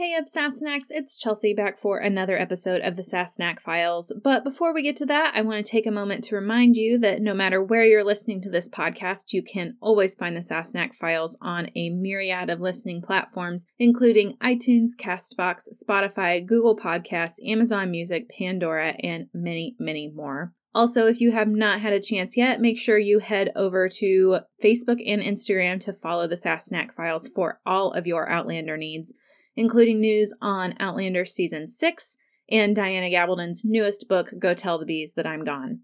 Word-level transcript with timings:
Hey 0.00 0.14
up, 0.14 0.24
Sassenachs, 0.24 0.86
it's 0.88 1.14
Chelsea 1.14 1.52
back 1.52 1.78
for 1.78 1.98
another 1.98 2.38
episode 2.38 2.80
of 2.80 2.96
the 2.96 3.02
Sassenach 3.02 3.60
Files. 3.60 4.10
But 4.24 4.44
before 4.44 4.72
we 4.72 4.82
get 4.82 4.96
to 4.96 5.04
that, 5.04 5.34
I 5.34 5.42
want 5.42 5.62
to 5.62 5.70
take 5.70 5.86
a 5.86 5.90
moment 5.90 6.24
to 6.24 6.36
remind 6.36 6.78
you 6.78 6.96
that 7.00 7.20
no 7.20 7.34
matter 7.34 7.62
where 7.62 7.84
you're 7.84 8.02
listening 8.02 8.40
to 8.40 8.48
this 8.48 8.66
podcast, 8.66 9.34
you 9.34 9.42
can 9.42 9.76
always 9.78 10.14
find 10.14 10.34
the 10.34 10.40
Sassenach 10.40 10.94
Files 10.94 11.36
on 11.42 11.68
a 11.76 11.90
myriad 11.90 12.48
of 12.48 12.62
listening 12.62 13.02
platforms, 13.02 13.66
including 13.78 14.38
iTunes, 14.38 14.92
Castbox, 14.98 15.64
Spotify, 15.86 16.46
Google 16.46 16.78
Podcasts, 16.78 17.36
Amazon 17.46 17.90
Music, 17.90 18.30
Pandora, 18.38 18.94
and 19.02 19.26
many, 19.34 19.76
many 19.78 20.08
more. 20.08 20.54
Also, 20.74 21.08
if 21.08 21.20
you 21.20 21.32
have 21.32 21.48
not 21.48 21.82
had 21.82 21.92
a 21.92 22.00
chance 22.00 22.38
yet, 22.38 22.58
make 22.58 22.78
sure 22.78 22.96
you 22.96 23.18
head 23.18 23.52
over 23.54 23.86
to 23.86 24.38
Facebook 24.64 25.02
and 25.06 25.20
Instagram 25.20 25.78
to 25.80 25.92
follow 25.92 26.26
the 26.26 26.36
Sassenach 26.36 26.94
Files 26.94 27.28
for 27.28 27.60
all 27.66 27.92
of 27.92 28.06
your 28.06 28.30
Outlander 28.30 28.78
needs 28.78 29.12
including 29.60 30.00
news 30.00 30.32
on 30.40 30.74
Outlander 30.80 31.26
Season 31.26 31.68
6 31.68 32.16
and 32.50 32.74
Diana 32.74 33.10
Gabaldon's 33.10 33.62
newest 33.62 34.08
book, 34.08 34.32
Go 34.38 34.54
Tell 34.54 34.78
the 34.78 34.86
Bees 34.86 35.12
That 35.14 35.26
I'm 35.26 35.44
Gone. 35.44 35.80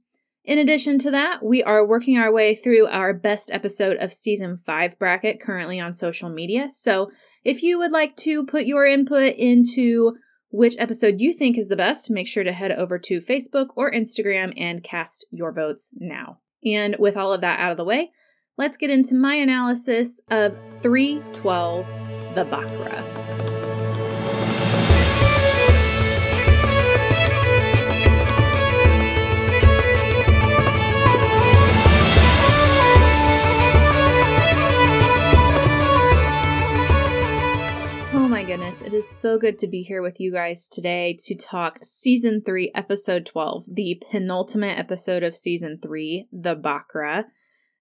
In 0.46 0.58
addition 0.58 0.98
to 1.00 1.10
that, 1.10 1.44
we 1.44 1.62
are 1.62 1.86
working 1.86 2.16
our 2.16 2.32
way 2.32 2.54
through 2.54 2.86
our 2.86 3.12
best 3.12 3.50
episode 3.52 3.98
of 3.98 4.14
Season 4.14 4.56
5 4.56 4.98
bracket 4.98 5.42
currently 5.42 5.78
on 5.78 5.92
social 5.92 6.30
media. 6.30 6.70
So 6.70 7.10
if 7.44 7.62
you 7.62 7.78
would 7.78 7.92
like 7.92 8.16
to 8.18 8.46
put 8.46 8.64
your 8.64 8.86
input 8.86 9.34
into 9.34 10.16
which 10.48 10.74
episode 10.78 11.20
you 11.20 11.34
think 11.34 11.58
is 11.58 11.68
the 11.68 11.76
best, 11.76 12.10
make 12.10 12.26
sure 12.26 12.44
to 12.44 12.52
head 12.52 12.72
over 12.72 12.98
to 12.98 13.20
Facebook 13.20 13.66
or 13.76 13.92
Instagram 13.92 14.54
and 14.56 14.82
cast 14.82 15.26
your 15.30 15.52
votes 15.52 15.92
now. 15.96 16.38
And 16.64 16.96
with 16.98 17.16
all 17.16 17.34
of 17.34 17.42
that 17.42 17.60
out 17.60 17.72
of 17.72 17.76
the 17.76 17.84
way, 17.84 18.12
let's 18.56 18.78
get 18.78 18.88
into 18.88 19.14
my 19.14 19.34
analysis 19.34 20.22
of 20.30 20.56
312 20.80 21.86
The 22.34 22.44
Bakra. 22.44 23.25
Goodness. 38.56 38.80
It 38.80 38.94
is 38.94 39.06
so 39.06 39.38
good 39.38 39.58
to 39.58 39.68
be 39.68 39.82
here 39.82 40.00
with 40.00 40.18
you 40.18 40.32
guys 40.32 40.70
today 40.70 41.14
to 41.26 41.34
talk 41.34 41.78
season 41.82 42.40
3, 42.40 42.72
episode 42.74 43.26
12, 43.26 43.64
the 43.70 44.02
penultimate 44.10 44.78
episode 44.78 45.22
of 45.22 45.34
season 45.34 45.78
3, 45.82 46.28
The 46.32 46.56
Bakra. 46.56 47.24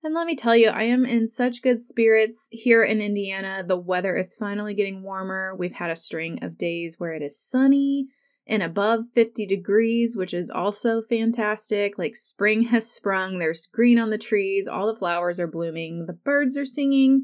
And 0.04 0.14
let 0.14 0.28
me 0.28 0.36
tell 0.36 0.54
you, 0.54 0.68
I 0.68 0.84
am 0.84 1.06
in 1.06 1.30
such 1.30 1.62
good 1.62 1.82
spirits 1.82 2.50
here 2.52 2.84
in 2.84 3.00
Indiana. 3.00 3.64
The 3.66 3.78
weather 3.78 4.18
is 4.18 4.36
finally 4.36 4.74
getting 4.74 5.02
warmer. 5.02 5.56
We've 5.58 5.76
had 5.76 5.92
a 5.92 5.96
string 5.96 6.40
of 6.44 6.58
days 6.58 6.96
where 6.98 7.14
it 7.14 7.22
is 7.22 7.42
sunny 7.42 8.08
and 8.46 8.62
above 8.62 9.06
50 9.14 9.46
degrees, 9.46 10.18
which 10.18 10.34
is 10.34 10.50
also 10.50 11.04
fantastic. 11.04 11.98
Like 11.98 12.18
spring 12.18 12.64
has 12.64 12.92
sprung, 12.92 13.40
there's 13.40 13.66
green 13.66 13.98
on 13.98 14.10
the 14.10 14.18
trees, 14.18 14.68
all 14.68 14.88
the 14.88 15.00
flowers 15.00 15.40
are 15.40 15.48
blooming, 15.48 16.06
the 16.06 16.12
birds 16.12 16.58
are 16.58 16.66
singing 16.66 17.24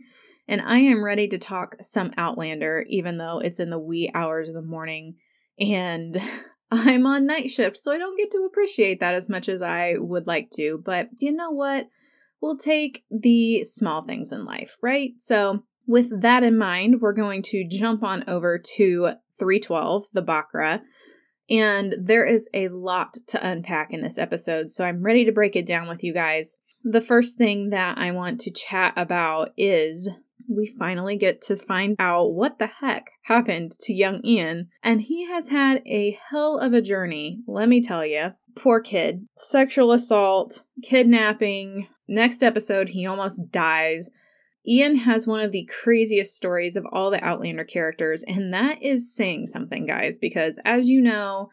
and 0.51 0.61
I 0.61 0.79
am 0.79 1.01
ready 1.01 1.29
to 1.29 1.37
talk 1.37 1.77
some 1.81 2.11
Outlander, 2.17 2.85
even 2.89 3.17
though 3.17 3.39
it's 3.39 3.61
in 3.61 3.69
the 3.69 3.79
wee 3.79 4.11
hours 4.13 4.49
of 4.49 4.53
the 4.53 4.61
morning 4.61 5.15
and 5.57 6.21
I'm 6.71 7.07
on 7.07 7.25
night 7.25 7.49
shift, 7.49 7.77
so 7.77 7.93
I 7.93 7.97
don't 7.97 8.17
get 8.17 8.31
to 8.31 8.45
appreciate 8.49 8.99
that 8.99 9.13
as 9.13 9.29
much 9.29 9.47
as 9.47 9.61
I 9.61 9.95
would 9.97 10.27
like 10.27 10.49
to. 10.51 10.81
But 10.83 11.07
you 11.19 11.31
know 11.31 11.51
what? 11.51 11.87
We'll 12.41 12.57
take 12.57 13.05
the 13.09 13.63
small 13.63 14.01
things 14.01 14.33
in 14.33 14.43
life, 14.43 14.77
right? 14.81 15.11
So, 15.19 15.63
with 15.87 16.21
that 16.21 16.43
in 16.43 16.57
mind, 16.57 17.01
we're 17.01 17.13
going 17.13 17.41
to 17.43 17.67
jump 17.67 18.03
on 18.03 18.23
over 18.27 18.57
to 18.75 19.13
312, 19.39 20.05
the 20.13 20.21
Bakra. 20.21 20.81
And 21.49 21.95
there 21.99 22.25
is 22.25 22.49
a 22.53 22.67
lot 22.69 23.15
to 23.27 23.45
unpack 23.45 23.91
in 23.91 24.01
this 24.01 24.17
episode, 24.17 24.69
so 24.69 24.85
I'm 24.85 25.03
ready 25.03 25.23
to 25.25 25.31
break 25.31 25.55
it 25.55 25.65
down 25.65 25.87
with 25.87 26.03
you 26.03 26.13
guys. 26.13 26.57
The 26.83 27.01
first 27.01 27.37
thing 27.37 27.69
that 27.69 27.97
I 27.97 28.11
want 28.11 28.39
to 28.41 28.51
chat 28.51 28.93
about 28.95 29.51
is 29.57 30.09
we 30.47 30.73
finally 30.77 31.17
get 31.17 31.41
to 31.43 31.55
find 31.55 31.95
out 31.99 32.33
what 32.33 32.59
the 32.59 32.67
heck 32.67 33.11
happened 33.23 33.71
to 33.81 33.93
young 33.93 34.21
Ian, 34.25 34.69
and 34.83 35.01
he 35.01 35.27
has 35.27 35.49
had 35.49 35.81
a 35.85 36.17
hell 36.29 36.57
of 36.57 36.73
a 36.73 36.81
journey, 36.81 37.41
let 37.47 37.69
me 37.69 37.81
tell 37.81 38.05
you. 38.05 38.33
Poor 38.55 38.81
kid. 38.81 39.27
Sexual 39.37 39.91
assault, 39.91 40.63
kidnapping. 40.83 41.87
Next 42.07 42.43
episode, 42.43 42.89
he 42.89 43.05
almost 43.05 43.51
dies. 43.51 44.09
Ian 44.67 44.97
has 44.97 45.25
one 45.25 45.39
of 45.39 45.51
the 45.51 45.65
craziest 45.65 46.35
stories 46.35 46.75
of 46.75 46.85
all 46.91 47.09
the 47.09 47.23
Outlander 47.23 47.63
characters, 47.63 48.23
and 48.27 48.53
that 48.53 48.81
is 48.83 49.15
saying 49.15 49.47
something, 49.47 49.87
guys, 49.87 50.19
because 50.19 50.59
as 50.65 50.87
you 50.87 51.01
know, 51.01 51.49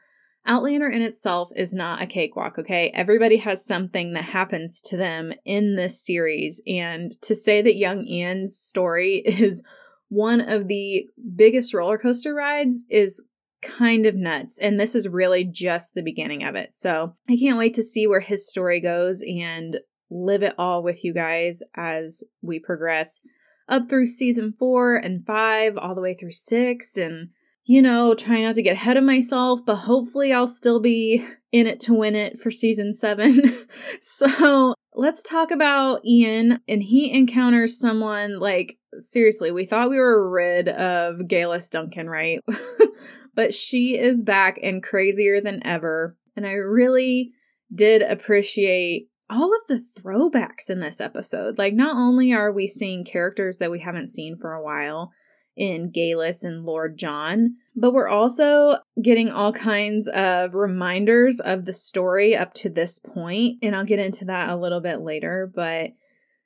Outlander 0.48 0.88
in 0.88 1.02
itself 1.02 1.50
is 1.54 1.74
not 1.74 2.00
a 2.00 2.06
cakewalk, 2.06 2.58
okay? 2.58 2.90
Everybody 2.94 3.36
has 3.36 3.64
something 3.64 4.14
that 4.14 4.24
happens 4.24 4.80
to 4.80 4.96
them 4.96 5.32
in 5.44 5.76
this 5.76 6.02
series, 6.02 6.60
and 6.66 7.12
to 7.22 7.36
say 7.36 7.60
that 7.62 7.76
young 7.76 8.06
Ian's 8.06 8.56
story 8.56 9.16
is 9.26 9.62
one 10.08 10.40
of 10.40 10.66
the 10.66 11.06
biggest 11.36 11.74
roller 11.74 11.98
coaster 11.98 12.34
rides 12.34 12.84
is 12.88 13.22
kind 13.60 14.06
of 14.06 14.14
nuts. 14.14 14.58
And 14.58 14.80
this 14.80 14.94
is 14.94 15.08
really 15.08 15.44
just 15.44 15.94
the 15.94 16.02
beginning 16.02 16.44
of 16.44 16.54
it. 16.54 16.70
So 16.74 17.14
I 17.28 17.36
can't 17.36 17.58
wait 17.58 17.74
to 17.74 17.82
see 17.82 18.06
where 18.06 18.20
his 18.20 18.48
story 18.48 18.80
goes 18.80 19.22
and 19.22 19.78
live 20.10 20.42
it 20.42 20.54
all 20.56 20.82
with 20.82 21.04
you 21.04 21.12
guys 21.12 21.60
as 21.74 22.22
we 22.40 22.58
progress 22.58 23.20
up 23.68 23.88
through 23.88 24.06
season 24.06 24.54
four 24.58 24.96
and 24.96 25.24
five, 25.26 25.76
all 25.76 25.94
the 25.94 26.00
way 26.00 26.14
through 26.14 26.32
six, 26.32 26.96
and 26.96 27.28
you 27.68 27.82
know, 27.82 28.14
trying 28.14 28.44
not 28.44 28.54
to 28.54 28.62
get 28.62 28.72
ahead 28.72 28.96
of 28.96 29.04
myself, 29.04 29.60
but 29.64 29.76
hopefully 29.76 30.32
I'll 30.32 30.48
still 30.48 30.80
be 30.80 31.22
in 31.52 31.66
it 31.66 31.80
to 31.80 31.92
win 31.92 32.16
it 32.16 32.40
for 32.40 32.50
season 32.50 32.94
seven. 32.94 33.66
so 34.00 34.72
let's 34.94 35.22
talk 35.22 35.50
about 35.50 36.02
Ian. 36.02 36.60
And 36.66 36.82
he 36.82 37.12
encounters 37.12 37.78
someone 37.78 38.40
like, 38.40 38.78
seriously, 38.96 39.50
we 39.50 39.66
thought 39.66 39.90
we 39.90 39.98
were 39.98 40.30
rid 40.30 40.70
of 40.70 41.16
Geillis 41.28 41.68
Duncan, 41.68 42.08
right? 42.08 42.40
but 43.34 43.54
she 43.54 43.98
is 43.98 44.22
back 44.22 44.58
and 44.62 44.82
crazier 44.82 45.42
than 45.42 45.60
ever. 45.66 46.16
And 46.36 46.46
I 46.46 46.52
really 46.52 47.32
did 47.74 48.00
appreciate 48.00 49.10
all 49.28 49.54
of 49.54 49.60
the 49.68 49.84
throwbacks 50.00 50.70
in 50.70 50.80
this 50.80 51.02
episode. 51.02 51.58
Like, 51.58 51.74
not 51.74 51.98
only 51.98 52.32
are 52.32 52.50
we 52.50 52.66
seeing 52.66 53.04
characters 53.04 53.58
that 53.58 53.70
we 53.70 53.80
haven't 53.80 54.08
seen 54.08 54.38
for 54.40 54.54
a 54.54 54.64
while, 54.64 55.12
in 55.58 55.90
Geillis 55.90 56.42
and 56.42 56.64
Lord 56.64 56.96
John. 56.96 57.56
But 57.76 57.92
we're 57.92 58.08
also 58.08 58.78
getting 59.02 59.28
all 59.28 59.52
kinds 59.52 60.08
of 60.08 60.54
reminders 60.54 61.40
of 61.40 61.64
the 61.64 61.72
story 61.72 62.36
up 62.36 62.54
to 62.54 62.70
this 62.70 62.98
point, 62.98 63.58
and 63.62 63.76
I'll 63.76 63.84
get 63.84 63.98
into 63.98 64.24
that 64.26 64.48
a 64.48 64.56
little 64.56 64.80
bit 64.80 65.00
later. 65.00 65.50
But 65.54 65.90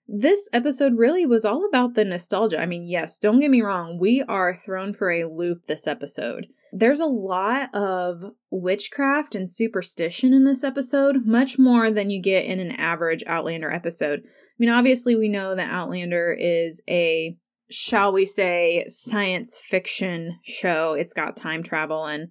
this 0.08 0.48
episode 0.52 0.98
really 0.98 1.24
was 1.24 1.44
all 1.44 1.66
about 1.66 1.94
the 1.94 2.04
nostalgia. 2.04 2.60
I 2.60 2.66
mean, 2.66 2.86
yes, 2.86 3.18
don't 3.18 3.40
get 3.40 3.50
me 3.50 3.62
wrong, 3.62 3.98
we 4.00 4.24
are 4.28 4.56
thrown 4.56 4.92
for 4.92 5.10
a 5.10 5.24
loop 5.24 5.66
this 5.66 5.86
episode. 5.86 6.48
There's 6.74 7.00
a 7.00 7.06
lot 7.06 7.74
of 7.74 8.32
witchcraft 8.50 9.34
and 9.34 9.48
superstition 9.48 10.32
in 10.32 10.44
this 10.44 10.64
episode, 10.64 11.26
much 11.26 11.58
more 11.58 11.90
than 11.90 12.08
you 12.08 12.20
get 12.20 12.46
in 12.46 12.60
an 12.60 12.72
average 12.72 13.22
Outlander 13.26 13.70
episode. 13.70 14.20
I 14.24 14.54
mean, 14.58 14.70
obviously, 14.70 15.14
we 15.14 15.28
know 15.28 15.54
that 15.54 15.70
Outlander 15.70 16.36
is 16.38 16.82
a 16.88 17.36
shall 17.72 18.12
we 18.12 18.26
say, 18.26 18.84
science 18.88 19.58
fiction 19.58 20.38
show. 20.42 20.92
It's 20.92 21.14
got 21.14 21.36
time 21.36 21.62
travel, 21.62 22.06
and 22.06 22.28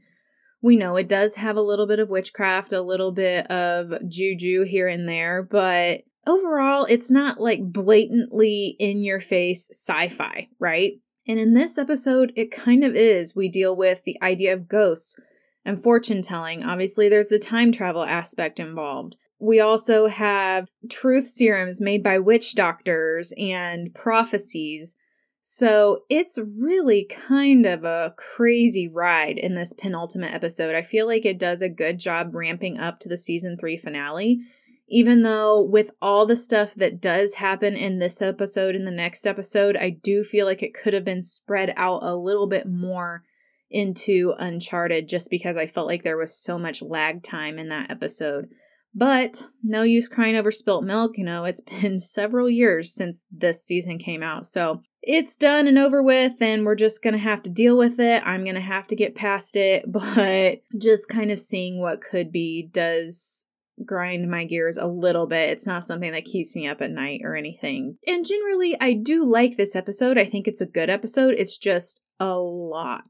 we 0.62 0.75
know 0.75 0.96
it 0.96 1.09
does 1.09 1.35
have 1.35 1.57
a 1.57 1.62
little 1.62 1.88
bit 1.88 2.00
of 2.00 2.09
witchcraft, 2.09 2.72
a 2.74 2.81
little 2.81 3.12
bit 3.12 3.47
of 3.50 3.94
juju 4.07 4.63
here 4.63 4.88
and 4.88 5.09
there, 5.09 5.41
but 5.41 6.01
overall, 6.28 6.85
it's 6.85 7.09
not 7.09 7.40
like 7.40 7.62
blatantly 7.63 8.75
in 8.80 9.03
your 9.03 9.19
face 9.19 9.68
sci 9.72 10.07
fi, 10.09 10.50
right? 10.59 10.94
And 11.28 11.40
in 11.40 11.53
this 11.53 11.78
episode, 11.78 12.33
it 12.36 12.51
kind 12.51 12.83
of 12.83 12.95
is. 12.95 13.36
We 13.36 13.50
deal 13.50 13.75
with 13.75 14.04
the 14.04 14.18
idea 14.21 14.54
of 14.54 14.68
ghosts 14.68 15.19
and 15.63 15.81
fortune 15.81 16.21
telling. 16.21 16.63
Obviously, 16.63 17.10
there's 17.10 17.30
the 17.30 17.39
time 17.39 17.71
travel 17.71 18.04
aspect 18.04 18.60
involved. 18.60 19.15
We 19.39 19.60
also 19.60 20.07
have 20.07 20.68
truth 20.89 21.27
serums 21.27 21.81
made 21.81 22.04
by 22.04 22.19
witch 22.19 22.54
doctors 22.54 23.33
and 23.38 23.94
prophecies 23.94 24.95
so 25.41 26.03
it's 26.07 26.38
really 26.38 27.03
kind 27.09 27.65
of 27.65 27.83
a 27.83 28.13
crazy 28.15 28.88
ride 28.88 29.39
in 29.39 29.55
this 29.55 29.73
penultimate 29.73 30.33
episode. 30.33 30.75
I 30.75 30.83
feel 30.83 31.07
like 31.07 31.25
it 31.25 31.39
does 31.39 31.63
a 31.63 31.69
good 31.69 31.99
job 31.99 32.35
ramping 32.35 32.77
up 32.77 32.99
to 32.99 33.09
the 33.09 33.17
season 33.17 33.57
three 33.57 33.77
finale. 33.77 34.39
Even 34.88 35.23
though, 35.23 35.61
with 35.61 35.91
all 36.01 36.25
the 36.25 36.35
stuff 36.35 36.75
that 36.75 37.01
does 37.01 37.35
happen 37.35 37.75
in 37.75 37.99
this 37.99 38.21
episode 38.21 38.75
and 38.75 38.85
the 38.85 38.91
next 38.91 39.25
episode, 39.25 39.77
I 39.77 39.89
do 39.89 40.23
feel 40.23 40.45
like 40.45 40.61
it 40.61 40.73
could 40.73 40.93
have 40.93 41.05
been 41.05 41.23
spread 41.23 41.73
out 41.77 42.03
a 42.03 42.15
little 42.15 42.47
bit 42.47 42.67
more 42.67 43.23
into 43.71 44.33
Uncharted 44.38 45.07
just 45.07 45.29
because 45.31 45.55
I 45.57 45.65
felt 45.65 45.88
like 45.88 46.03
there 46.03 46.17
was 46.17 46.38
so 46.38 46.59
much 46.59 46.81
lag 46.81 47.23
time 47.23 47.57
in 47.57 47.69
that 47.69 47.89
episode. 47.89 48.49
But 48.93 49.47
no 49.63 49.83
use 49.83 50.09
crying 50.09 50.35
over 50.35 50.51
spilt 50.51 50.83
milk. 50.83 51.17
You 51.17 51.23
know, 51.23 51.45
it's 51.45 51.61
been 51.81 51.99
several 51.99 52.49
years 52.49 52.93
since 52.93 53.23
this 53.31 53.63
season 53.63 53.97
came 53.97 54.21
out. 54.21 54.45
So 54.45 54.81
it's 55.01 55.38
done 55.38 55.68
and 55.68 55.77
over 55.77 56.01
with, 56.01 56.42
and 56.42 56.65
we're 56.65 56.75
just 56.75 57.03
gonna 57.03 57.18
have 57.18 57.44
to 57.44 57.50
deal 57.50 57.77
with 57.77 58.00
it. 58.00 58.21
I'm 58.25 58.45
gonna 58.45 58.62
have 58.62 58.88
to 58.88 58.95
get 58.95 59.15
past 59.15 59.56
it, 59.56 59.86
but 59.92 60.62
just 60.77 61.09
kind 61.09 61.31
of 61.31 61.39
seeing 61.39 61.80
what 61.80 62.01
could 62.01 62.31
be 62.31 62.69
does 62.71 63.45
grind 63.86 64.30
my 64.30 64.45
gears 64.45 64.77
a 64.77 64.88
little 64.88 65.25
bit. 65.25 65.50
It's 65.50 65.65
not 65.65 65.86
something 65.86 66.12
that 66.12 66.25
keeps 66.25 66.56
me 66.56 66.68
up 66.68 66.81
at 66.81 66.92
night 66.92 67.21
or 67.24 67.36
anything. 67.36 67.98
And 68.06 68.25
generally, 68.25 68.77
I 68.80 68.94
do 68.94 69.25
like 69.25 69.57
this 69.57 69.75
episode. 69.75 70.18
I 70.18 70.25
think 70.25 70.48
it's 70.48 70.62
a 70.62 70.65
good 70.65 70.89
episode. 70.89 71.36
It's 71.38 71.57
just 71.57 72.01
a 72.19 72.36
lot 72.36 73.09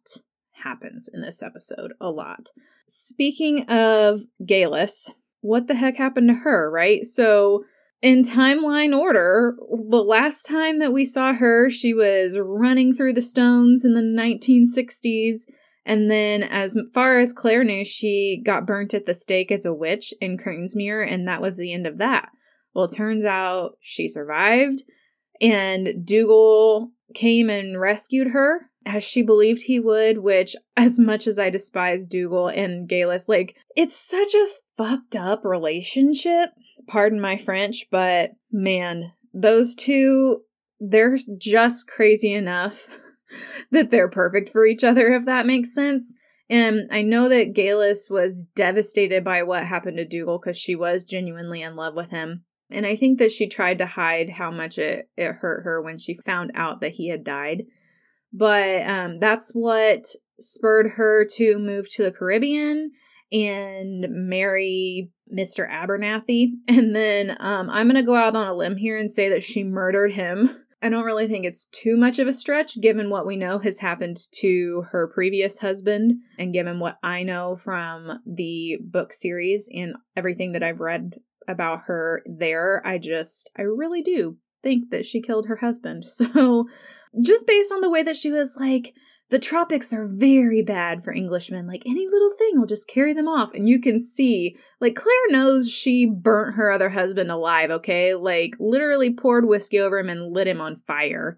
happens 0.64 1.10
in 1.12 1.22
this 1.22 1.44
episode. 1.44 1.94
A 2.00 2.10
lot. 2.10 2.50
Speaking 2.88 3.66
of 3.70 4.22
Geillis, 4.44 5.12
what 5.42 5.68
the 5.68 5.76
heck 5.76 5.98
happened 5.98 6.30
to 6.30 6.36
her, 6.36 6.70
right? 6.70 7.06
So, 7.06 7.64
in 8.02 8.24
timeline 8.24 8.98
order, 8.98 9.56
the 9.90 10.04
last 10.04 10.44
time 10.44 10.80
that 10.80 10.94
we 10.94 11.06
saw 11.06 11.34
her, 11.34 11.70
she 11.70 11.94
was 11.94 12.38
running 12.38 12.94
through 12.94 13.14
the 13.14 13.22
stones 13.22 13.86
in 13.86 13.94
the 13.94 14.02
1960s. 14.02 15.42
And 15.86 16.12
then, 16.12 16.44
as 16.44 16.78
far 16.94 17.20
as 17.20 17.34
Claire 17.34 17.64
knew, 17.64 17.84
she 17.84 18.42
got 18.46 18.68
burnt 18.68 18.94
at 18.94 19.06
the 19.06 19.14
stake 19.14 19.52
as 19.52 19.66
a 19.66 19.74
witch 19.74 20.14
in 20.22 20.38
Cranesmuir, 20.38 21.12
and 21.12 21.28
that 21.28 21.42
was 21.42 21.58
the 21.58 21.74
end 21.74 21.88
of 21.88 21.98
that. 21.98 22.30
Well, 22.74 22.88
turns 22.88 23.26
out 23.26 23.78
she 23.80 24.08
survived, 24.08 24.84
and 25.42 26.06
Dougal 26.06 26.92
came 27.16 27.50
and 27.50 27.80
rescued 27.80 28.28
her 28.28 28.70
as 28.86 29.04
she 29.04 29.22
believed 29.22 29.64
he 29.64 29.80
would, 29.80 30.20
which, 30.20 30.56
as 30.78 31.00
much 31.00 31.28
as 31.28 31.38
I 31.38 31.50
despise 31.50 32.08
Dougal 32.08 32.48
and 32.48 32.88
Geillis, 32.88 33.28
like, 33.28 33.56
it's 33.76 33.96
such 33.96 34.34
a 34.34 34.48
fucked 34.78 35.16
up 35.16 35.44
relationship. 35.44 36.52
Pardon 36.92 37.22
my 37.22 37.38
French, 37.38 37.86
but 37.90 38.32
man, 38.52 39.14
those 39.34 39.76
two, 39.76 40.42
they're 40.78 41.18
just 41.38 41.88
crazy 41.88 42.34
enough 42.34 43.00
that 43.72 43.92
they're 43.92 44.10
perfect 44.10 44.50
for 44.50 44.66
each 44.66 44.84
other, 44.84 45.14
if 45.14 45.24
that 45.24 45.46
makes 45.46 45.74
sense. 45.74 46.14
And 46.50 46.90
I 46.92 47.02
know 47.02 47.30
that 47.30 47.54
Geillis 47.54 48.10
was 48.10 48.44
devastated 48.44 49.24
by 49.24 49.42
what 49.44 49.66
happened 49.66 49.96
to 49.98 50.06
Dougal 50.06 50.38
because 50.38 50.58
she 50.58 50.76
was 50.76 51.06
genuinely 51.06 51.62
in 51.62 51.78
love 51.78 51.96
with 51.96 52.10
him. 52.10 52.44
And 52.70 52.86
I 52.86 52.98
think 52.98 53.20
that 53.20 53.32
she 53.32 53.48
tried 53.48 53.78
to 53.78 53.86
hide 53.86 54.32
how 54.32 54.52
much 54.52 54.78
it, 54.78 55.10
it 55.16 55.36
hurt 55.36 55.64
her 55.64 55.82
when 55.82 55.98
she 55.98 56.18
found 56.26 56.52
out 56.56 56.82
that 56.82 56.94
he 56.94 57.08
had 57.08 57.24
died. 57.24 57.64
But 58.34 58.82
um, 58.86 59.20
that's 59.20 59.52
what 59.54 60.08
spurred 60.42 60.92
her 60.98 61.26
to 61.36 61.58
move 61.58 61.90
to 61.94 62.04
the 62.04 62.12
Caribbean 62.12 62.92
and 63.32 64.08
marry 64.10 65.10
Mr. 65.36 65.70
Abernathy. 65.70 66.52
And 66.68 66.96
then 66.96 67.38
um, 67.40 67.70
I'm 67.70 67.88
going 67.88 67.96
to 67.96 68.06
go 68.06 68.16
out 68.16 68.36
on 68.36 68.48
a 68.48 68.54
limb 68.54 68.78
here 68.78 68.98
and 68.98 69.12
say 69.12 69.30
that 69.30 69.44
she 69.44 69.64
murdered 69.64 70.14
him. 70.14 70.64
I 70.82 70.90
don't 70.90 71.06
really 71.06 71.28
think 71.28 71.46
it's 71.46 71.68
too 71.68 71.96
much 71.96 72.18
of 72.18 72.28
a 72.28 72.34
stretch 72.34 72.82
given 72.82 73.12
what 73.12 73.28
we 73.28 73.36
know 73.36 73.60
has 73.60 73.80
happened 73.80 74.18
to 74.40 74.86
her 74.92 75.08
previous 75.08 75.60
husband 75.60 76.14
and 76.40 76.54
given 76.54 76.80
what 76.80 76.98
I 77.04 77.22
know 77.22 77.56
from 77.56 78.20
the 78.26 78.80
book 78.82 79.14
series 79.14 79.70
and 79.72 79.94
everything 80.18 80.54
that 80.54 80.64
I've 80.64 80.80
read 80.80 81.20
about 81.48 81.82
her 81.86 82.24
there. 82.26 82.82
I 82.84 82.98
just, 82.98 83.52
I 83.56 83.62
really 83.62 84.02
do 84.02 84.38
think 84.64 84.90
that 84.90 85.06
she 85.06 85.22
killed 85.22 85.48
her 85.48 85.58
husband. 85.58 86.04
So 86.12 86.68
just 87.22 87.46
based 87.46 87.72
on 87.72 87.82
the 87.82 87.90
way 87.90 88.04
that 88.04 88.16
she 88.16 88.32
was 88.32 88.56
like, 88.58 88.94
the 89.32 89.40
tropics 89.40 89.94
are 89.94 90.06
very 90.06 90.62
bad 90.62 91.04
for 91.04 91.16
Englishmen. 91.16 91.66
Like 91.66 91.84
any 91.86 92.06
little 92.06 92.30
thing 92.38 92.60
will 92.60 92.68
just 92.68 92.90
carry 92.90 93.14
them 93.14 93.30
off. 93.30 93.54
And 93.54 93.68
you 93.68 93.80
can 93.80 94.00
see, 94.04 94.58
like, 94.82 94.94
Claire 94.94 95.30
knows 95.30 95.72
she 95.72 96.06
burnt 96.06 96.58
her 96.58 96.70
other 96.70 96.90
husband 96.90 97.32
alive, 97.32 97.72
okay? 97.72 98.14
Like, 98.14 98.56
literally 98.60 99.12
poured 99.14 99.48
whiskey 99.48 99.80
over 99.80 99.98
him 99.98 100.10
and 100.10 100.34
lit 100.34 100.50
him 100.50 100.60
on 100.60 100.84
fire. 100.86 101.38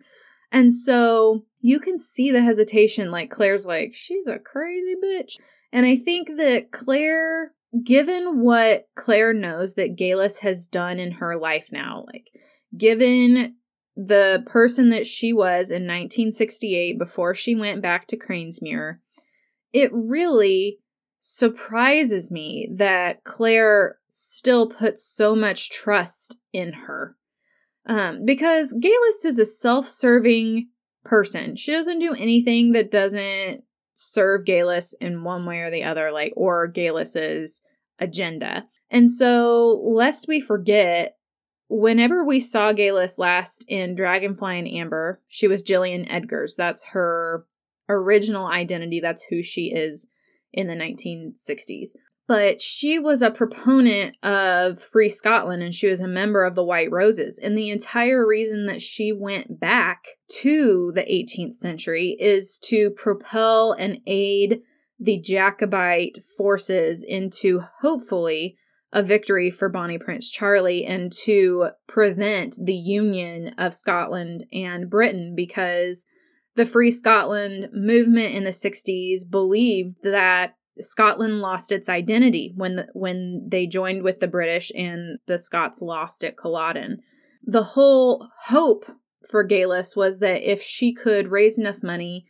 And 0.51 0.73
so 0.73 1.45
you 1.61 1.79
can 1.79 1.99
see 1.99 2.31
the 2.31 2.41
hesitation. 2.41 3.11
Like, 3.11 3.29
Claire's 3.29 3.65
like, 3.65 3.93
she's 3.93 4.25
a 4.25 4.39
crazy 4.39 4.95
bitch. 4.95 5.37
And 5.71 5.85
I 5.85 5.95
think 5.95 6.35
that 6.37 6.71
Claire, 6.71 7.53
given 7.83 8.41
what 8.41 8.87
Claire 8.95 9.33
knows 9.33 9.75
that 9.75 9.95
Geillis 9.95 10.39
has 10.39 10.67
done 10.67 10.97
in 10.97 11.13
her 11.13 11.37
life 11.37 11.69
now, 11.71 12.05
like, 12.11 12.31
given 12.75 13.55
the 13.95 14.43
person 14.45 14.89
that 14.89 15.05
she 15.05 15.31
was 15.31 15.69
in 15.69 15.83
1968 15.83 16.97
before 16.97 17.35
she 17.35 17.55
went 17.55 17.81
back 17.81 18.07
to 18.07 18.17
Cranesmuir, 18.17 18.97
it 19.71 19.91
really 19.93 20.79
surprises 21.19 22.29
me 22.31 22.67
that 22.75 23.23
Claire 23.23 23.97
still 24.09 24.67
puts 24.67 25.03
so 25.03 25.35
much 25.35 25.69
trust 25.69 26.39
in 26.51 26.73
her. 26.73 27.15
Um, 27.85 28.25
because 28.25 28.73
Geillis 28.73 29.25
is 29.25 29.39
a 29.39 29.45
self 29.45 29.87
serving 29.87 30.69
person. 31.03 31.55
She 31.55 31.71
doesn't 31.71 31.99
do 31.99 32.13
anything 32.13 32.71
that 32.73 32.91
doesn't 32.91 33.63
serve 33.93 34.45
Geillis 34.45 34.93
in 34.99 35.23
one 35.23 35.45
way 35.45 35.59
or 35.59 35.69
the 35.69 35.83
other, 35.83 36.11
like, 36.11 36.33
or 36.35 36.71
Geillis's 36.71 37.61
agenda. 37.99 38.65
And 38.89 39.09
so, 39.09 39.81
lest 39.83 40.27
we 40.27 40.39
forget, 40.39 41.17
whenever 41.73 42.23
we 42.23 42.39
saw 42.39 42.71
Geillis 42.71 43.17
last 43.17 43.65
in 43.67 43.95
Dragonfly 43.95 44.59
in 44.59 44.67
Amber, 44.67 45.19
she 45.27 45.47
was 45.47 45.63
Gillian 45.63 46.05
Edgars. 46.05 46.55
That's 46.55 46.85
her 46.85 47.47
original 47.89 48.45
identity. 48.45 48.99
That's 48.99 49.23
who 49.23 49.41
she 49.41 49.73
is 49.73 50.07
in 50.53 50.67
the 50.67 50.75
1960s. 50.75 51.95
But 52.27 52.61
she 52.61 52.99
was 52.99 53.23
a 53.23 53.31
proponent 53.31 54.15
of 54.23 54.79
Free 54.79 55.09
Scotland 55.09 55.63
and 55.63 55.73
she 55.73 55.87
was 55.87 55.99
a 55.99 56.07
member 56.07 56.45
of 56.45 56.53
the 56.53 56.63
White 56.63 56.91
Roses. 56.91 57.39
And 57.41 57.57
the 57.57 57.71
entire 57.71 58.25
reason 58.25 58.67
that 58.67 58.81
she 58.81 59.11
went 59.11 59.59
back 59.59 60.05
to 60.41 60.91
the 60.93 61.01
18th 61.01 61.55
century 61.55 62.15
is 62.19 62.59
to 62.65 62.91
propel 62.91 63.73
and 63.73 63.97
aid 64.05 64.61
the 64.99 65.19
Jacobite 65.19 66.19
forces 66.37 67.03
into 67.03 67.63
hopefully 67.81 68.57
a 68.93 69.01
victory 69.01 69.49
for 69.49 69.67
Bonnie 69.67 69.97
Prince 69.97 70.29
Charlie 70.29 70.85
and 70.85 71.11
to 71.23 71.69
prevent 71.87 72.57
the 72.63 72.75
union 72.75 73.55
of 73.57 73.73
Scotland 73.73 74.45
and 74.53 74.89
Britain 74.89 75.33
because 75.35 76.05
the 76.55 76.65
Free 76.65 76.91
Scotland 76.91 77.69
movement 77.73 78.35
in 78.35 78.43
the 78.43 78.51
60s 78.51 79.29
believed 79.29 79.97
that 80.03 80.55
Scotland 80.79 81.41
lost 81.41 81.71
its 81.71 81.89
identity 81.89 82.53
when 82.55 82.75
the, 82.75 82.87
when 82.93 83.47
they 83.49 83.65
joined 83.65 84.03
with 84.03 84.19
the 84.19 84.27
British 84.27 84.71
and 84.75 85.17
the 85.25 85.39
Scots 85.39 85.81
lost 85.81 86.23
at 86.23 86.37
Culloden. 86.37 86.99
The 87.43 87.63
whole 87.63 88.29
hope 88.45 88.85
for 89.27 89.47
Geillis 89.47 89.95
was 89.95 90.19
that 90.19 90.49
if 90.49 90.61
she 90.61 90.93
could 90.93 91.29
raise 91.29 91.57
enough 91.57 91.81
money 91.81 92.27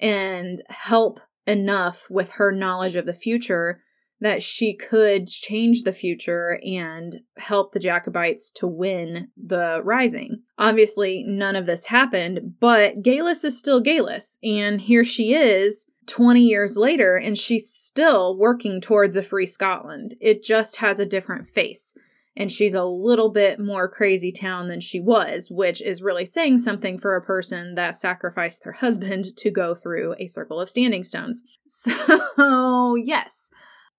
and 0.00 0.62
help 0.68 1.20
enough 1.46 2.06
with 2.10 2.32
her 2.32 2.50
knowledge 2.50 2.96
of 2.96 3.06
the 3.06 3.14
future 3.14 3.82
that 4.20 4.42
she 4.42 4.74
could 4.74 5.26
change 5.26 5.82
the 5.82 5.92
future 5.92 6.60
and 6.64 7.20
help 7.38 7.72
the 7.72 7.78
Jacobites 7.78 8.50
to 8.52 8.66
win 8.66 9.28
the 9.36 9.80
rising. 9.82 10.42
Obviously, 10.58 11.24
none 11.26 11.56
of 11.56 11.66
this 11.66 11.86
happened, 11.86 12.54
but 12.60 13.02
Geillis 13.02 13.44
is 13.44 13.58
still 13.58 13.82
Geillis, 13.82 14.38
and 14.42 14.80
here 14.80 15.04
she 15.04 15.34
is 15.34 15.86
20 16.06 16.40
years 16.40 16.76
later, 16.76 17.16
and 17.16 17.38
she's 17.38 17.72
still 17.72 18.36
working 18.36 18.80
towards 18.80 19.16
a 19.16 19.22
free 19.22 19.46
Scotland. 19.46 20.14
It 20.20 20.42
just 20.42 20.76
has 20.76 20.98
a 20.98 21.06
different 21.06 21.46
face. 21.46 21.94
And 22.36 22.50
she's 22.50 22.74
a 22.74 22.84
little 22.84 23.30
bit 23.30 23.58
more 23.58 23.88
crazy 23.88 24.32
town 24.32 24.68
than 24.68 24.80
she 24.80 25.00
was, 25.00 25.50
which 25.50 25.82
is 25.82 26.02
really 26.02 26.24
saying 26.24 26.58
something 26.58 26.96
for 26.96 27.16
a 27.16 27.22
person 27.22 27.74
that 27.74 27.96
sacrificed 27.96 28.64
her 28.64 28.72
husband 28.72 29.36
to 29.36 29.50
go 29.50 29.74
through 29.74 30.14
a 30.18 30.28
circle 30.28 30.60
of 30.60 30.68
standing 30.68 31.04
stones. 31.04 31.42
So, 31.66 32.96
yes, 32.96 33.50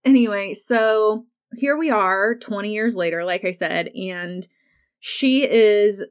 Anyway, 0.04 0.54
so 0.54 1.26
here 1.56 1.78
we 1.78 1.90
are 1.90 2.36
20 2.36 2.72
years 2.72 2.96
later, 2.96 3.24
like 3.24 3.46
I 3.46 3.52
said, 3.52 3.90
and 3.90 4.48
she 5.00 5.44
is 5.44 6.06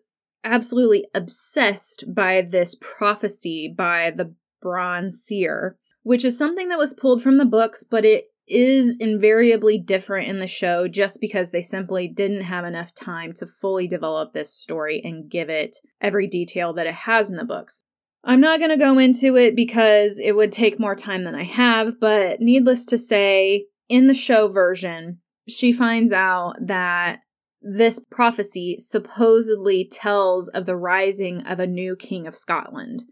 absolutely 0.44 1.06
obsessed 1.14 2.04
by 2.08 2.40
this 2.40 2.74
prophecy 2.74 3.72
by 3.74 4.10
the 4.10 4.34
Brahan 4.64 5.12
Seer, 5.12 5.76
which 6.02 6.24
is 6.24 6.36
something 6.36 6.68
that 6.68 6.78
was 6.78 6.94
pulled 6.94 7.22
from 7.22 7.38
the 7.38 7.44
books, 7.44 7.84
but 7.84 8.04
it 8.04 8.26
is 8.46 8.96
invariably 8.98 9.78
different 9.78 10.28
in 10.28 10.40
the 10.40 10.46
show 10.46 10.88
just 10.88 11.20
because 11.20 11.50
they 11.50 11.62
simply 11.62 12.08
didn't 12.08 12.42
have 12.42 12.64
enough 12.64 12.94
time 12.94 13.32
to 13.32 13.46
fully 13.46 13.86
develop 13.86 14.32
this 14.32 14.52
story 14.52 15.00
and 15.04 15.30
give 15.30 15.48
it 15.48 15.76
every 16.00 16.26
detail 16.26 16.72
that 16.72 16.86
it 16.86 16.94
has 16.94 17.30
in 17.30 17.36
the 17.36 17.44
books. 17.44 17.84
I'm 18.24 18.40
not 18.40 18.58
going 18.58 18.70
to 18.70 18.76
go 18.76 18.98
into 18.98 19.36
it 19.36 19.56
because 19.56 20.18
it 20.18 20.32
would 20.32 20.52
take 20.52 20.80
more 20.80 20.96
time 20.96 21.24
than 21.24 21.34
I 21.34 21.44
have, 21.44 22.00
but 22.00 22.40
needless 22.40 22.84
to 22.86 22.98
say, 22.98 23.66
in 23.90 24.06
the 24.06 24.14
show 24.14 24.48
version, 24.48 25.18
she 25.46 25.72
finds 25.72 26.12
out 26.12 26.54
that 26.60 27.20
this 27.60 27.98
prophecy 27.98 28.76
supposedly 28.78 29.84
tells 29.84 30.48
of 30.48 30.64
the 30.64 30.76
rising 30.76 31.46
of 31.46 31.58
a 31.58 31.66
new 31.66 31.96
king 31.96 32.26
of 32.26 32.34
Scotland. 32.34 33.04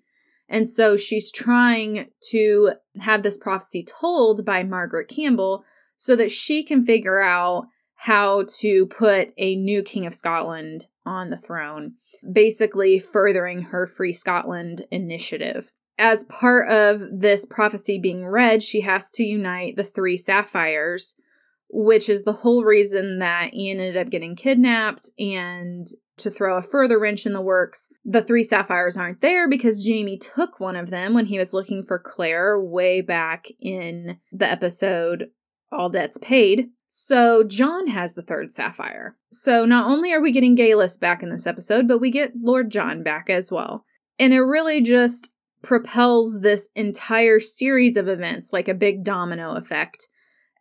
And 0.48 0.66
so 0.66 0.96
she's 0.96 1.30
trying 1.30 2.06
to 2.30 2.72
have 3.00 3.22
this 3.22 3.36
prophecy 3.36 3.84
told 3.84 4.46
by 4.46 4.62
Margaret 4.62 5.08
Campbell 5.08 5.64
so 5.96 6.16
that 6.16 6.30
she 6.30 6.62
can 6.62 6.86
figure 6.86 7.20
out 7.20 7.66
how 7.96 8.44
to 8.60 8.86
put 8.86 9.32
a 9.36 9.56
new 9.56 9.82
king 9.82 10.06
of 10.06 10.14
Scotland 10.14 10.86
on 11.04 11.30
the 11.30 11.36
throne. 11.36 11.94
basically 12.32 12.98
furthering 12.98 13.62
her 13.62 13.86
Free 13.86 14.12
Scotland 14.12 14.86
initiative. 14.90 15.70
As 15.98 16.24
part 16.24 16.70
of 16.70 17.02
this 17.12 17.44
prophecy 17.44 17.98
being 17.98 18.24
read, 18.24 18.62
she 18.62 18.82
has 18.82 19.10
to 19.12 19.24
unite 19.24 19.76
the 19.76 19.84
three 19.84 20.16
sapphires, 20.16 21.16
which 21.68 22.08
is 22.08 22.22
the 22.22 22.32
whole 22.32 22.64
reason 22.64 23.18
that 23.18 23.52
Ian 23.52 23.80
ended 23.80 23.96
up 23.96 24.10
getting 24.10 24.36
kidnapped 24.36 25.10
and 25.18 25.88
to 26.18 26.30
throw 26.30 26.56
a 26.56 26.62
further 26.62 26.98
wrench 26.98 27.26
in 27.26 27.32
the 27.32 27.40
works, 27.40 27.90
the 28.04 28.22
three 28.22 28.42
sapphires 28.42 28.96
aren't 28.96 29.20
there 29.20 29.48
because 29.48 29.84
Jamie 29.84 30.18
took 30.18 30.60
one 30.60 30.76
of 30.76 30.90
them 30.90 31.14
when 31.14 31.26
he 31.26 31.38
was 31.38 31.54
looking 31.54 31.82
for 31.82 31.98
Claire 31.98 32.60
way 32.60 33.00
back 33.00 33.46
in 33.60 34.18
the 34.32 34.46
episode 34.46 35.30
All 35.72 35.88
Debts 35.88 36.18
Paid. 36.18 36.68
So 36.86 37.44
John 37.44 37.88
has 37.88 38.14
the 38.14 38.22
third 38.22 38.52
sapphire. 38.52 39.16
So 39.32 39.64
not 39.64 39.90
only 39.90 40.12
are 40.12 40.20
we 40.20 40.32
getting 40.32 40.56
Geillis 40.56 40.98
back 40.98 41.22
in 41.22 41.30
this 41.30 41.46
episode, 41.46 41.86
but 41.86 42.00
we 42.00 42.10
get 42.10 42.32
Lord 42.40 42.70
John 42.70 43.02
back 43.02 43.28
as 43.30 43.52
well. 43.52 43.84
And 44.18 44.32
it 44.32 44.40
really 44.40 44.80
just 44.80 45.32
propels 45.62 46.40
this 46.40 46.68
entire 46.74 47.40
series 47.40 47.96
of 47.96 48.08
events 48.08 48.52
like 48.52 48.68
a 48.68 48.74
big 48.74 49.04
domino 49.04 49.54
effect. 49.54 50.08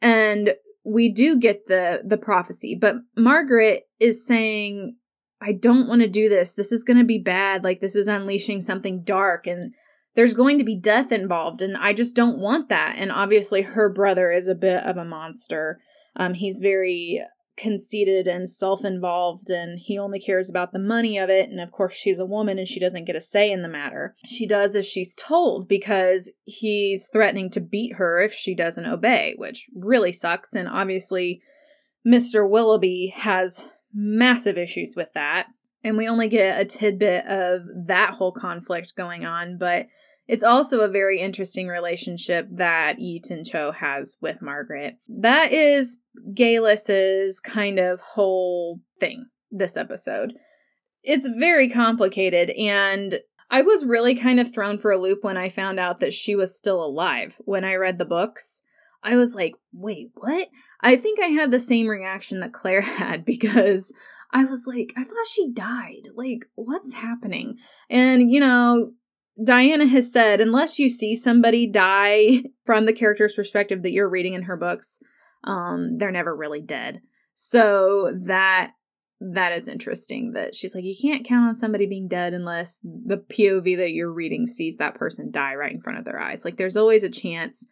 And 0.02 0.56
we 0.84 1.12
do 1.12 1.38
get 1.38 1.68
the 1.68 2.02
the 2.06 2.18
prophecy, 2.18 2.78
but 2.80 2.96
Margaret 3.16 3.84
is 4.00 4.26
saying 4.26 4.96
I 5.42 5.52
don't 5.52 5.88
want 5.88 6.02
to 6.02 6.08
do 6.08 6.30
this. 6.30 6.54
This 6.54 6.72
is 6.72 6.84
going 6.84 6.98
to 6.98 7.04
be 7.04 7.20
bad. 7.20 7.64
Like, 7.64 7.80
this 7.80 7.96
is 7.96 8.08
unleashing 8.08 8.62
something 8.62 9.04
dark, 9.04 9.46
and 9.46 9.74
there's 10.16 10.34
going 10.34 10.58
to 10.58 10.64
be 10.64 10.80
death 10.80 11.12
involved, 11.12 11.62
and 11.62 11.78
I 11.78 11.94
just 11.94 12.16
don't 12.16 12.40
want 12.40 12.70
that. 12.70 12.96
And 12.98 13.12
obviously, 13.12 13.62
her 13.62 13.90
brother 13.90 14.32
is 14.32 14.48
a 14.48 14.56
bit 14.56 14.84
of 14.84 14.98
a 14.98 15.06
monster. 15.06 15.80
Um, 16.16 16.34
he's 16.34 16.60
very 16.60 17.22
conceited 17.58 18.28
and 18.28 18.48
self 18.48 18.86
involved, 18.86 19.50
and 19.50 19.80
he 19.80 19.98
only 19.98 20.20
cares 20.20 20.50
about 20.50 20.72
the 20.72 20.80
money 20.80 21.18
of 21.18 21.30
it. 21.30 21.50
And 21.50 21.60
of 21.60 21.72
course, 21.72 21.94
she's 21.94 22.20
a 22.20 22.26
woman 22.26 22.60
and 22.60 22.68
she 22.68 22.80
doesn't 22.80 23.06
get 23.06 23.16
a 23.16 23.22
say 23.22 23.52
in 23.52 23.64
the 23.64 23.68
matter. 23.68 24.16
She 24.26 24.48
does 24.48 24.76
as 24.76 24.86
she's 24.86 25.16
told 25.16 25.68
because 25.68 26.32
he's 26.44 27.10
threatening 27.12 27.50
to 27.52 27.60
beat 27.60 27.96
her 27.96 28.22
if 28.22 28.34
she 28.34 28.56
doesn't 28.56 28.86
obey, 28.86 29.34
which 29.38 29.68
really 29.76 30.12
sucks. 30.12 30.54
And 30.54 30.70
obviously, 30.70 31.42
Mr. 32.08 32.50
Willoughby 32.50 33.14
has 33.16 33.68
massive 33.94 34.58
issues 34.58 34.94
with 34.96 35.10
that. 35.14 35.48
And 35.84 35.98
we 35.98 36.08
only 36.08 36.28
get 36.28 36.60
a 36.60 36.66
tidbit 36.66 37.26
of 37.28 37.62
that 37.88 38.16
whole 38.16 38.32
conflict 38.32 38.96
going 38.96 39.26
on, 39.26 39.58
but 39.58 39.88
it's 40.28 40.44
also 40.44 40.82
a 40.82 40.90
very 40.90 41.20
interesting 41.20 41.68
relationship 41.68 42.48
that 42.52 43.00
Yi 43.00 43.20
Tien 43.20 43.44
Cho 43.44 43.72
has 43.72 44.18
with 44.22 44.42
Margaret. 44.42 44.98
That 45.08 45.52
is 45.52 46.00
Geillis's 46.34 47.40
kind 47.40 47.80
of 47.80 48.02
whole 48.02 48.82
thing 49.00 49.28
this 49.50 49.78
episode. 49.78 50.34
It's 51.04 51.30
very 51.30 51.70
complicated 51.70 52.50
and 52.52 53.20
I 53.50 53.62
was 53.62 53.86
really 53.86 54.16
kind 54.16 54.42
of 54.42 54.54
thrown 54.54 54.78
for 54.78 54.92
a 54.92 54.98
loop 54.98 55.24
when 55.24 55.38
I 55.38 55.48
found 55.48 55.80
out 55.80 56.02
that 56.02 56.14
she 56.14 56.36
was 56.36 56.58
still 56.58 56.84
alive 56.84 57.36
when 57.46 57.64
I 57.64 57.76
read 57.76 57.98
the 57.98 58.06
books. 58.06 58.62
I 59.04 59.16
was 59.16 59.36
like, 59.36 59.56
wait, 59.72 60.12
what? 60.16 60.50
I 60.82 60.98
think 60.98 61.20
I 61.22 61.28
had 61.28 61.52
the 61.52 61.60
same 61.60 61.88
reaction 61.88 62.42
that 62.42 62.52
Claire 62.52 62.82
had 62.82 63.24
because 63.24 63.94
I 64.32 64.44
was 64.44 64.64
like, 64.68 64.92
I 64.98 65.06
thought 65.06 65.28
she 65.28 65.50
died. 65.52 66.10
Like, 66.14 66.50
what's 66.56 66.94
happening? 66.94 67.56
And, 67.90 68.30
you 68.30 68.42
know, 68.42 68.92
Diana 69.44 69.86
has 69.86 70.12
said, 70.12 70.42
unless 70.42 70.80
you 70.80 70.90
see 70.90 71.16
somebody 71.16 71.68
die 71.68 72.44
from 72.66 72.86
the 72.86 72.94
character's 72.94 73.36
perspective 73.36 73.84
that 73.84 73.92
you're 73.92 74.10
reading 74.10 74.34
in 74.34 74.44
her 74.44 74.58
books, 74.58 75.00
um, 75.44 75.98
they're 75.98 76.12
never 76.12 76.36
really 76.36 76.62
dead. 76.62 77.02
So 77.34 78.14
that 78.26 78.72
that 79.20 79.52
is 79.52 79.68
interesting 79.68 80.34
that 80.34 80.54
she's 80.54 80.76
like, 80.76 80.84
you 80.84 80.96
can't 81.00 81.26
count 81.26 81.50
on 81.50 81.56
somebody 81.56 81.88
being 81.88 82.08
dead 82.08 82.34
unless 82.34 82.80
the 82.84 83.18
POV 83.18 83.78
that 83.78 83.92
you're 83.92 84.14
reading 84.14 84.46
sees 84.46 84.78
that 84.78 84.96
person 84.96 85.32
die 85.32 85.56
right 85.56 85.72
in 85.72 85.82
front 85.82 85.98
of 85.98 86.06
their 86.06 86.20
eyes. 86.20 86.46
Like 86.46 86.58
there's 86.58 86.78
always 86.78 87.04
a 87.04 87.10
chance 87.10 87.66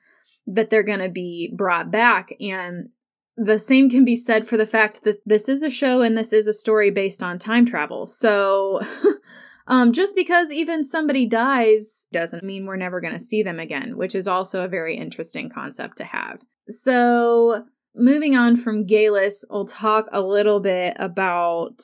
that 0.47 0.69
they're 0.69 0.83
to 0.83 1.09
be 1.09 1.53
brought 1.55 1.91
back. 1.91 2.33
And 2.39 2.89
the 3.37 3.59
same 3.59 3.89
can 3.89 4.05
be 4.05 4.15
said 4.15 4.47
for 4.47 4.57
the 4.57 4.65
fact 4.65 5.03
that 5.03 5.21
this 5.25 5.49
is 5.49 5.61
a 5.61 5.69
show 5.69 6.01
and 6.01 6.17
this 6.17 6.33
is 6.33 6.47
a 6.47 6.53
story 6.53 6.89
based 6.89 7.21
on 7.21 7.37
time 7.37 7.65
travel. 7.65 8.05
So, 8.05 8.81
um, 9.67 9.91
just 9.91 10.15
because 10.15 10.51
even 10.51 10.83
somebody 10.83 11.25
dies 11.25 12.07
doesn't 12.11 12.43
mean 12.43 12.65
we're 12.65 12.75
never 12.75 13.01
going 13.01 13.13
to 13.13 13.19
see 13.19 13.43
them 13.43 13.59
again, 13.59 13.97
which 13.97 14.15
is 14.15 14.27
also 14.27 14.63
a 14.63 14.69
very 14.69 14.97
interesting 14.97 15.49
concept 15.49 15.97
to 15.97 16.03
have. 16.03 16.39
So, 16.67 17.65
moving 17.95 18.35
on 18.35 18.57
from 18.57 18.85
Geillis, 18.85 19.43
I'll 19.51 19.65
talk 19.65 20.07
a 20.11 20.21
little 20.21 20.59
bit 20.59 20.95
about 20.99 21.81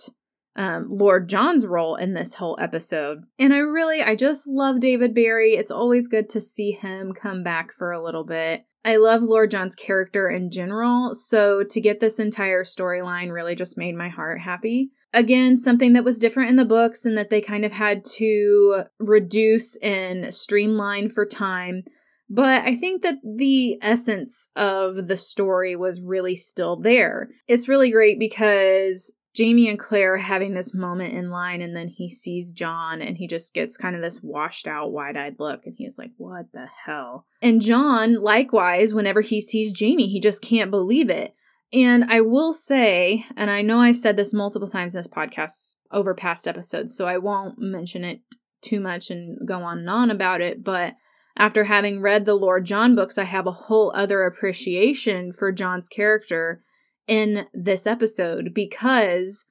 um, 0.56 0.88
Lord 0.90 1.30
John's 1.30 1.66
role 1.66 1.96
in 1.96 2.14
this 2.14 2.36
whole 2.36 2.58
episode. 2.60 3.24
And 3.40 3.54
I 3.54 3.60
really, 3.60 4.02
I 4.02 4.16
just 4.16 4.48
love 4.48 4.80
David 4.80 5.16
Berry. 5.16 5.54
It's 5.54 5.72
always 5.72 6.08
good 6.08 6.30
to 6.32 6.42
see 6.42 6.72
him 6.72 7.14
come 7.14 7.44
back 7.44 7.74
for 7.74 7.92
a 7.92 8.04
little 8.04 8.26
bit. 8.26 8.66
I 8.84 8.98
love 8.98 9.22
Lord 9.22 9.52
John's 9.52 9.76
character 9.76 10.28
in 10.30 10.50
general, 10.50 11.14
so 11.14 11.64
to 11.64 11.82
get 11.82 12.00
this 12.00 12.20
entire 12.20 12.64
storyline 12.64 13.32
really 13.32 13.56
just 13.56 13.78
made 13.78 13.96
my 13.96 14.10
heart 14.10 14.42
happy. 14.42 14.90
Again, 15.14 15.58
something 15.58 15.94
that 15.94 16.04
was 16.04 16.18
different 16.18 16.50
in 16.50 16.56
the 16.56 16.66
books 16.66 17.06
and 17.06 17.18
that 17.18 17.30
they 17.30 17.42
kind 17.42 17.66
of 17.66 17.72
had 17.72 18.06
to 18.18 18.84
reduce 19.00 19.76
and 19.78 20.34
streamline 20.34 21.10
for 21.10 21.26
time. 21.26 21.84
But 22.30 22.62
I 22.62 22.76
think 22.76 23.02
that 23.02 23.16
the 23.24 23.78
essence 23.82 24.50
of 24.56 25.08
the 25.08 25.18
story 25.18 25.76
was 25.76 26.02
really 26.02 26.36
still 26.36 26.78
there. 26.78 27.30
It's 27.46 27.68
really 27.68 27.92
great 27.92 28.20
because 28.20 29.14
Jamie 29.34 29.70
and 29.70 29.80
Claire 29.80 30.16
are 30.16 30.18
having 30.18 30.54
this 30.54 30.74
moment 30.74 31.14
in 31.14 31.30
line, 31.30 31.62
and 31.62 31.76
then 31.76 31.88
he 31.88 32.10
sees 32.10 32.52
John 32.52 33.02
and 33.02 33.18
he 33.18 33.28
just 33.28 33.54
gets 33.54 33.78
kind 33.78 33.96
of 33.96 34.02
this 34.02 34.22
washed 34.22 34.68
out, 34.68 34.92
wide 34.92 35.16
eyed 35.16 35.36
look, 35.40 35.66
and 35.66 35.76
he's 35.78 35.98
like, 35.98 36.12
What 36.18 36.48
the 36.54 36.68
hell? 36.86 37.26
And 37.42 37.62
John, 37.62 38.22
likewise, 38.22 38.94
whenever 38.94 39.22
he 39.22 39.40
sees 39.40 39.74
Jamie, 39.74 40.10
he 40.10 40.20
just 40.20 40.42
can't 40.42 40.72
believe 40.72 41.10
it. 41.10 41.34
And 41.74 42.06
I 42.10 42.22
will 42.22 42.52
say, 42.52 43.26
and 43.38 43.50
I 43.50 43.62
know 43.62 43.80
I've 43.80 43.96
said 43.96 44.18
this 44.18 44.34
multiple 44.34 44.68
times 44.68 44.94
in 44.94 45.00
this 45.00 45.08
podcast 45.08 45.76
over 45.92 46.14
past 46.14 46.48
episodes, 46.48 46.96
so 46.96 47.08
I 47.08 47.18
won't 47.18 47.58
mention 47.58 48.04
it 48.04 48.20
too 48.62 48.80
much 48.80 49.10
and 49.10 49.38
go 49.48 49.64
on 49.64 49.80
and 49.80 49.90
on 49.90 50.12
about 50.12 50.42
it, 50.42 50.64
but 50.64 50.96
after 51.38 51.64
having 51.64 52.02
read 52.02 52.26
the 52.26 52.36
Lord 52.36 52.66
John 52.66 52.96
books, 52.96 53.18
I 53.18 53.24
have 53.24 53.48
a 53.48 53.52
whole 53.52 53.92
other 53.96 54.24
appreciation 54.24 55.32
for 55.32 55.52
John's 55.52 55.88
character 55.88 56.64
in 57.08 57.48
this 57.54 57.88
episode 57.88 58.54
because 58.54 59.46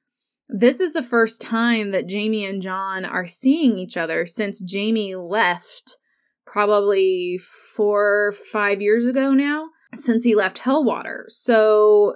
this 0.47 0.79
is 0.79 0.93
the 0.93 1.03
first 1.03 1.41
time 1.41 1.91
that 1.91 2.07
Jamie 2.07 2.45
and 2.45 2.61
John 2.61 3.03
are 3.05 3.27
seeing 3.27 3.77
each 3.77 3.97
other 3.97 4.25
since 4.25 4.61
Jamie 4.61 5.15
left 5.15 5.97
probably 6.45 7.39
four, 7.75 8.33
five 8.51 8.81
years 8.81 9.07
ago 9.07 9.33
now, 9.33 9.67
since 9.99 10.23
he 10.23 10.35
left 10.35 10.59
Helwater. 10.59 11.25
So, 11.29 12.15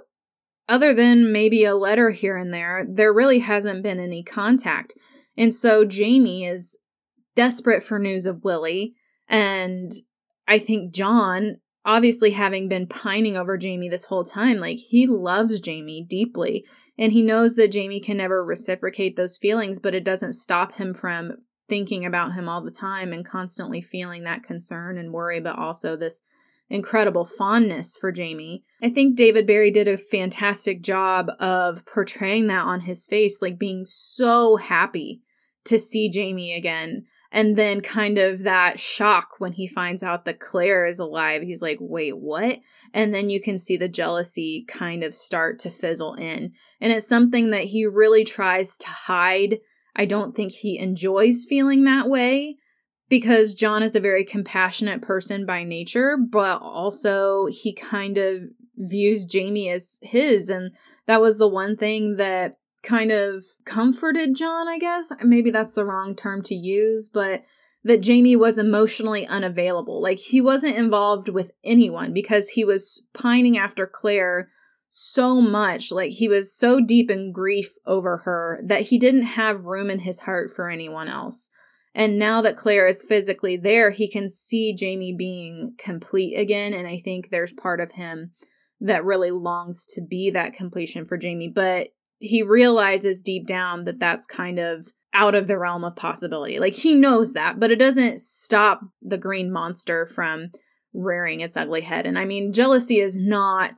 other 0.68 0.92
than 0.92 1.30
maybe 1.30 1.64
a 1.64 1.76
letter 1.76 2.10
here 2.10 2.36
and 2.36 2.52
there, 2.52 2.84
there 2.88 3.12
really 3.12 3.38
hasn't 3.38 3.82
been 3.82 4.00
any 4.00 4.22
contact. 4.22 4.94
And 5.36 5.54
so, 5.54 5.84
Jamie 5.84 6.44
is 6.44 6.78
desperate 7.34 7.82
for 7.82 7.98
news 7.98 8.26
of 8.26 8.42
Willie. 8.42 8.94
And 9.28 9.92
I 10.48 10.58
think 10.58 10.92
John 10.92 11.56
obviously 11.84 12.32
having 12.32 12.68
been 12.68 12.88
pining 12.88 13.36
over 13.36 13.56
Jamie 13.56 13.88
this 13.88 14.06
whole 14.06 14.24
time, 14.24 14.58
like 14.58 14.78
he 14.78 15.06
loves 15.06 15.60
Jamie 15.60 16.04
deeply 16.06 16.64
and 16.98 17.12
he 17.12 17.22
knows 17.22 17.54
that 17.54 17.70
Jamie 17.70 18.00
can 18.00 18.16
never 18.16 18.44
reciprocate 18.44 19.16
those 19.16 19.36
feelings, 19.36 19.78
but 19.78 19.94
it 19.94 20.04
doesn't 20.04 20.32
stop 20.32 20.74
him 20.74 20.92
from 20.94 21.32
thinking 21.68 22.04
about 22.04 22.34
him 22.34 22.48
all 22.48 22.62
the 22.62 22.70
time 22.70 23.12
and 23.12 23.24
constantly 23.24 23.80
feeling 23.80 24.24
that 24.24 24.42
concern 24.42 24.98
and 24.98 25.12
worry, 25.12 25.40
but 25.40 25.58
also 25.58 25.96
this 25.96 26.22
incredible 26.68 27.24
fondness 27.24 27.96
for 27.96 28.12
Jamie. 28.12 28.64
I 28.82 28.90
think 28.90 29.16
David 29.16 29.46
Berry 29.46 29.70
did 29.70 29.88
a 29.88 29.96
fantastic 29.96 30.82
job 30.82 31.30
of 31.38 31.84
portraying 31.86 32.48
that 32.48 32.64
on 32.64 32.80
his 32.80 33.06
face, 33.06 33.40
like 33.40 33.58
being 33.58 33.84
so 33.84 34.56
happy 34.56 35.22
to 35.64 35.78
see 35.78 36.10
Jamie 36.10 36.54
again 36.54 37.04
and 37.32 37.56
then 37.56 37.80
kind 37.80 38.18
of 38.18 38.44
that 38.44 38.78
shock 38.78 39.34
when 39.38 39.52
he 39.52 39.66
finds 39.66 40.02
out 40.02 40.24
that 40.24 40.40
Claire 40.40 40.86
is 40.86 40.98
alive. 40.98 41.42
He's 41.42 41.62
like, 41.62 41.78
wait, 41.80 42.16
what? 42.16 42.60
And 42.94 43.12
then 43.12 43.30
you 43.30 43.40
can 43.40 43.58
see 43.58 43.76
the 43.76 43.88
jealousy 43.88 44.64
kind 44.68 45.02
of 45.02 45.14
start 45.14 45.58
to 45.60 45.70
fizzle 45.70 46.14
in. 46.14 46.52
And 46.80 46.92
it's 46.92 47.06
something 47.06 47.50
that 47.50 47.64
he 47.64 47.84
really 47.84 48.24
tries 48.24 48.78
to 48.78 48.88
hide. 48.88 49.58
I 49.94 50.04
don't 50.04 50.34
think 50.34 50.52
he 50.52 50.78
enjoys 50.78 51.44
feeling 51.48 51.84
that 51.84 52.08
way 52.08 52.56
because 53.08 53.54
John 53.54 53.82
is 53.82 53.94
a 53.94 54.00
very 54.00 54.24
compassionate 54.24 55.02
person 55.02 55.46
by 55.46 55.64
nature, 55.64 56.16
but 56.16 56.60
also 56.60 57.46
he 57.46 57.72
kind 57.72 58.18
of 58.18 58.42
views 58.76 59.24
Jamie 59.24 59.70
as 59.70 59.98
his. 60.02 60.48
And 60.48 60.72
that 61.06 61.20
was 61.20 61.38
the 61.38 61.48
one 61.48 61.76
thing 61.76 62.16
that 62.16 62.58
kind 62.82 63.10
of 63.10 63.44
comforted 63.64 64.36
John, 64.36 64.68
I 64.68 64.78
guess. 64.78 65.12
Maybe 65.22 65.50
that's 65.50 65.74
the 65.74 65.84
wrong 65.84 66.14
term 66.14 66.42
to 66.44 66.54
use, 66.54 67.08
but 67.08 67.44
that 67.84 68.02
Jamie 68.02 68.36
was 68.36 68.58
emotionally 68.58 69.26
unavailable. 69.26 70.02
Like 70.02 70.18
he 70.18 70.40
wasn't 70.40 70.76
involved 70.76 71.28
with 71.28 71.52
anyone 71.64 72.12
because 72.12 72.50
he 72.50 72.64
was 72.64 73.04
pining 73.14 73.56
after 73.56 73.86
Claire 73.86 74.50
so 74.88 75.40
much. 75.40 75.92
Like 75.92 76.10
he 76.10 76.28
was 76.28 76.52
so 76.52 76.80
deep 76.80 77.10
in 77.10 77.30
grief 77.32 77.74
over 77.86 78.18
her 78.18 78.60
that 78.64 78.82
he 78.82 78.98
didn't 78.98 79.22
have 79.22 79.66
room 79.66 79.88
in 79.88 80.00
his 80.00 80.20
heart 80.20 80.52
for 80.52 80.68
anyone 80.68 81.08
else. 81.08 81.50
And 81.96 82.18
now 82.18 82.42
that 82.42 82.58
Claire 82.58 82.86
is 82.86 83.02
physically 83.02 83.56
there, 83.56 83.90
he 83.90 84.06
can 84.06 84.28
see 84.28 84.74
Jamie 84.74 85.14
being 85.16 85.74
complete 85.78 86.38
again. 86.38 86.74
And 86.74 86.86
I 86.86 87.00
think 87.02 87.30
there's 87.30 87.54
part 87.54 87.80
of 87.80 87.92
him 87.92 88.32
that 88.82 89.06
really 89.06 89.30
longs 89.30 89.86
to 89.94 90.02
be 90.02 90.28
that 90.30 90.52
completion 90.52 91.06
for 91.06 91.16
Jamie. 91.16 91.50
But 91.52 91.88
he 92.18 92.42
realizes 92.42 93.22
deep 93.22 93.46
down 93.46 93.84
that 93.84 93.98
that's 93.98 94.26
kind 94.26 94.58
of 94.58 94.92
out 95.14 95.34
of 95.34 95.46
the 95.46 95.58
realm 95.58 95.84
of 95.84 95.96
possibility. 95.96 96.58
Like 96.58 96.74
he 96.74 96.94
knows 96.94 97.32
that, 97.32 97.58
but 97.58 97.70
it 97.70 97.78
doesn't 97.78 98.20
stop 98.20 98.82
the 99.00 99.16
green 99.16 99.50
monster 99.50 100.06
from 100.06 100.50
rearing 100.92 101.40
its 101.40 101.56
ugly 101.56 101.80
head. 101.80 102.04
And 102.04 102.18
I 102.18 102.26
mean, 102.26 102.52
jealousy 102.52 103.00
is 103.00 103.16
not 103.16 103.72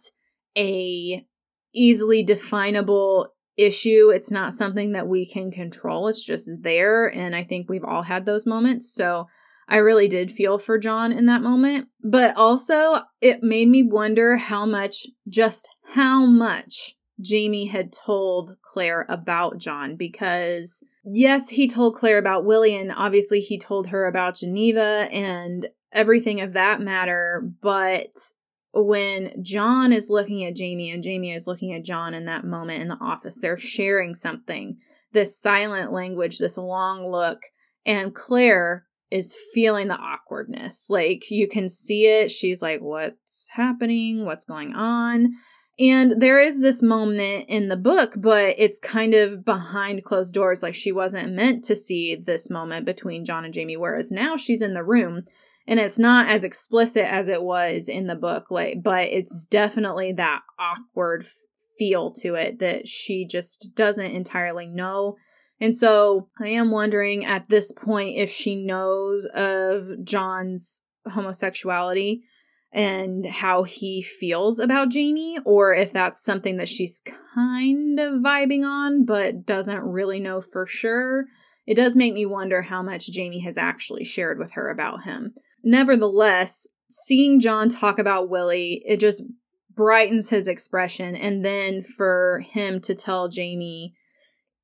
a 0.56 1.24
easily 1.72 2.24
definable 2.24 3.28
issue. 3.58 4.10
It's 4.14 4.30
not 4.30 4.54
something 4.54 4.92
that 4.92 5.08
we 5.08 5.26
can 5.26 5.50
control. 5.50 6.08
It's 6.08 6.24
just 6.24 6.48
there. 6.62 7.06
And 7.08 7.36
I 7.36 7.44
think 7.44 7.68
we've 7.68 7.84
all 7.84 8.02
had 8.02 8.24
those 8.24 8.46
moments. 8.46 8.94
So 8.94 9.26
I 9.68 9.76
really 9.76 10.08
did 10.08 10.30
feel 10.30 10.56
for 10.56 10.78
John 10.78 11.12
in 11.12 11.26
that 11.26 11.42
moment. 11.42 11.88
But 12.02 12.36
also, 12.36 13.00
it 13.20 13.42
made 13.42 13.68
me 13.68 13.82
wonder 13.82 14.36
how 14.36 14.64
much, 14.64 15.06
just 15.28 15.68
how 15.92 16.24
much 16.24 16.96
Jamie 17.20 17.66
had 17.66 17.92
told 17.92 18.56
Claire 18.62 19.04
about 19.08 19.58
John 19.58 19.96
because, 19.96 20.82
yes, 21.04 21.50
he 21.50 21.66
told 21.66 21.96
Claire 21.96 22.18
about 22.18 22.44
Willie, 22.44 22.76
and 22.76 22.92
obviously 22.96 23.40
he 23.40 23.58
told 23.58 23.88
her 23.88 24.06
about 24.06 24.36
Geneva 24.36 25.08
and 25.10 25.68
everything 25.92 26.40
of 26.40 26.52
that 26.52 26.80
matter. 26.80 27.50
But 27.60 28.12
when 28.72 29.42
John 29.42 29.92
is 29.92 30.10
looking 30.10 30.44
at 30.44 30.56
Jamie 30.56 30.90
and 30.90 31.02
Jamie 31.02 31.32
is 31.32 31.46
looking 31.46 31.72
at 31.72 31.84
John 31.84 32.14
in 32.14 32.26
that 32.26 32.44
moment 32.44 32.82
in 32.82 32.88
the 32.88 32.98
office, 33.00 33.38
they're 33.40 33.58
sharing 33.58 34.14
something. 34.14 34.78
This 35.12 35.40
silent 35.40 35.92
language, 35.92 36.38
this 36.38 36.58
long 36.58 37.10
look, 37.10 37.40
and 37.86 38.14
Claire 38.14 38.84
is 39.10 39.34
feeling 39.54 39.88
the 39.88 39.98
awkwardness. 39.98 40.88
Like 40.90 41.30
you 41.30 41.48
can 41.48 41.68
see 41.68 42.06
it. 42.06 42.30
She's 42.30 42.60
like, 42.60 42.80
What's 42.80 43.48
happening? 43.52 44.24
What's 44.24 44.44
going 44.44 44.74
on? 44.74 45.32
And 45.80 46.20
there 46.20 46.40
is 46.40 46.60
this 46.60 46.82
moment 46.82 47.44
in 47.48 47.68
the 47.68 47.76
book, 47.76 48.14
but 48.16 48.56
it's 48.58 48.80
kind 48.80 49.14
of 49.14 49.44
behind 49.44 50.02
closed 50.02 50.34
doors. 50.34 50.62
Like 50.62 50.74
she 50.74 50.90
wasn't 50.90 51.32
meant 51.32 51.62
to 51.64 51.76
see 51.76 52.16
this 52.16 52.50
moment 52.50 52.84
between 52.84 53.24
John 53.24 53.44
and 53.44 53.54
Jamie, 53.54 53.76
whereas 53.76 54.10
now 54.10 54.36
she's 54.36 54.60
in 54.60 54.74
the 54.74 54.82
room 54.82 55.22
and 55.68 55.78
it's 55.78 55.98
not 55.98 56.26
as 56.26 56.42
explicit 56.42 57.04
as 57.04 57.28
it 57.28 57.42
was 57.42 57.88
in 57.88 58.08
the 58.08 58.16
book 58.16 58.50
like 58.50 58.82
but 58.82 59.08
it's 59.08 59.46
definitely 59.46 60.12
that 60.12 60.40
awkward 60.58 61.24
feel 61.78 62.10
to 62.10 62.34
it 62.34 62.58
that 62.58 62.88
she 62.88 63.24
just 63.24 63.70
doesn't 63.76 64.10
entirely 64.10 64.66
know 64.66 65.14
and 65.60 65.76
so 65.76 66.28
i 66.40 66.48
am 66.48 66.72
wondering 66.72 67.24
at 67.24 67.48
this 67.48 67.70
point 67.70 68.16
if 68.16 68.30
she 68.30 68.56
knows 68.56 69.26
of 69.34 70.02
john's 70.02 70.82
homosexuality 71.06 72.22
and 72.72 73.24
how 73.24 73.62
he 73.62 74.02
feels 74.02 74.58
about 74.58 74.90
Jamie, 74.90 75.38
or 75.44 75.74
if 75.74 75.92
that's 75.92 76.22
something 76.22 76.58
that 76.58 76.68
she's 76.68 77.00
kind 77.34 77.98
of 77.98 78.20
vibing 78.20 78.62
on 78.62 79.06
but 79.06 79.46
doesn't 79.46 79.80
really 79.80 80.20
know 80.20 80.42
for 80.42 80.66
sure. 80.66 81.24
It 81.66 81.76
does 81.76 81.96
make 81.96 82.14
me 82.14 82.26
wonder 82.26 82.62
how 82.62 82.82
much 82.82 83.10
Jamie 83.10 83.40
has 83.40 83.56
actually 83.56 84.04
shared 84.04 84.38
with 84.38 84.52
her 84.52 84.68
about 84.68 85.04
him. 85.04 85.34
Nevertheless, 85.62 86.66
seeing 86.90 87.40
John 87.40 87.68
talk 87.68 87.98
about 87.98 88.28
Willie, 88.28 88.82
it 88.86 89.00
just 89.00 89.24
brightens 89.74 90.30
his 90.30 90.48
expression. 90.48 91.14
And 91.14 91.44
then 91.44 91.82
for 91.82 92.42
him 92.50 92.80
to 92.80 92.94
tell 92.94 93.28
Jamie, 93.28 93.94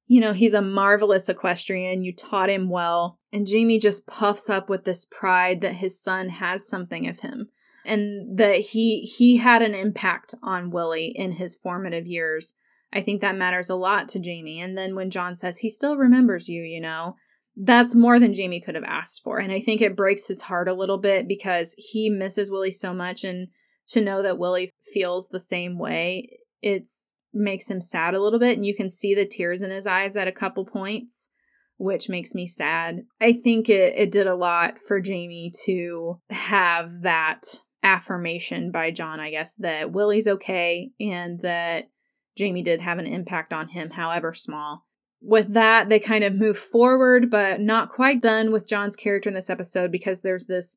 you 0.07 0.21
know, 0.21 0.33
he's 0.33 0.55
a 0.55 0.63
marvelous 0.63 1.29
equestrian, 1.29 2.05
you 2.05 2.15
taught 2.15 2.51
him 2.51 2.69
well. 2.69 3.19
And 3.33 3.47
Jamie 3.47 3.79
just 3.79 4.07
puffs 4.07 4.51
up 4.51 4.69
with 4.69 4.85
this 4.85 5.05
pride 5.05 5.61
that 5.63 5.77
his 5.77 6.01
son 6.01 6.29
has 6.29 6.69
something 6.69 7.09
of 7.09 7.21
him 7.21 7.49
and 7.85 8.39
that 8.39 8.61
he 8.61 9.01
he 9.01 9.37
had 9.37 9.63
an 9.63 9.75
impact 9.75 10.35
on 10.43 10.71
Willie 10.71 11.13
in 11.15 11.33
his 11.33 11.57
formative 11.57 12.07
years. 12.07 12.55
I 12.93 13.03
think 13.03 13.21
that 13.21 13.37
matters 13.37 13.69
a 13.69 13.75
lot 13.75 14.09
to 14.11 14.21
Jamie. 14.21 14.61
And 14.61 14.79
then 14.79 14.95
when 14.95 15.11
John 15.11 15.37
says 15.37 15.59
he 15.59 15.71
still 15.71 15.97
remembers 15.97 16.49
you, 16.49 16.63
you 16.63 16.81
know, 16.81 17.17
that's 17.57 17.95
more 17.95 18.19
than 18.19 18.35
Jamie 18.35 18.61
could 18.61 18.75
have 18.75 18.85
asked 18.85 19.23
for. 19.23 19.39
And 19.39 19.53
I 19.53 19.61
think 19.61 19.81
it 19.81 19.97
breaks 19.97 20.27
his 20.27 20.43
heart 20.43 20.69
a 20.69 20.75
little 20.75 20.99
bit 20.99 21.29
because 21.29 21.75
he 21.79 22.11
misses 22.11 22.51
Willie 22.51 22.71
so 22.71 22.93
much 22.93 23.25
and 23.25 23.49
to 23.89 24.01
know 24.01 24.23
that 24.23 24.39
Willie 24.39 24.71
feels 24.93 25.29
the 25.29 25.41
same 25.41 25.79
way, 25.79 26.39
it 26.63 26.89
makes 27.33 27.69
him 27.69 27.81
sad 27.81 28.15
a 28.15 28.23
little 28.23 28.39
bit 28.39 28.57
and 28.57 28.65
you 28.65 28.75
can 28.75 28.89
see 28.89 29.15
the 29.15 29.27
tears 29.27 29.63
in 29.63 29.71
his 29.71 29.87
eyes 29.87 30.17
at 30.17 30.29
a 30.29 30.33
couple 30.33 30.65
points, 30.65 31.31
which 31.77 32.09
makes 32.09 32.35
me 32.35 32.47
sad. 32.47 33.03
I 33.21 33.33
think 33.33 33.69
it 33.69 33.95
it 33.97 34.11
did 34.11 34.27
a 34.27 34.37
lot 34.37 34.75
for 34.87 35.01
Jamie 35.01 35.53
to 35.65 36.21
have 36.31 37.03
that 37.03 37.43
affirmation 37.83 38.71
by 38.71 38.91
John, 38.91 39.21
I 39.21 39.31
guess, 39.31 39.55
that 39.57 39.93
Willie's 39.93 40.27
okay 40.27 40.91
and 40.99 41.41
that 41.43 41.91
Jamie 42.37 42.63
did 42.63 42.81
have 42.81 42.99
an 42.99 43.07
impact 43.07 43.53
on 43.53 43.69
him, 43.69 43.91
however 43.91 44.33
small 44.33 44.84
with 45.25 45.55
that, 45.55 45.89
they 45.89 45.99
kind 45.99 46.23
of 46.23 46.35
move 46.35 46.59
forward, 46.59 47.31
but 47.31 47.61
not 47.61 47.89
quite 47.89 48.21
done 48.21 48.53
with 48.53 48.69
John's 48.69 48.95
character 48.95 49.31
in 49.31 49.35
this 49.35 49.49
episode 49.49 49.91
because 49.91 50.21
there's 50.21 50.47
this 50.47 50.77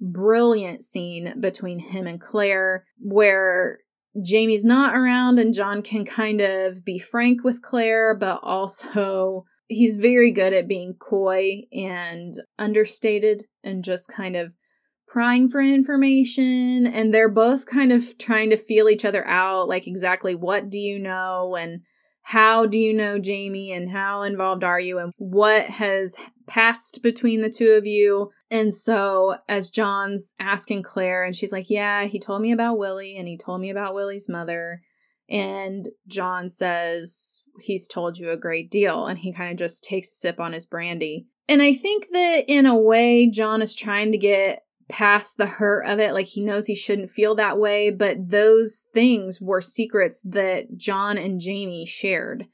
brilliant 0.00 0.82
scene 0.82 1.34
between 1.40 1.78
him 1.78 2.06
and 2.06 2.20
Claire 2.20 2.86
where 2.98 3.80
Jamie's 4.24 4.64
not 4.64 4.96
around 4.96 5.38
and 5.38 5.54
John 5.54 5.82
can 5.82 6.06
kind 6.06 6.40
of 6.40 6.84
be 6.84 6.98
frank 6.98 7.44
with 7.44 7.60
Claire, 7.60 8.14
but 8.14 8.40
also 8.42 9.44
he's 9.68 9.96
very 9.96 10.32
good 10.32 10.54
at 10.54 10.68
being 10.68 10.94
coy 10.94 11.62
and 11.72 12.34
understated 12.58 13.44
and 13.62 13.84
just 13.84 14.08
kind 14.08 14.36
of 14.36 14.54
prying 15.06 15.50
for 15.50 15.60
information. 15.60 16.86
And 16.86 17.12
they're 17.12 17.30
both 17.30 17.66
kind 17.66 17.92
of 17.92 18.16
trying 18.16 18.48
to 18.50 18.56
feel 18.56 18.88
each 18.88 19.04
other 19.04 19.26
out 19.26 19.68
like, 19.68 19.86
exactly 19.86 20.34
what 20.34 20.70
do 20.70 20.78
you 20.78 20.98
know? 20.98 21.56
And 21.56 21.82
how 22.22 22.66
do 22.66 22.78
you 22.78 22.94
know 22.94 23.18
Jamie 23.18 23.72
and 23.72 23.90
how 23.90 24.22
involved 24.22 24.64
are 24.64 24.80
you 24.80 24.98
and 24.98 25.12
what 25.18 25.66
has 25.66 26.16
passed 26.46 27.02
between 27.02 27.42
the 27.42 27.50
two 27.50 27.72
of 27.72 27.84
you? 27.84 28.30
And 28.50 28.72
so, 28.72 29.36
as 29.48 29.70
John's 29.70 30.34
asking 30.38 30.84
Claire, 30.84 31.24
and 31.24 31.34
she's 31.34 31.52
like, 31.52 31.68
Yeah, 31.68 32.04
he 32.04 32.18
told 32.18 32.40
me 32.40 32.52
about 32.52 32.78
Willie 32.78 33.16
and 33.16 33.26
he 33.26 33.36
told 33.36 33.60
me 33.60 33.70
about 33.70 33.94
Willie's 33.94 34.28
mother. 34.28 34.82
And 35.28 35.88
John 36.06 36.48
says, 36.48 37.42
He's 37.60 37.88
told 37.88 38.18
you 38.18 38.30
a 38.30 38.36
great 38.36 38.70
deal. 38.70 39.06
And 39.06 39.18
he 39.18 39.32
kind 39.32 39.50
of 39.50 39.58
just 39.58 39.84
takes 39.84 40.12
a 40.12 40.14
sip 40.14 40.40
on 40.40 40.52
his 40.52 40.66
brandy. 40.66 41.26
And 41.48 41.60
I 41.60 41.72
think 41.72 42.06
that 42.12 42.44
in 42.46 42.66
a 42.66 42.76
way, 42.76 43.28
John 43.28 43.62
is 43.62 43.74
trying 43.74 44.12
to 44.12 44.18
get 44.18 44.62
past 44.88 45.36
the 45.36 45.46
hurt 45.46 45.86
of 45.86 45.98
it. 45.98 46.12
Like 46.12 46.26
he 46.26 46.40
knows 46.40 46.66
he 46.66 46.74
shouldn't 46.74 47.10
feel 47.10 47.34
that 47.36 47.58
way, 47.58 47.90
but 47.90 48.30
those 48.30 48.86
things 48.92 49.40
were 49.40 49.60
secrets 49.60 50.20
that 50.24 50.76
John 50.76 51.18
and 51.18 51.40
Jamie 51.40 51.86
shared. 51.86 52.46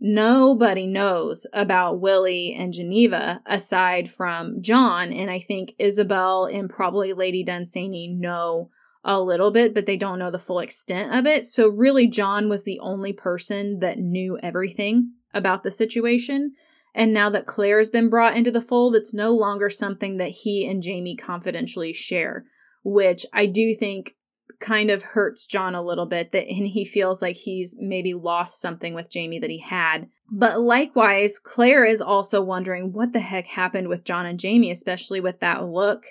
Nobody 0.00 0.86
knows 0.86 1.46
about 1.52 2.00
Willie 2.00 2.54
and 2.58 2.72
Geneva 2.72 3.42
aside 3.44 4.10
from 4.10 4.62
John, 4.62 5.12
and 5.12 5.30
I 5.30 5.38
think 5.38 5.74
Isobel 5.78 6.46
and 6.46 6.70
probably 6.70 7.12
Lady 7.12 7.44
Dunsany 7.44 8.08
know 8.08 8.70
a 9.04 9.20
little 9.20 9.50
bit, 9.50 9.74
but 9.74 9.84
they 9.84 9.98
don't 9.98 10.18
know 10.18 10.30
the 10.30 10.38
full 10.38 10.60
extent 10.60 11.14
of 11.14 11.26
it. 11.26 11.44
So, 11.44 11.68
really, 11.68 12.06
John 12.06 12.48
was 12.48 12.64
the 12.64 12.80
only 12.80 13.12
person 13.12 13.80
that 13.80 13.98
knew 13.98 14.38
everything 14.42 15.12
about 15.34 15.62
the 15.62 15.70
situation. 15.70 16.54
And 16.94 17.12
now 17.12 17.30
that 17.30 17.46
Claire 17.46 17.78
has 17.78 17.90
been 17.90 18.10
brought 18.10 18.36
into 18.36 18.50
the 18.50 18.60
fold, 18.60 18.96
it's 18.96 19.14
no 19.14 19.30
longer 19.30 19.70
something 19.70 20.16
that 20.16 20.30
he 20.30 20.66
and 20.66 20.82
Jamie 20.82 21.16
confidentially 21.16 21.92
share, 21.92 22.44
which 22.82 23.24
I 23.32 23.46
do 23.46 23.74
think 23.74 24.16
kind 24.60 24.90
of 24.90 25.02
hurts 25.02 25.46
John 25.46 25.74
a 25.74 25.82
little 25.82 26.06
bit 26.06 26.32
that 26.32 26.46
and 26.46 26.66
he 26.66 26.84
feels 26.84 27.22
like 27.22 27.36
he's 27.36 27.74
maybe 27.78 28.12
lost 28.14 28.60
something 28.60 28.94
with 28.94 29.10
Jamie 29.10 29.38
that 29.38 29.50
he 29.50 29.60
had. 29.60 30.08
But 30.30 30.60
likewise, 30.60 31.38
Claire 31.38 31.84
is 31.84 32.02
also 32.02 32.42
wondering 32.42 32.92
what 32.92 33.12
the 33.12 33.20
heck 33.20 33.46
happened 33.46 33.88
with 33.88 34.04
John 34.04 34.26
and 34.26 34.38
Jamie, 34.38 34.70
especially 34.70 35.20
with 35.20 35.40
that 35.40 35.64
look 35.64 36.04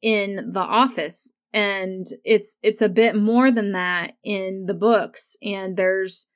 in 0.00 0.52
the 0.52 0.60
office. 0.60 1.30
And 1.52 2.06
it's 2.24 2.56
it's 2.62 2.82
a 2.82 2.88
bit 2.88 3.16
more 3.16 3.50
than 3.50 3.72
that 3.72 4.12
in 4.22 4.66
the 4.66 4.74
books 4.74 5.36
and 5.42 5.76
there's 5.76 6.28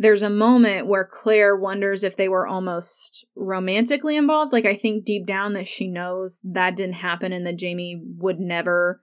there's 0.00 0.22
a 0.22 0.30
moment 0.30 0.86
where 0.86 1.04
Claire 1.04 1.54
wonders 1.54 2.02
if 2.02 2.16
they 2.16 2.26
were 2.26 2.46
almost 2.46 3.26
romantically 3.36 4.16
involved. 4.16 4.50
Like, 4.50 4.64
I 4.64 4.74
think 4.74 5.04
deep 5.04 5.26
down 5.26 5.52
that 5.52 5.68
she 5.68 5.88
knows 5.88 6.40
that 6.42 6.74
didn't 6.74 6.94
happen 6.94 7.34
and 7.34 7.46
that 7.46 7.58
Jamie 7.58 8.00
would 8.16 8.40
never 8.40 9.02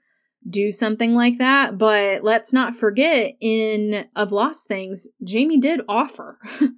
do 0.50 0.72
something 0.72 1.14
like 1.14 1.38
that. 1.38 1.78
But 1.78 2.24
let's 2.24 2.52
not 2.52 2.76
forget, 2.76 3.36
in 3.40 4.08
Of 4.16 4.32
Lost 4.32 4.68
Things, 4.68 5.08
Jamie 5.24 5.60
did 5.60 5.82
offer 5.88 6.40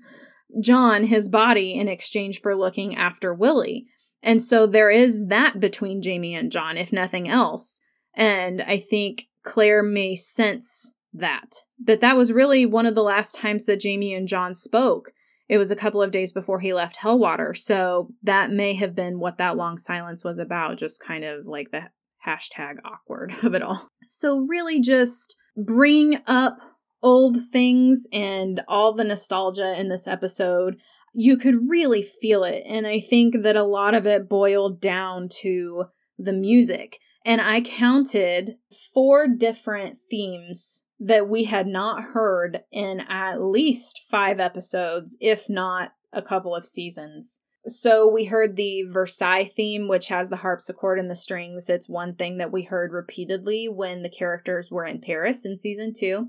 John 0.61 1.05
his 1.05 1.29
body 1.29 1.75
in 1.75 1.87
exchange 1.87 2.41
for 2.41 2.57
looking 2.57 2.97
after 2.97 3.33
Willie. 3.33 3.87
And 4.21 4.41
so 4.41 4.67
there 4.67 4.89
is 4.89 5.27
that 5.27 5.61
between 5.61 6.01
Jamie 6.01 6.35
and 6.35 6.51
John, 6.51 6.75
if 6.75 6.91
nothing 6.91 7.29
else. 7.29 7.79
And 8.13 8.61
I 8.61 8.79
think 8.79 9.27
Claire 9.45 9.81
may 9.81 10.15
sense 10.15 10.93
that. 11.13 11.55
That 11.85 12.01
that 12.01 12.17
was 12.17 12.33
really 12.33 12.65
one 12.65 12.85
of 12.85 12.95
the 12.95 13.03
last 13.03 13.35
times 13.35 13.65
that 13.65 13.79
Jamie 13.79 14.13
and 14.13 14.27
John 14.27 14.53
spoke. 14.53 15.11
It 15.47 15.57
was 15.57 15.71
a 15.71 15.75
couple 15.75 16.01
of 16.01 16.11
days 16.11 16.31
before 16.31 16.59
he 16.59 16.73
left 16.73 16.97
Helwater. 16.97 17.55
So 17.55 18.09
that 18.21 18.51
may 18.51 18.75
have 18.75 18.95
been 18.95 19.19
what 19.19 19.37
that 19.39 19.57
long 19.57 19.79
silence 19.79 20.23
was 20.23 20.37
about, 20.37 20.77
just 20.77 21.03
kind 21.03 21.23
of 21.23 21.47
like 21.47 21.71
the 21.71 21.89
hashtag 22.25 22.75
awkward 22.85 23.33
of 23.43 23.55
it 23.55 23.63
all. 23.63 23.89
So 24.07 24.39
really 24.39 24.79
just 24.79 25.37
bring 25.57 26.19
up 26.27 26.59
old 27.01 27.37
things 27.51 28.07
and 28.11 28.61
all 28.67 28.93
the 28.93 29.03
nostalgia 29.03 29.79
in 29.79 29.89
this 29.89 30.07
episode. 30.07 30.77
You 31.13 31.37
could 31.37 31.69
really 31.69 32.03
feel 32.03 32.43
it. 32.43 32.63
And 32.67 32.85
I 32.85 32.99
think 32.99 33.41
that 33.41 33.55
a 33.55 33.63
lot 33.63 33.95
of 33.95 34.05
it 34.05 34.29
boiled 34.29 34.79
down 34.79 35.29
to 35.41 35.85
the 36.19 36.33
music. 36.33 36.99
And 37.25 37.41
I 37.41 37.61
counted 37.61 38.57
four 38.93 39.27
different 39.27 39.97
themes 40.09 40.83
that 40.99 41.29
we 41.29 41.45
had 41.45 41.67
not 41.67 42.03
heard 42.03 42.61
in 42.71 43.01
at 43.01 43.41
least 43.41 44.01
five 44.09 44.39
episodes, 44.39 45.15
if 45.21 45.49
not 45.49 45.91
a 46.11 46.21
couple 46.21 46.55
of 46.55 46.65
seasons. 46.65 47.39
So 47.67 48.07
we 48.07 48.25
heard 48.25 48.55
the 48.55 48.83
Versailles 48.91 49.49
theme, 49.55 49.87
which 49.87 50.07
has 50.07 50.29
the 50.29 50.37
harpsichord 50.37 50.97
and 50.99 51.09
the 51.09 51.15
strings. 51.15 51.69
It's 51.69 51.89
one 51.89 52.15
thing 52.15 52.37
that 52.37 52.51
we 52.51 52.63
heard 52.63 52.91
repeatedly 52.91 53.67
when 53.67 54.01
the 54.01 54.09
characters 54.09 54.71
were 54.71 54.85
in 54.85 55.01
Paris 55.01 55.45
in 55.45 55.57
season 55.57 55.93
two. 55.97 56.27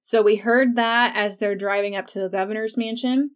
So 0.00 0.22
we 0.22 0.36
heard 0.36 0.76
that 0.76 1.16
as 1.16 1.38
they're 1.38 1.56
driving 1.56 1.96
up 1.96 2.06
to 2.08 2.20
the 2.20 2.28
governor's 2.28 2.76
mansion. 2.76 3.30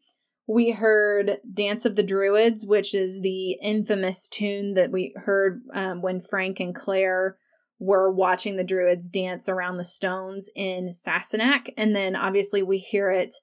We 0.46 0.70
heard 0.70 1.38
Dance 1.52 1.84
of 1.84 1.96
the 1.96 2.02
Druids, 2.02 2.66
which 2.66 2.94
is 2.94 3.20
the 3.20 3.52
infamous 3.62 4.28
tune 4.28 4.74
that 4.74 4.90
we 4.90 5.14
heard 5.16 5.62
um, 5.72 6.02
when 6.02 6.20
Frank 6.20 6.60
and 6.60 6.74
Claire 6.74 7.36
were 7.80 8.12
watching 8.12 8.56
the 8.56 8.64
Druids 8.64 9.08
dance 9.08 9.48
around 9.48 9.78
the 9.78 9.84
stones 9.84 10.50
in 10.54 10.90
Sassenach. 10.90 11.70
And 11.76 11.96
then 11.96 12.14
obviously 12.14 12.62
we 12.62 12.78
hear 12.78 13.10
it 13.10 13.34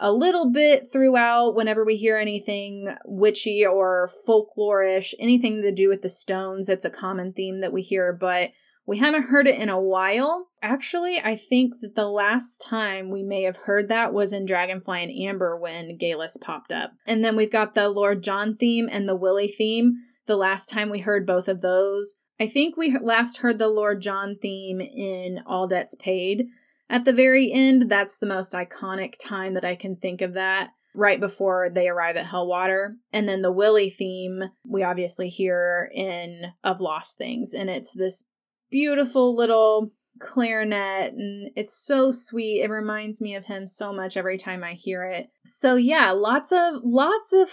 a 0.00 0.12
little 0.12 0.50
bit 0.50 0.90
throughout 0.92 1.54
whenever 1.54 1.84
we 1.84 1.96
hear 1.96 2.18
anything 2.18 2.94
witchy 3.06 3.64
or 3.64 4.10
folklorish, 4.28 5.14
anything 5.20 5.62
to 5.62 5.72
do 5.72 5.88
with 5.88 6.02
the 6.02 6.08
stones. 6.08 6.68
It's 6.68 6.84
a 6.84 6.90
common 6.90 7.32
theme 7.32 7.60
that 7.60 7.72
we 7.72 7.82
hear, 7.82 8.12
but 8.12 8.50
we 8.84 8.98
haven't 8.98 9.28
heard 9.28 9.46
it 9.46 9.58
in 9.58 9.68
a 9.68 9.80
while. 9.80 10.48
Actually, 10.60 11.20
I 11.20 11.36
think 11.36 11.74
that 11.80 11.94
the 11.94 12.08
last 12.08 12.60
time 12.60 13.10
we 13.10 13.22
may 13.22 13.42
have 13.42 13.56
heard 13.56 13.88
that 13.88 14.12
was 14.12 14.32
in 14.32 14.44
Dragonfly 14.44 15.04
in 15.04 15.28
Amber 15.28 15.56
when 15.56 15.96
Geillis 15.96 16.38
popped 16.40 16.72
up. 16.72 16.92
And 17.06 17.24
then 17.24 17.36
we've 17.36 17.52
got 17.52 17.74
the 17.74 17.88
Lord 17.88 18.22
John 18.22 18.56
theme 18.56 18.88
and 18.90 19.08
the 19.08 19.16
Willie 19.16 19.48
theme. 19.48 19.94
The 20.26 20.36
last 20.36 20.68
time 20.68 20.90
we 20.90 21.00
heard 21.00 21.26
both 21.26 21.48
of 21.48 21.60
those, 21.60 22.16
I 22.40 22.46
think 22.46 22.76
we 22.76 22.96
last 22.98 23.38
heard 23.38 23.58
the 23.58 23.68
Lord 23.68 24.00
John 24.00 24.36
theme 24.40 24.80
in 24.80 25.40
All 25.46 25.68
Debts 25.68 25.94
Paid. 25.94 26.48
At 26.90 27.04
the 27.04 27.12
very 27.12 27.52
end, 27.52 27.90
that's 27.90 28.18
the 28.18 28.26
most 28.26 28.52
iconic 28.52 29.14
time 29.18 29.54
that 29.54 29.64
I 29.64 29.74
can 29.74 29.96
think 29.96 30.20
of 30.20 30.34
that 30.34 30.70
right 30.94 31.18
before 31.18 31.70
they 31.70 31.88
arrive 31.88 32.16
at 32.16 32.26
Helwater. 32.26 32.96
And 33.12 33.28
then 33.28 33.42
the 33.42 33.52
Willie 33.52 33.90
theme, 33.90 34.44
we 34.66 34.82
obviously 34.82 35.28
hear 35.28 35.90
in 35.94 36.52
Of 36.62 36.80
Lost 36.80 37.18
Things. 37.18 37.54
And 37.54 37.70
it's 37.70 37.92
this 37.92 38.24
beautiful 38.70 39.36
little 39.36 39.92
clarinet 40.20 41.12
and 41.12 41.50
it's 41.56 41.74
so 41.74 42.12
sweet 42.12 42.62
it 42.62 42.70
reminds 42.70 43.20
me 43.20 43.34
of 43.34 43.46
him 43.46 43.66
so 43.66 43.92
much 43.92 44.16
every 44.16 44.38
time 44.38 44.62
i 44.62 44.72
hear 44.72 45.02
it 45.02 45.28
so 45.44 45.74
yeah 45.74 46.12
lots 46.12 46.52
of 46.52 46.74
lots 46.84 47.32
of 47.32 47.50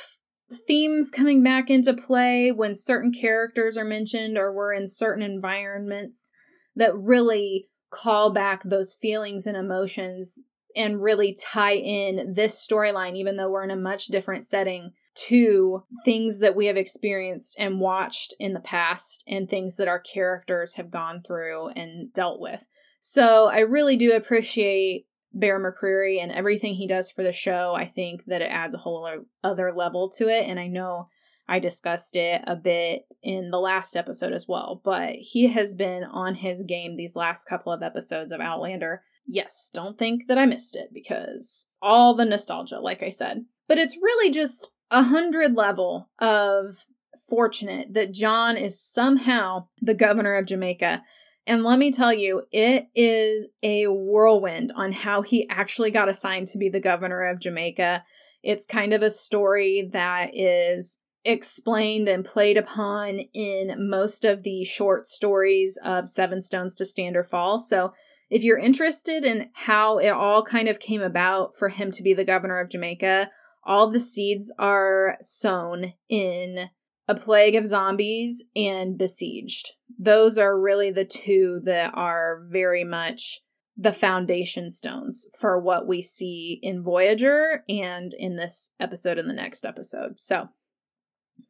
themes 0.67 1.11
coming 1.11 1.43
back 1.43 1.69
into 1.69 1.93
play 1.93 2.51
when 2.51 2.75
certain 2.75 3.11
characters 3.11 3.77
are 3.77 3.85
mentioned 3.85 4.37
or 4.37 4.53
we're 4.53 4.73
in 4.73 4.87
certain 4.87 5.23
environments 5.23 6.31
that 6.75 6.97
really 6.97 7.67
call 7.91 8.31
back 8.31 8.61
those 8.63 8.95
feelings 8.95 9.45
and 9.45 9.57
emotions 9.57 10.39
and 10.75 11.01
really 11.01 11.37
tie 11.51 11.75
in 11.75 12.33
this 12.33 12.65
storyline 12.65 13.15
even 13.15 13.35
though 13.35 13.49
we're 13.49 13.63
in 13.63 13.71
a 13.71 13.75
much 13.75 14.07
different 14.07 14.45
setting 14.45 14.91
to 15.13 15.83
things 16.05 16.39
that 16.39 16.55
we 16.55 16.67
have 16.67 16.77
experienced 16.77 17.55
and 17.59 17.79
watched 17.79 18.33
in 18.39 18.53
the 18.53 18.61
past 18.61 19.23
and 19.27 19.49
things 19.49 19.75
that 19.75 19.87
our 19.87 19.99
characters 19.99 20.73
have 20.75 20.89
gone 20.89 21.21
through 21.21 21.67
and 21.69 22.13
dealt 22.13 22.39
with. 22.39 22.65
So 23.01 23.47
I 23.47 23.59
really 23.59 23.97
do 23.97 24.13
appreciate 24.13 25.05
Bear 25.33 25.59
McCreary 25.59 26.21
and 26.21 26.31
everything 26.31 26.75
he 26.75 26.87
does 26.87 27.11
for 27.11 27.23
the 27.23 27.31
show. 27.31 27.73
I 27.75 27.85
think 27.85 28.25
that 28.25 28.41
it 28.41 28.51
adds 28.51 28.75
a 28.75 28.79
whole 28.79 29.09
other 29.43 29.73
level 29.73 30.09
to 30.17 30.27
it. 30.27 30.47
And 30.47 30.59
I 30.59 30.67
know 30.67 31.07
I 31.47 31.59
discussed 31.59 32.15
it 32.15 32.41
a 32.45 32.55
bit 32.55 33.03
in 33.23 33.49
the 33.49 33.59
last 33.59 33.95
episode 33.95 34.33
as 34.33 34.47
well, 34.47 34.81
but 34.83 35.15
he 35.15 35.47
has 35.47 35.75
been 35.75 36.03
on 36.03 36.35
his 36.35 36.63
game 36.63 36.95
these 36.95 37.15
last 37.15 37.45
couple 37.45 37.71
of 37.71 37.83
episodes 37.83 38.31
of 38.31 38.39
Outlander. 38.39 39.03
Yes, 39.27 39.69
don't 39.73 39.97
think 39.97 40.27
that 40.27 40.37
I 40.37 40.45
missed 40.45 40.75
it 40.75 40.89
because 40.93 41.67
all 41.81 42.15
the 42.15 42.25
nostalgia, 42.25 42.79
like 42.79 43.03
I 43.03 43.09
said. 43.09 43.45
But 43.67 43.77
it's 43.77 43.97
really 43.97 44.31
just 44.31 44.71
a 44.89 45.03
hundred 45.03 45.53
level 45.53 46.09
of 46.19 46.85
fortunate 47.29 47.93
that 47.93 48.13
John 48.13 48.57
is 48.57 48.81
somehow 48.81 49.67
the 49.81 49.93
governor 49.93 50.35
of 50.35 50.45
Jamaica. 50.45 51.03
And 51.47 51.63
let 51.63 51.79
me 51.79 51.91
tell 51.91 52.13
you, 52.13 52.43
it 52.51 52.87
is 52.93 53.49
a 53.63 53.87
whirlwind 53.87 54.71
on 54.75 54.91
how 54.91 55.21
he 55.21 55.49
actually 55.49 55.91
got 55.91 56.09
assigned 56.09 56.47
to 56.47 56.57
be 56.57 56.69
the 56.69 56.79
governor 56.79 57.27
of 57.27 57.39
Jamaica. 57.39 58.03
It's 58.43 58.65
kind 58.65 58.93
of 58.93 59.01
a 59.01 59.09
story 59.09 59.89
that 59.91 60.31
is 60.33 60.99
explained 61.23 62.07
and 62.07 62.25
played 62.25 62.57
upon 62.57 63.19
in 63.33 63.89
most 63.89 64.25
of 64.25 64.43
the 64.43 64.63
short 64.63 65.05
stories 65.05 65.77
of 65.83 66.09
Seven 66.09 66.41
Stones 66.41 66.75
to 66.75 66.85
Stand 66.85 67.15
or 67.15 67.23
Fall. 67.23 67.59
So 67.59 67.93
if 68.29 68.43
you're 68.43 68.57
interested 68.57 69.23
in 69.23 69.49
how 69.53 69.97
it 69.97 70.09
all 70.09 70.43
kind 70.43 70.67
of 70.67 70.79
came 70.79 71.01
about 71.01 71.55
for 71.55 71.69
him 71.69 71.91
to 71.91 72.03
be 72.03 72.13
the 72.13 72.23
governor 72.23 72.59
of 72.59 72.69
Jamaica, 72.69 73.29
all 73.63 73.87
the 73.87 73.99
seeds 73.99 74.53
are 74.57 75.17
sown 75.21 75.93
in 76.09 76.69
a 77.11 77.15
plague 77.19 77.55
of 77.55 77.67
zombies 77.67 78.45
and 78.55 78.97
besieged. 78.97 79.73
Those 79.99 80.37
are 80.37 80.57
really 80.57 80.91
the 80.91 81.03
two 81.03 81.59
that 81.65 81.91
are 81.93 82.43
very 82.47 82.85
much 82.85 83.41
the 83.75 83.91
foundation 83.91 84.71
stones 84.71 85.27
for 85.37 85.59
what 85.59 85.87
we 85.87 86.01
see 86.01 86.59
in 86.61 86.83
Voyager 86.83 87.63
and 87.67 88.13
in 88.17 88.37
this 88.37 88.71
episode 88.79 89.17
and 89.17 89.29
the 89.29 89.33
next 89.33 89.65
episode. 89.65 90.19
So, 90.19 90.49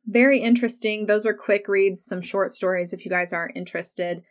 very 0.07 0.39
interesting. 0.39 1.05
Those 1.05 1.25
are 1.27 1.33
quick 1.33 1.67
reads, 1.67 2.03
some 2.03 2.21
short 2.21 2.51
stories 2.51 2.91
if 2.91 3.05
you 3.05 3.11
guys 3.11 3.31
are 3.31 3.51
interested 3.55 4.23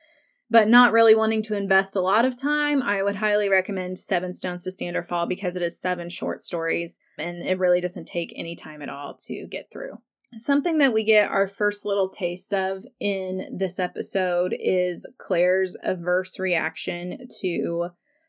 but 0.51 0.69
not 0.69 0.93
really 0.93 1.15
wanting 1.15 1.43
to 1.43 1.57
invest 1.57 1.95
a 1.95 2.01
lot 2.01 2.25
of 2.25 2.37
time, 2.37 2.83
I 2.83 3.03
would 3.03 3.17
highly 3.17 3.49
recommend 3.49 3.99
Seven 3.99 4.35
Stones 4.35 4.65
to 4.65 4.73
Stand 4.73 4.97
or 4.97 5.03
Fall 5.05 5.27
because 5.27 5.55
it 5.55 5.63
is 5.63 5.81
seven 5.81 6.09
short 6.09 6.43
stories 6.43 6.99
and 7.17 7.47
it 7.47 7.59
really 7.59 7.81
doesn't 7.81 8.07
take 8.07 8.33
any 8.35 8.57
time 8.57 8.83
at 8.83 8.89
all 8.89 9.17
to 9.27 9.47
get 9.47 9.71
through. 9.73 9.99
Something 10.39 10.79
that 10.79 10.93
we 10.93 11.03
get 11.03 11.31
our 11.31 11.49
first 11.49 11.85
little 11.85 12.09
taste 12.09 12.55
of 12.55 12.87
in 13.01 13.49
this 13.53 13.81
episode 13.81 14.55
is 14.59 15.05
Claire's 15.19 15.77
averse 15.83 16.39
reaction 16.39 17.27
to 17.41 17.89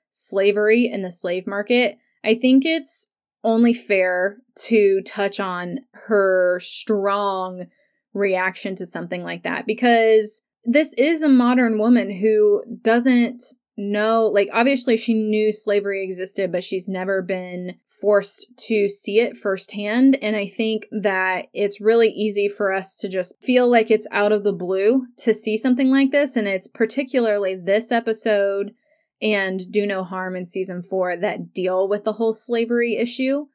slavery 0.09 0.89
in 0.91 1.03
the 1.03 1.11
slave 1.11 1.45
market. 1.45 1.99
I 2.23 2.35
think 2.35 2.65
it's 2.65 3.11
only 3.43 3.73
fair 3.73 4.37
to 4.55 5.01
touch 5.01 5.39
on 5.39 5.79
her 5.91 6.59
strong 6.61 7.67
reaction 8.13 8.75
to 8.75 8.85
something 8.85 9.23
like 9.23 9.43
that 9.43 9.65
because 9.67 10.41
this 10.63 10.93
is 10.95 11.21
a 11.21 11.29
modern 11.29 11.77
woman 11.77 12.11
who 12.17 12.63
doesn't 12.81 13.43
know 13.77 14.25
like 14.25 14.49
obviously 14.53 14.97
she 14.97 15.13
knew 15.13 15.51
slavery 15.51 16.03
existed 16.03 16.51
but 16.51 16.63
she's 16.63 16.89
never 16.89 17.21
been 17.21 17.75
forced 17.87 18.47
to 18.57 18.89
see 18.89 19.19
it 19.19 19.37
firsthand. 19.37 20.17
And 20.21 20.35
i 20.35 20.47
think 20.47 20.87
that 20.91 21.47
it's 21.53 21.81
really 21.81 22.09
easy 22.09 22.49
for 22.49 22.71
us 22.71 22.97
to 22.97 23.09
just 23.09 23.35
feel 23.41 23.69
like 23.69 23.89
it's 23.89 24.07
out 24.11 24.31
of 24.31 24.43
the 24.43 24.53
blue 24.53 25.07
to 25.17 25.33
see 25.33 25.57
something 25.57 25.89
like 25.91 26.11
this. 26.11 26.35
And 26.35 26.47
it's 26.47 26.67
particularly 26.67 27.55
this 27.55 27.91
episode 27.91 28.73
and 29.21 29.61
do 29.71 29.85
no 29.85 30.03
harm 30.03 30.35
in 30.35 30.47
season 30.47 30.81
4 30.81 31.17
that 31.17 31.53
deal 31.53 31.87
with 31.87 32.03
the 32.03 32.13
whole 32.13 32.33
slavery 32.33 32.97
issue. 32.97 33.45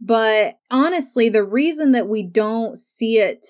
But 0.00 0.58
honestly 0.70 1.28
the 1.28 1.44
reason 1.44 1.92
that 1.92 2.08
we 2.08 2.22
don't 2.22 2.76
see 2.78 3.18
it 3.18 3.46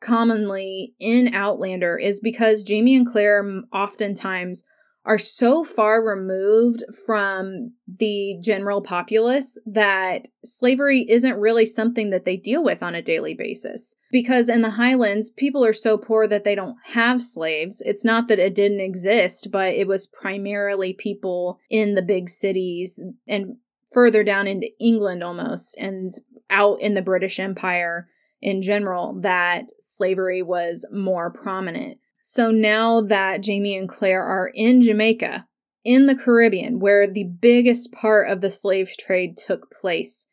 commonly 0.00 0.94
in 0.98 1.34
Outlander 1.34 1.96
is 1.96 2.20
because 2.20 2.62
Jamie 2.62 2.96
and 2.96 3.06
Claire 3.10 3.62
oftentimes 3.72 4.64
are 5.06 5.18
so 5.18 5.62
far 5.62 6.04
removed 6.04 6.82
from 7.06 7.72
the 7.86 8.36
general 8.42 8.82
populace 8.82 9.56
that 9.64 10.26
slavery 10.44 11.06
isn't 11.08 11.38
really 11.38 11.64
something 11.64 12.10
that 12.10 12.24
they 12.24 12.36
deal 12.36 12.62
with 12.62 12.82
on 12.82 12.96
a 12.96 13.00
daily 13.00 13.32
basis. 13.32 13.94
Because 14.10 14.48
in 14.48 14.62
the 14.62 14.70
Highlands, 14.70 15.30
people 15.30 15.64
are 15.64 15.72
so 15.72 15.96
poor 15.96 16.26
that 16.26 16.42
they 16.42 16.56
don't 16.56 16.76
have 16.86 17.22
slaves. 17.22 17.80
It's 17.86 18.04
not 18.04 18.26
that 18.26 18.40
it 18.40 18.54
didn't 18.54 18.80
exist, 18.80 19.50
but 19.52 19.74
it 19.74 19.86
was 19.86 20.06
primarily 20.06 20.92
people 20.92 21.60
in 21.70 21.94
the 21.94 22.02
big 22.02 22.28
cities 22.28 23.00
and 23.28 23.56
further 23.92 24.24
down 24.24 24.48
into 24.48 24.68
England 24.80 25.22
almost 25.22 25.76
and 25.78 26.12
out 26.50 26.80
in 26.80 26.94
the 26.94 27.02
British 27.02 27.38
Empire 27.38 28.08
in 28.42 28.60
general 28.60 29.18
that 29.20 29.66
slavery 29.80 30.42
was 30.42 30.84
more 30.92 31.30
prominent. 31.30 31.98
So 32.28 32.50
now 32.50 33.02
that 33.02 33.40
Jamie 33.40 33.76
and 33.76 33.88
Claire 33.88 34.24
are 34.24 34.50
in 34.52 34.82
Jamaica 34.82 35.46
in 35.84 36.06
the 36.06 36.16
Caribbean, 36.16 36.80
where 36.80 37.06
the 37.06 37.22
biggest 37.40 37.92
part 37.92 38.28
of 38.28 38.40
the 38.40 38.50
slave 38.50 38.90
trade 38.98 39.36
took 39.36 39.70
place, 39.70 40.26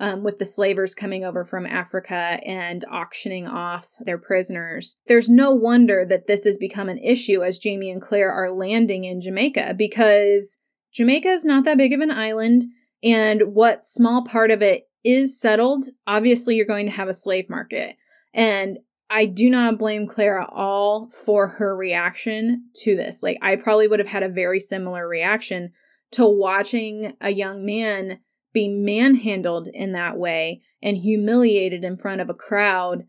um, 0.00 0.24
with 0.24 0.40
the 0.40 0.44
slavers 0.44 0.92
coming 0.92 1.24
over 1.24 1.44
from 1.44 1.64
Africa 1.64 2.40
and 2.44 2.84
auctioning 2.90 3.46
off 3.46 3.90
their 4.00 4.18
prisoners. 4.18 4.96
There's 5.06 5.28
no 5.28 5.52
wonder 5.52 6.04
that 6.04 6.26
this 6.26 6.42
has 6.42 6.56
become 6.56 6.88
an 6.88 6.98
issue 6.98 7.44
as 7.44 7.60
Jamie 7.60 7.92
and 7.92 8.02
Claire 8.02 8.32
are 8.32 8.50
landing 8.50 9.04
in 9.04 9.20
Jamaica 9.20 9.74
because 9.78 10.58
Jamaica 10.92 11.28
is 11.28 11.44
not 11.44 11.64
that 11.64 11.78
big 11.78 11.92
of 11.92 12.00
an 12.00 12.10
island, 12.10 12.64
and 13.04 13.54
what 13.54 13.84
small 13.84 14.24
part 14.24 14.50
of 14.50 14.62
it 14.62 14.88
is 15.04 15.40
settled, 15.40 15.84
obviously 16.08 16.56
you're 16.56 16.66
going 16.66 16.86
to 16.86 16.96
have 16.96 17.06
a 17.06 17.14
slave 17.14 17.48
market. 17.48 17.94
And 18.34 18.80
I 19.08 19.26
do 19.26 19.48
not 19.48 19.78
blame 19.78 20.06
Claire 20.06 20.40
at 20.40 20.50
all 20.52 21.10
for 21.10 21.46
her 21.46 21.76
reaction 21.76 22.70
to 22.82 22.96
this. 22.96 23.22
Like, 23.22 23.38
I 23.40 23.56
probably 23.56 23.86
would 23.86 24.00
have 24.00 24.08
had 24.08 24.22
a 24.22 24.28
very 24.28 24.60
similar 24.60 25.06
reaction 25.08 25.72
to 26.12 26.26
watching 26.26 27.16
a 27.20 27.30
young 27.30 27.64
man 27.64 28.20
be 28.52 28.68
manhandled 28.68 29.68
in 29.72 29.92
that 29.92 30.16
way 30.16 30.62
and 30.82 30.96
humiliated 30.96 31.84
in 31.84 31.96
front 31.96 32.20
of 32.20 32.30
a 32.30 32.34
crowd 32.34 33.04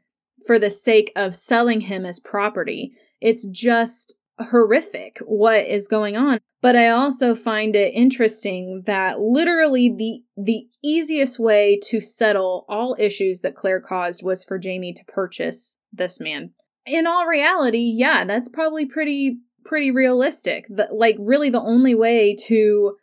for 0.45 0.59
the 0.59 0.69
sake 0.69 1.11
of 1.15 1.35
selling 1.35 1.81
him 1.81 2.05
as 2.05 2.19
property. 2.19 2.93
It's 3.21 3.47
just 3.47 4.17
horrific 4.39 5.17
what 5.25 5.65
is 5.65 5.87
going 5.87 6.15
on 6.15 6.39
but 6.61 6.75
i 6.75 6.87
also 6.89 7.33
find 7.33 7.75
it 7.75 7.91
interesting 7.95 8.83
that 8.85 9.19
literally 9.19 9.89
the 9.89 10.21
the 10.39 10.67
easiest 10.83 11.39
way 11.39 11.79
to 11.81 11.99
settle 11.99 12.63
all 12.69 12.95
issues 12.99 13.41
that 13.41 13.55
claire 13.55 13.81
caused 13.81 14.21
was 14.21 14.43
for 14.43 14.59
jamie 14.59 14.93
to 14.93 15.03
purchase 15.05 15.79
this 15.91 16.19
man 16.19 16.51
in 16.85 17.07
all 17.07 17.25
reality 17.25 17.93
yeah 17.95 18.23
that's 18.23 18.49
probably 18.49 18.85
pretty 18.85 19.37
pretty 19.65 19.91
realistic 19.91 20.65
the, 20.69 20.87
like 20.91 21.15
really 21.19 21.49
the 21.49 21.61
only 21.61 21.93
way 21.93 22.35
to 22.35 22.95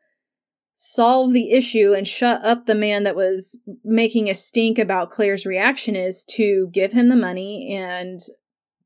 solve 0.73 1.33
the 1.33 1.53
issue 1.53 1.95
and 1.97 2.09
shut 2.09 2.45
up 2.45 2.67
the 2.67 2.75
man 2.75 3.05
that 3.05 3.15
was 3.15 3.61
making 3.85 4.29
a 4.29 4.35
stink 4.35 4.79
about 4.79 5.11
claire's 5.11 5.47
reaction 5.47 5.95
is 5.95 6.25
to 6.25 6.69
give 6.73 6.93
him 6.93 7.09
the 7.09 7.17
money 7.17 7.75
and 7.77 8.21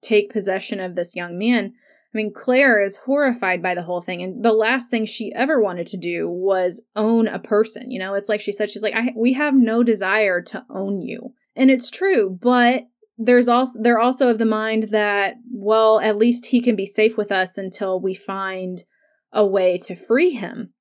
take 0.02 0.30
possession 0.30 0.80
of 0.80 0.96
this 0.96 1.16
young 1.16 1.38
man 1.38 1.72
I 2.14 2.16
mean, 2.16 2.32
Claire 2.32 2.80
is 2.80 2.96
horrified 2.96 3.62
by 3.62 3.74
the 3.74 3.82
whole 3.82 4.00
thing, 4.00 4.22
and 4.22 4.42
the 4.42 4.52
last 4.52 4.90
thing 4.90 5.04
she 5.04 5.32
ever 5.34 5.60
wanted 5.60 5.86
to 5.88 5.98
do 5.98 6.26
was 6.26 6.82
own 6.96 7.28
a 7.28 7.38
person. 7.38 7.90
You 7.90 7.98
know, 7.98 8.14
it's 8.14 8.30
like 8.30 8.40
she 8.40 8.52
said, 8.52 8.70
she's 8.70 8.82
like, 8.82 8.94
I, 8.94 9.12
we 9.14 9.34
have 9.34 9.54
no 9.54 9.82
desire 9.82 10.40
to 10.42 10.64
own 10.70 11.02
you. 11.02 11.34
And 11.54 11.70
it's 11.70 11.90
true, 11.90 12.30
but 12.40 12.84
there's 13.18 13.48
also 13.48 13.82
they're 13.82 13.98
also 13.98 14.30
of 14.30 14.38
the 14.38 14.46
mind 14.46 14.88
that 14.90 15.34
well 15.50 16.00
at 16.00 16.16
least 16.16 16.46
he 16.46 16.60
can 16.60 16.76
be 16.76 16.86
safe 16.86 17.16
with 17.16 17.32
us 17.32 17.58
until 17.58 18.00
we 18.00 18.14
find 18.14 18.84
a 19.32 19.44
way 19.44 19.76
to 19.78 19.94
free 19.94 20.30
him. 20.30 20.72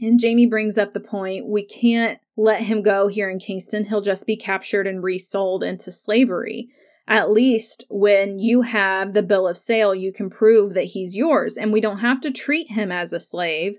And 0.00 0.20
jamie 0.20 0.46
brings 0.46 0.78
up 0.78 0.92
the 0.92 1.00
point 1.00 1.48
we 1.48 1.64
can't 1.64 2.18
let 2.36 2.62
him 2.62 2.82
go 2.82 3.08
here 3.08 3.28
in 3.28 3.38
kingston. 3.38 3.86
He'll 3.86 4.00
just 4.00 4.26
be 4.26 4.36
captured 4.36 4.86
and 4.86 5.02
resold 5.02 5.62
into 5.64 5.90
slavery 5.90 6.68
at 7.10 7.32
least 7.32 7.84
when 7.90 8.38
you 8.38 8.62
have 8.62 9.14
the 9.14 9.22
bill 9.22 9.48
of 9.48 9.58
sale, 9.58 9.92
you 9.92 10.12
can 10.12 10.30
prove 10.30 10.74
that 10.74 10.84
he's 10.84 11.16
yours. 11.16 11.56
And 11.56 11.72
we 11.72 11.80
don't 11.80 11.98
have 11.98 12.20
to 12.20 12.30
treat 12.30 12.70
him 12.70 12.92
as 12.92 13.12
a 13.12 13.18
slave, 13.18 13.78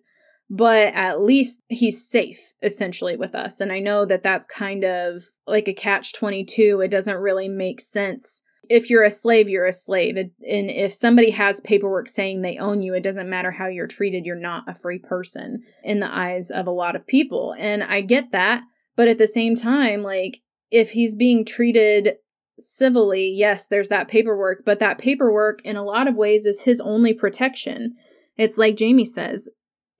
but 0.53 0.93
at 0.93 1.21
least 1.21 1.61
he's 1.69 2.05
safe 2.05 2.51
essentially 2.61 3.15
with 3.15 3.33
us. 3.33 3.61
And 3.61 3.71
I 3.71 3.79
know 3.79 4.03
that 4.03 4.21
that's 4.21 4.45
kind 4.45 4.83
of 4.83 5.23
like 5.47 5.69
a 5.69 5.73
catch 5.73 6.11
22. 6.11 6.81
It 6.81 6.91
doesn't 6.91 7.15
really 7.15 7.47
make 7.47 7.79
sense. 7.79 8.43
If 8.69 8.89
you're 8.89 9.05
a 9.05 9.11
slave, 9.11 9.47
you're 9.47 9.65
a 9.65 9.71
slave. 9.71 10.17
And 10.17 10.29
if 10.41 10.91
somebody 10.91 11.29
has 11.31 11.61
paperwork 11.61 12.09
saying 12.09 12.41
they 12.41 12.57
own 12.57 12.81
you, 12.81 12.93
it 12.93 13.01
doesn't 13.01 13.29
matter 13.29 13.51
how 13.51 13.67
you're 13.67 13.87
treated. 13.87 14.25
You're 14.25 14.35
not 14.35 14.67
a 14.67 14.75
free 14.75 14.99
person 14.99 15.63
in 15.85 16.01
the 16.01 16.13
eyes 16.13 16.51
of 16.51 16.67
a 16.67 16.71
lot 16.71 16.97
of 16.97 17.07
people. 17.07 17.55
And 17.57 17.81
I 17.81 18.01
get 18.01 18.33
that. 18.33 18.63
But 18.97 19.07
at 19.07 19.17
the 19.17 19.27
same 19.27 19.55
time, 19.55 20.03
like, 20.03 20.41
if 20.69 20.91
he's 20.91 21.15
being 21.15 21.45
treated 21.45 22.15
civilly, 22.59 23.29
yes, 23.29 23.67
there's 23.67 23.89
that 23.89 24.09
paperwork, 24.09 24.63
but 24.65 24.79
that 24.79 24.97
paperwork 24.97 25.61
in 25.63 25.77
a 25.77 25.85
lot 25.85 26.09
of 26.09 26.17
ways 26.17 26.45
is 26.45 26.63
his 26.63 26.81
only 26.81 27.13
protection. 27.13 27.95
It's 28.37 28.57
like 28.57 28.75
Jamie 28.75 29.05
says 29.05 29.47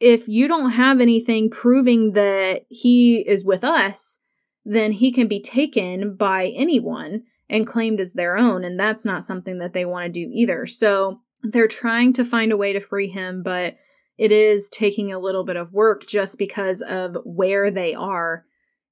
if 0.01 0.27
you 0.27 0.47
don't 0.47 0.71
have 0.71 0.99
anything 0.99 1.49
proving 1.49 2.13
that 2.13 2.65
he 2.69 3.19
is 3.19 3.45
with 3.45 3.63
us, 3.63 4.19
then 4.65 4.91
he 4.93 5.11
can 5.11 5.27
be 5.27 5.39
taken 5.39 6.15
by 6.15 6.47
anyone 6.47 7.23
and 7.49 7.67
claimed 7.67 7.99
as 7.99 8.13
their 8.13 8.35
own. 8.35 8.63
And 8.63 8.79
that's 8.79 9.05
not 9.05 9.23
something 9.23 9.59
that 9.59 9.73
they 9.73 9.85
want 9.85 10.05
to 10.05 10.11
do 10.11 10.31
either. 10.33 10.65
So 10.65 11.21
they're 11.43 11.67
trying 11.67 12.13
to 12.13 12.25
find 12.25 12.51
a 12.51 12.57
way 12.57 12.73
to 12.73 12.79
free 12.79 13.09
him, 13.09 13.43
but 13.43 13.77
it 14.17 14.31
is 14.31 14.69
taking 14.69 15.13
a 15.13 15.19
little 15.19 15.43
bit 15.43 15.55
of 15.55 15.71
work 15.71 16.07
just 16.07 16.39
because 16.39 16.81
of 16.81 17.17
where 17.23 17.69
they 17.69 17.93
are 17.93 18.45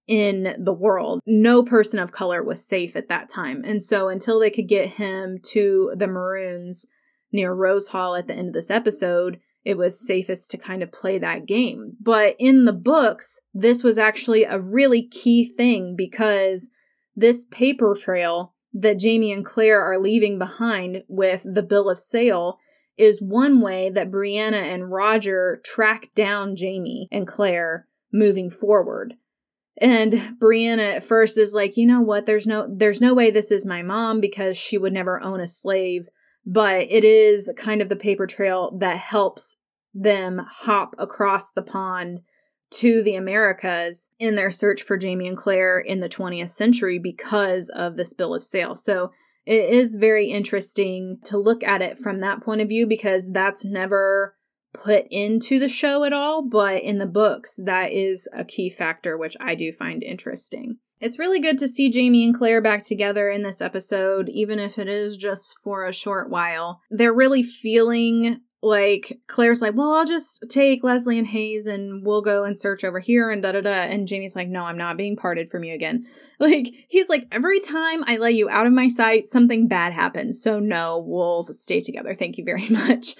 in 0.07 0.55
the 0.59 0.73
world. 0.73 1.21
No 1.25 1.63
person 1.63 1.99
of 1.99 2.11
color 2.11 2.43
was 2.43 2.65
safe 2.65 2.95
at 2.95 3.09
that 3.09 3.29
time. 3.29 3.63
And 3.65 3.81
so 3.81 4.09
until 4.09 4.39
they 4.39 4.49
could 4.49 4.67
get 4.67 4.89
him 4.89 5.39
to 5.45 5.93
the 5.95 6.07
Maroons 6.07 6.85
near 7.31 7.53
Rose 7.53 7.89
Hall 7.89 8.15
at 8.15 8.27
the 8.27 8.33
end 8.33 8.49
of 8.49 8.53
this 8.53 8.71
episode, 8.71 9.39
it 9.63 9.77
was 9.77 10.05
safest 10.05 10.51
to 10.51 10.57
kind 10.57 10.81
of 10.81 10.91
play 10.91 11.17
that 11.19 11.45
game. 11.45 11.93
But 12.01 12.35
in 12.39 12.65
the 12.65 12.73
books, 12.73 13.39
this 13.53 13.83
was 13.83 13.97
actually 13.97 14.43
a 14.43 14.59
really 14.59 15.05
key 15.05 15.45
thing 15.45 15.95
because 15.97 16.69
this 17.15 17.45
paper 17.45 17.95
trail 17.99 18.53
that 18.73 18.99
Jamie 18.99 19.31
and 19.31 19.45
Claire 19.45 19.81
are 19.81 19.99
leaving 19.99 20.37
behind 20.37 21.03
with 21.07 21.43
the 21.43 21.63
bill 21.63 21.89
of 21.89 21.99
sale 21.99 22.59
is 22.97 23.21
one 23.21 23.61
way 23.61 23.89
that 23.89 24.11
Brianna 24.11 24.73
and 24.73 24.91
Roger 24.91 25.61
track 25.63 26.09
down 26.15 26.55
Jamie 26.55 27.07
and 27.11 27.27
Claire 27.27 27.87
moving 28.11 28.49
forward. 28.49 29.15
And 29.81 30.37
Brianna 30.39 30.95
at 30.95 31.03
first 31.03 31.37
is 31.37 31.53
like, 31.53 31.77
you 31.77 31.87
know 31.87 32.01
what, 32.01 32.25
there's 32.25 32.45
no 32.45 32.67
there's 32.69 32.99
no 32.99 33.13
way 33.13 33.31
this 33.31 33.51
is 33.51 33.65
my 33.65 33.81
mom 33.81 34.19
because 34.19 34.57
she 34.57 34.77
would 34.77 34.91
never 34.91 35.21
own 35.21 35.39
a 35.39 35.47
slave, 35.47 36.09
but 36.51 36.87
it 36.89 37.03
is 37.03 37.51
kind 37.55 37.79
of 37.79 37.89
the 37.89 37.95
paper 37.95 38.25
trail 38.25 38.75
that 38.79 38.97
helps 38.97 39.57
them 39.93 40.41
hop 40.49 40.95
across 40.97 41.51
the 41.51 41.61
pond 41.61 42.21
to 42.71 43.03
the 43.03 43.13
Americas 43.13 44.09
in 44.17 44.33
their 44.33 44.49
search 44.49 44.81
for 44.81 44.97
Jamie 44.97 45.27
and 45.27 45.37
Claire 45.37 45.79
in 45.79 45.99
the 45.99 46.09
20th 46.09 46.49
century 46.49 46.97
because 46.97 47.69
of 47.69 47.97
this 47.97 48.13
bill 48.13 48.33
of 48.33 48.43
sale. 48.43 48.75
So 48.75 49.11
it 49.45 49.69
is 49.69 49.97
very 49.97 50.31
interesting 50.31 51.19
to 51.25 51.37
look 51.37 51.63
at 51.63 51.83
it 51.83 51.99
from 51.99 52.19
that 52.21 52.41
point 52.41 52.61
of 52.61 52.67
view 52.67 52.87
because 52.87 53.31
that's 53.31 53.63
never 53.63 54.35
put 54.73 55.05
into 55.11 55.59
the 55.59 55.69
show 55.69 56.03
at 56.03 56.13
all, 56.13 56.41
but 56.41 56.81
in 56.81 56.97
the 56.97 57.05
books, 57.05 57.59
that 57.63 57.91
is 57.91 58.27
a 58.35 58.43
key 58.43 58.71
factor, 58.71 59.15
which 59.15 59.37
I 59.39 59.53
do 59.53 59.71
find 59.71 60.01
interesting. 60.01 60.77
It's 60.99 61.19
really 61.19 61.39
good 61.39 61.57
to 61.59 61.67
see 61.67 61.89
Jamie 61.89 62.25
and 62.25 62.37
Claire 62.37 62.61
back 62.61 62.85
together 62.85 63.29
in 63.29 63.43
this 63.43 63.61
episode, 63.61 64.29
even 64.29 64.59
if 64.59 64.77
it 64.77 64.87
is 64.87 65.15
just 65.15 65.57
for 65.63 65.85
a 65.85 65.93
short 65.93 66.29
while. 66.29 66.81
They're 66.89 67.13
really 67.13 67.43
feeling 67.43 68.41
like 68.61 69.19
Claire's 69.27 69.61
like, 69.61 69.75
well, 69.75 69.93
I'll 69.93 70.05
just 70.05 70.43
take 70.49 70.83
Leslie 70.83 71.17
and 71.17 71.27
Hayes 71.27 71.65
and 71.65 72.05
we'll 72.05 72.21
go 72.21 72.43
and 72.43 72.59
search 72.59 72.83
over 72.83 72.99
here 72.99 73.31
and 73.31 73.41
da 73.41 73.53
da 73.53 73.61
da. 73.61 73.69
And 73.69 74.07
Jamie's 74.07 74.35
like, 74.35 74.49
no, 74.49 74.63
I'm 74.63 74.77
not 74.77 74.97
being 74.97 75.15
parted 75.15 75.49
from 75.49 75.63
you 75.63 75.73
again. 75.73 76.05
Like, 76.41 76.69
he's 76.87 77.09
like, 77.09 77.27
every 77.33 77.59
time 77.59 78.01
I 78.07 78.15
let 78.15 78.33
you 78.33 78.49
out 78.49 78.65
of 78.65 78.71
my 78.71 78.87
sight, 78.87 79.27
something 79.27 79.67
bad 79.67 79.91
happens. 79.91 80.41
So, 80.41 80.57
no, 80.57 81.03
we'll 81.05 81.43
stay 81.51 81.81
together. 81.81 82.15
Thank 82.15 82.37
you 82.37 82.45
very 82.45 82.69
much 82.69 83.15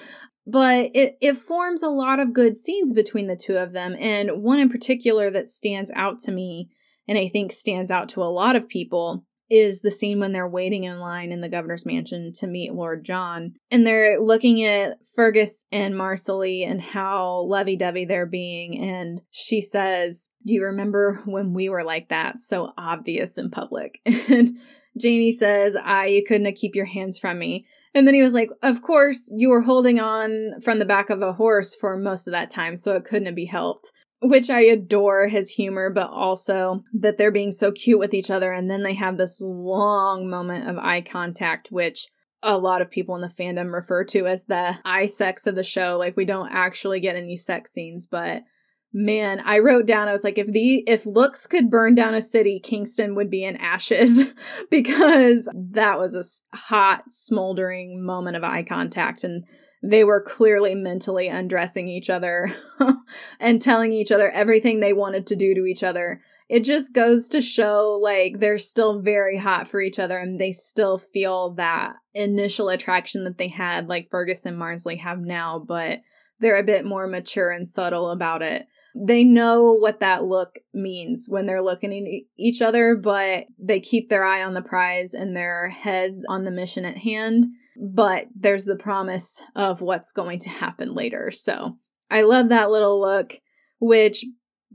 but 0.48 0.90
it, 0.96 1.18
it 1.22 1.36
forms 1.36 1.84
a 1.84 1.90
lot 1.90 2.20
of 2.20 2.34
good 2.34 2.58
scenes 2.58 2.92
between 2.92 3.28
the 3.28 3.36
two 3.36 3.58
of 3.58 3.72
them. 3.72 3.96
And 4.00 4.42
one 4.42 4.60
in 4.60 4.70
particular 4.70 5.30
that 5.30 5.48
stands 5.48 5.92
out 5.94 6.18
to 6.22 6.32
me, 6.32 6.70
and 7.10 7.18
I 7.18 7.28
think 7.28 7.52
stands 7.52 7.90
out 7.90 8.08
to 8.10 8.22
a 8.22 8.26
lot 8.26 8.56
of 8.56 8.70
people, 8.70 9.26
is 9.50 9.82
the 9.82 9.90
scene 9.90 10.20
when 10.20 10.32
they're 10.32 10.48
waiting 10.48 10.84
in 10.84 11.00
line 11.00 11.32
in 11.32 11.42
the 11.42 11.50
governor's 11.50 11.86
mansion 11.86 12.32
to 12.34 12.46
meet 12.46 12.72
Lord 12.72 13.04
John. 13.04 13.56
And 13.72 13.86
they're 13.86 14.22
looking 14.22 14.64
at 14.64 15.00
Fergus 15.16 15.66
and 15.72 15.96
Marsali 15.96 16.70
and 16.70 16.80
how 16.80 17.48
lovey 17.48 17.76
dovey 17.76 18.06
they're 18.06 18.28
being. 18.28 18.80
And 18.80 19.22
she 19.32 19.60
says, 19.60 20.30
Do 20.46 20.54
you 20.54 20.64
remember 20.66 21.24
when 21.26 21.54
we 21.54 21.68
were 21.68 21.84
like 21.84 22.10
that? 22.10 22.40
So 22.40 22.74
obvious 22.78 23.38
in 23.38 23.50
public. 23.50 24.00
And 24.30 24.58
Jamie 24.98 25.32
says, 25.32 25.76
I, 25.76 26.08
you 26.08 26.24
couldn't 26.24 26.56
keep 26.56 26.76
your 26.76 26.86
hands 26.86 27.18
from 27.18 27.40
me. 27.40 27.66
And 27.96 28.06
then 28.06 28.14
he 28.14 28.22
was 28.22 28.36
like, 28.36 28.52
Of 28.62 28.84
course, 28.84 29.32
you 29.36 29.50
were 29.50 29.62
holding 29.62 30.00
on 30.00 30.62
from 30.62 30.78
the 30.78 30.86
back 30.86 31.10
of 31.10 31.24
a 31.24 31.34
horse 31.34 31.74
for 31.74 31.98
most 31.98 32.28
of 32.28 32.34
that 32.34 32.52
time, 32.52 32.76
so 32.76 32.96
it 32.96 33.06
couldn't 33.06 33.34
be 33.34 33.46
helped. 33.46 33.92
Which 34.22 34.50
I 34.50 34.62
adore 34.62 35.30
his 35.30 35.52
humor, 35.52 35.90
but 35.90 36.10
also 36.10 36.84
that 36.94 37.18
they're 37.18 37.32
being 37.32 37.52
so 37.52 37.72
cute 37.72 38.00
with 38.00 38.14
each 38.14 38.30
other. 38.30 38.52
And 38.52 38.70
then 38.70 38.84
they 38.84 38.96
have 38.96 39.18
this 39.18 39.40
long 39.42 40.30
moment 40.30 40.70
of 40.70 40.78
eye 40.78 41.02
contact, 41.02 41.72
which 41.72 42.08
a 42.44 42.58
lot 42.58 42.82
of 42.82 42.92
people 42.92 43.16
in 43.16 43.22
the 43.22 43.28
fandom 43.28 43.74
refer 43.74 44.04
to 44.06 44.28
as 44.28 44.46
the 44.46 44.78
eye 44.84 45.08
sex 45.08 45.48
of 45.48 45.56
the 45.56 45.64
show. 45.64 45.98
Like, 45.98 46.18
we 46.18 46.26
don't 46.26 46.52
actually 46.52 47.00
get 47.00 47.16
any 47.16 47.38
sex 47.38 47.72
scenes, 47.72 48.08
but 48.08 48.44
man 48.92 49.40
i 49.46 49.60
wrote 49.60 49.86
down 49.86 50.08
i 50.08 50.12
was 50.12 50.24
like 50.24 50.40
if 50.40 50.48
the 50.48 50.84
if 50.88 51.06
looks 51.06 51.46
could 51.46 51.70
burn 51.70 51.94
down 51.94 52.16
a 52.16 52.22
city 52.22 52.60
kingston 52.60 53.14
would 53.14 53.30
be 53.30 53.44
in 53.44 53.56
ashes 53.58 54.34
because 54.72 55.48
that 55.54 56.00
was 56.00 56.16
a 56.16 56.58
hot 56.58 57.04
smoldering 57.10 58.04
moment 58.04 58.36
of 58.36 58.44
eye 58.44 58.64
contact 58.64 59.24
and 59.24 59.44
they 59.82 60.04
were 60.04 60.22
clearly 60.22 60.76
mentally 60.76 61.28
undressing 61.28 61.88
each 61.88 62.10
other 62.10 62.54
and 63.40 63.62
telling 63.62 63.94
each 63.94 64.12
other 64.12 64.30
everything 64.30 64.80
they 64.80 64.94
wanted 64.94 65.26
to 65.28 65.36
do 65.36 65.54
to 65.56 65.66
each 65.66 65.84
other. 65.84 66.22
It 66.50 66.64
just 66.64 66.94
goes 66.94 67.30
to 67.30 67.42
show 67.42 68.00
like 68.02 68.40
they're 68.40 68.58
still 68.58 69.02
very 69.02 69.38
hot 69.38 69.68
for 69.68 69.82
each 69.82 70.00
other 70.00 70.18
and 70.18 70.40
they 70.40 70.52
still 70.52 70.98
feel 70.98 71.52
that 71.52 71.94
initial 72.14 72.70
attraction 72.70 73.24
that 73.24 73.38
they 73.38 73.48
had, 73.48 73.88
like 73.88 74.10
Fergus 74.10 74.46
and 74.46 74.60
Marsali 74.60 75.00
have 75.00 75.20
now, 75.20 75.64
but 75.66 76.00
they're 76.40 76.58
a 76.58 76.64
bit 76.64 76.86
more 76.86 77.08
mature 77.08 77.52
and 77.52 77.68
subtle 77.68 78.10
about 78.10 78.42
it. 78.42 78.66
They 78.96 79.24
know 79.24 79.74
what 79.74 80.00
that 80.00 80.24
look 80.24 80.58
means 80.74 81.28
when 81.30 81.46
they're 81.46 81.62
looking 81.62 81.94
at 81.94 82.24
each 82.38 82.62
other, 82.62 82.96
but 82.96 83.46
they 83.60 83.80
keep 83.80 84.10
their 84.10 84.26
eye 84.26 84.44
on 84.44 84.56
the 84.56 84.62
prize 84.62 85.14
and 85.14 85.38
their 85.38 85.70
heads 85.70 86.26
on 86.28 86.44
the 86.44 86.52
mission 86.52 86.84
at 86.84 86.98
hand 86.98 87.46
but 87.80 88.28
there's 88.36 88.66
the 88.66 88.76
promise 88.76 89.42
of 89.56 89.82
what's 89.82 90.12
going 90.12 90.40
to 90.40 90.50
happen 90.50 90.94
later. 90.94 91.32
So 91.32 91.78
I 92.12 92.24
love 92.24 92.50
that 92.50 92.70
little 92.70 93.00
look, 93.00 93.40
which, 93.80 94.26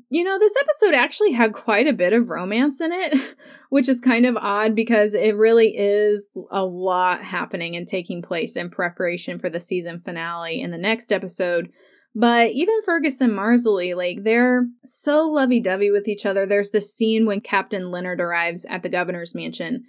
you 0.09 0.25
know, 0.25 0.39
this 0.39 0.55
episode 0.59 0.95
actually 0.95 1.33
had 1.33 1.53
quite 1.53 1.87
a 1.87 1.93
bit 1.93 2.15
of 2.15 2.31
romance 2.31 2.81
in 2.81 2.93
it, 2.93 3.37
which 3.69 3.89
is 3.89 4.01
kind 4.01 4.25
of 4.25 4.37
odd 4.39 4.75
because 4.75 5.13
it 5.13 5.37
really 5.37 5.77
is 5.77 6.25
a 6.51 6.65
lot 6.65 7.23
happening 7.23 7.77
and 7.77 7.87
taking 7.87 8.23
place 8.23 8.57
in 8.57 8.71
preparation 8.71 9.39
for 9.39 9.51
the 9.51 9.61
season 9.61 10.01
finale 10.01 10.61
in 10.61 10.71
the 10.71 10.79
next 10.79 11.13
episode. 11.13 11.69
But 12.15 12.53
even 12.53 12.81
Fergus 12.87 13.21
and 13.21 13.33
Marsali, 13.33 13.95
like, 13.95 14.23
they're 14.23 14.67
so 14.87 15.25
lovey 15.29 15.61
dovey 15.61 15.91
with 15.91 16.07
each 16.09 16.25
other. 16.25 16.47
There's 16.47 16.71
this 16.71 16.95
scene 16.95 17.27
when 17.27 17.41
Captain 17.41 17.91
Leonard 17.91 18.21
arrives 18.21 18.65
at 18.65 18.83
the 18.83 18.89
governor's 18.89 19.35
mansion 19.35 19.85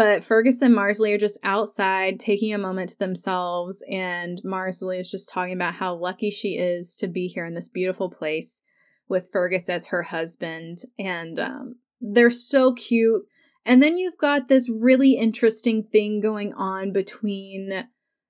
but 0.00 0.24
Fergus 0.24 0.62
and 0.62 0.74
Marsali 0.74 1.12
are 1.12 1.18
just 1.18 1.38
outside 1.42 2.18
taking 2.18 2.54
a 2.54 2.58
moment 2.58 2.88
to 2.88 2.98
themselves, 2.98 3.84
and 3.86 4.40
Marsali 4.42 4.98
is 4.98 5.10
just 5.10 5.30
talking 5.30 5.52
about 5.52 5.74
how 5.74 5.94
lucky 5.94 6.30
she 6.30 6.56
is 6.56 6.96
to 6.96 7.06
be 7.06 7.28
here 7.28 7.44
in 7.44 7.52
this 7.52 7.68
beautiful 7.68 8.08
place 8.08 8.62
with 9.10 9.28
Fergus 9.30 9.68
as 9.68 9.88
her 9.88 10.04
husband. 10.04 10.78
And 10.98 11.38
um, 11.38 11.74
they're 12.00 12.30
so 12.30 12.72
cute. 12.72 13.26
And 13.66 13.82
then 13.82 13.98
you've 13.98 14.16
got 14.16 14.48
this 14.48 14.70
really 14.70 15.18
interesting 15.18 15.82
thing 15.82 16.22
going 16.22 16.54
on 16.54 16.94
between 16.94 17.86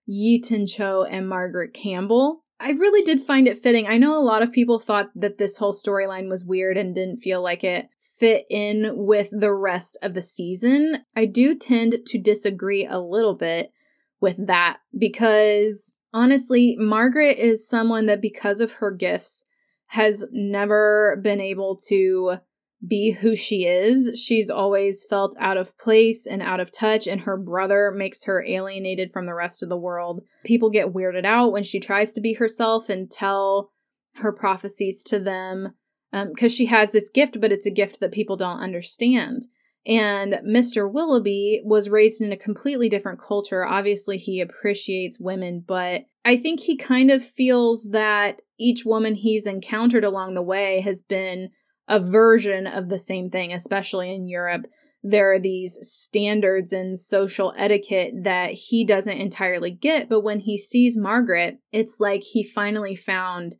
Yi 0.06 0.40
Tien 0.40 0.66
Cho 0.66 1.04
and 1.04 1.28
Margaret 1.28 1.72
Campbell. 1.72 2.42
I 2.58 2.70
really 2.70 3.02
did 3.02 3.22
find 3.22 3.46
it 3.46 3.58
fitting. 3.58 3.86
I 3.86 3.96
know 3.96 4.18
a 4.18 4.26
lot 4.26 4.42
of 4.42 4.50
people 4.50 4.80
thought 4.80 5.10
that 5.14 5.38
this 5.38 5.58
whole 5.58 5.72
storyline 5.72 6.28
was 6.28 6.44
weird 6.44 6.76
and 6.76 6.96
didn't 6.96 7.18
feel 7.18 7.40
like 7.44 7.62
it 7.62 7.90
fit 8.20 8.44
in 8.50 8.92
with 8.94 9.30
the 9.32 9.52
rest 9.52 9.98
of 10.02 10.14
the 10.14 10.22
season. 10.22 10.98
I 11.16 11.24
do 11.24 11.56
tend 11.56 11.96
to 12.06 12.18
disagree 12.18 12.86
a 12.86 13.00
little 13.00 13.34
bit 13.34 13.72
with 14.20 14.46
that 14.46 14.78
because 14.96 15.94
honestly, 16.12 16.76
Margaret 16.78 17.38
is 17.38 17.66
someone 17.66 18.06
that, 18.06 18.20
because 18.20 18.60
of 18.60 18.72
her 18.72 18.90
gifts, 18.90 19.46
has 19.86 20.24
never 20.30 21.18
been 21.22 21.40
able 21.40 21.76
to 21.88 22.36
be 22.86 23.12
who 23.12 23.34
she 23.34 23.66
is. 23.66 24.18
She's 24.18 24.50
always 24.50 25.04
felt 25.08 25.34
out 25.38 25.56
of 25.56 25.76
place 25.78 26.26
and 26.26 26.42
out 26.42 26.60
of 26.60 26.70
touch, 26.70 27.06
and 27.06 27.22
her 27.22 27.36
brother 27.36 27.92
makes 27.94 28.24
her 28.24 28.44
alienated 28.46 29.12
from 29.12 29.26
the 29.26 29.34
rest 29.34 29.62
of 29.62 29.68
the 29.68 29.76
world. 29.76 30.22
People 30.44 30.70
get 30.70 30.92
weirded 30.92 31.24
out 31.24 31.52
when 31.52 31.62
she 31.62 31.80
tries 31.80 32.12
to 32.12 32.20
be 32.20 32.34
herself 32.34 32.88
and 32.88 33.10
tell 33.10 33.72
her 34.16 34.32
prophecies 34.32 35.02
to 35.04 35.18
them 35.18 35.74
because 36.12 36.52
um, 36.52 36.56
she 36.56 36.66
has 36.66 36.92
this 36.92 37.08
gift, 37.08 37.40
but 37.40 37.52
it's 37.52 37.66
a 37.66 37.70
gift 37.70 38.00
that 38.00 38.12
people 38.12 38.36
don't 38.36 38.60
understand. 38.60 39.46
And 39.86 40.34
Mr. 40.46 40.90
Willoughby 40.90 41.62
was 41.64 41.88
raised 41.88 42.20
in 42.20 42.32
a 42.32 42.36
completely 42.36 42.88
different 42.88 43.20
culture. 43.20 43.64
Obviously, 43.64 44.18
he 44.18 44.40
appreciates 44.40 45.18
women, 45.18 45.64
but 45.66 46.02
I 46.24 46.36
think 46.36 46.60
he 46.60 46.76
kind 46.76 47.10
of 47.10 47.24
feels 47.24 47.90
that 47.92 48.42
each 48.58 48.84
woman 48.84 49.14
he's 49.14 49.46
encountered 49.46 50.04
along 50.04 50.34
the 50.34 50.42
way 50.42 50.80
has 50.80 51.00
been 51.00 51.50
a 51.88 51.98
version 51.98 52.66
of 52.66 52.88
the 52.88 52.98
same 52.98 53.30
thing, 53.30 53.52
especially 53.52 54.14
in 54.14 54.28
Europe. 54.28 54.66
There 55.02 55.32
are 55.32 55.38
these 55.38 55.78
standards 55.80 56.74
and 56.74 56.98
social 56.98 57.54
etiquette 57.56 58.12
that 58.22 58.52
he 58.52 58.84
doesn't 58.84 59.16
entirely 59.16 59.70
get, 59.70 60.10
but 60.10 60.20
when 60.20 60.40
he 60.40 60.58
sees 60.58 60.96
Margaret, 60.96 61.58
it's 61.72 61.98
like 61.98 62.22
he 62.22 62.44
finally 62.44 62.94
found 62.94 63.56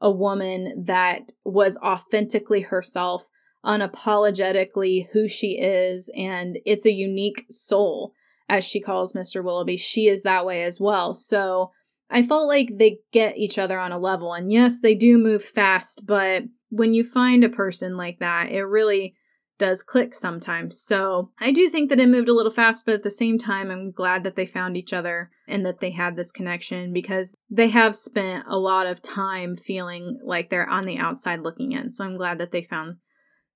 a 0.00 0.10
woman 0.10 0.84
that 0.86 1.32
was 1.44 1.76
authentically 1.78 2.62
herself, 2.62 3.28
unapologetically 3.64 5.08
who 5.12 5.28
she 5.28 5.58
is, 5.58 6.10
and 6.16 6.58
it's 6.64 6.86
a 6.86 6.92
unique 6.92 7.44
soul, 7.50 8.14
as 8.48 8.64
she 8.64 8.80
calls 8.80 9.12
Mr. 9.12 9.44
Willoughby. 9.44 9.76
She 9.76 10.06
is 10.06 10.22
that 10.22 10.46
way 10.46 10.62
as 10.62 10.80
well. 10.80 11.14
So 11.14 11.70
I 12.08 12.22
felt 12.22 12.48
like 12.48 12.78
they 12.78 12.98
get 13.12 13.36
each 13.36 13.58
other 13.58 13.78
on 13.78 13.92
a 13.92 13.98
level, 13.98 14.32
and 14.32 14.50
yes, 14.50 14.80
they 14.80 14.94
do 14.94 15.18
move 15.18 15.44
fast, 15.44 16.06
but 16.06 16.44
when 16.70 16.94
you 16.94 17.04
find 17.04 17.44
a 17.44 17.48
person 17.48 17.96
like 17.96 18.20
that, 18.20 18.50
it 18.50 18.62
really 18.62 19.14
does 19.60 19.84
click 19.84 20.14
sometimes. 20.14 20.80
So 20.80 21.30
I 21.38 21.52
do 21.52 21.68
think 21.68 21.90
that 21.90 22.00
it 22.00 22.08
moved 22.08 22.28
a 22.28 22.34
little 22.34 22.50
fast, 22.50 22.84
but 22.84 22.94
at 22.94 23.02
the 23.04 23.10
same 23.10 23.38
time, 23.38 23.70
I'm 23.70 23.92
glad 23.92 24.24
that 24.24 24.34
they 24.34 24.46
found 24.46 24.76
each 24.76 24.92
other 24.92 25.30
and 25.46 25.64
that 25.64 25.78
they 25.78 25.90
had 25.90 26.16
this 26.16 26.32
connection 26.32 26.92
because 26.92 27.34
they 27.48 27.68
have 27.68 27.94
spent 27.94 28.46
a 28.48 28.58
lot 28.58 28.86
of 28.86 29.02
time 29.02 29.56
feeling 29.56 30.18
like 30.24 30.50
they're 30.50 30.68
on 30.68 30.84
the 30.84 30.98
outside 30.98 31.40
looking 31.40 31.72
in. 31.72 31.90
So 31.90 32.04
I'm 32.04 32.16
glad 32.16 32.38
that 32.38 32.50
they 32.50 32.62
found 32.62 32.96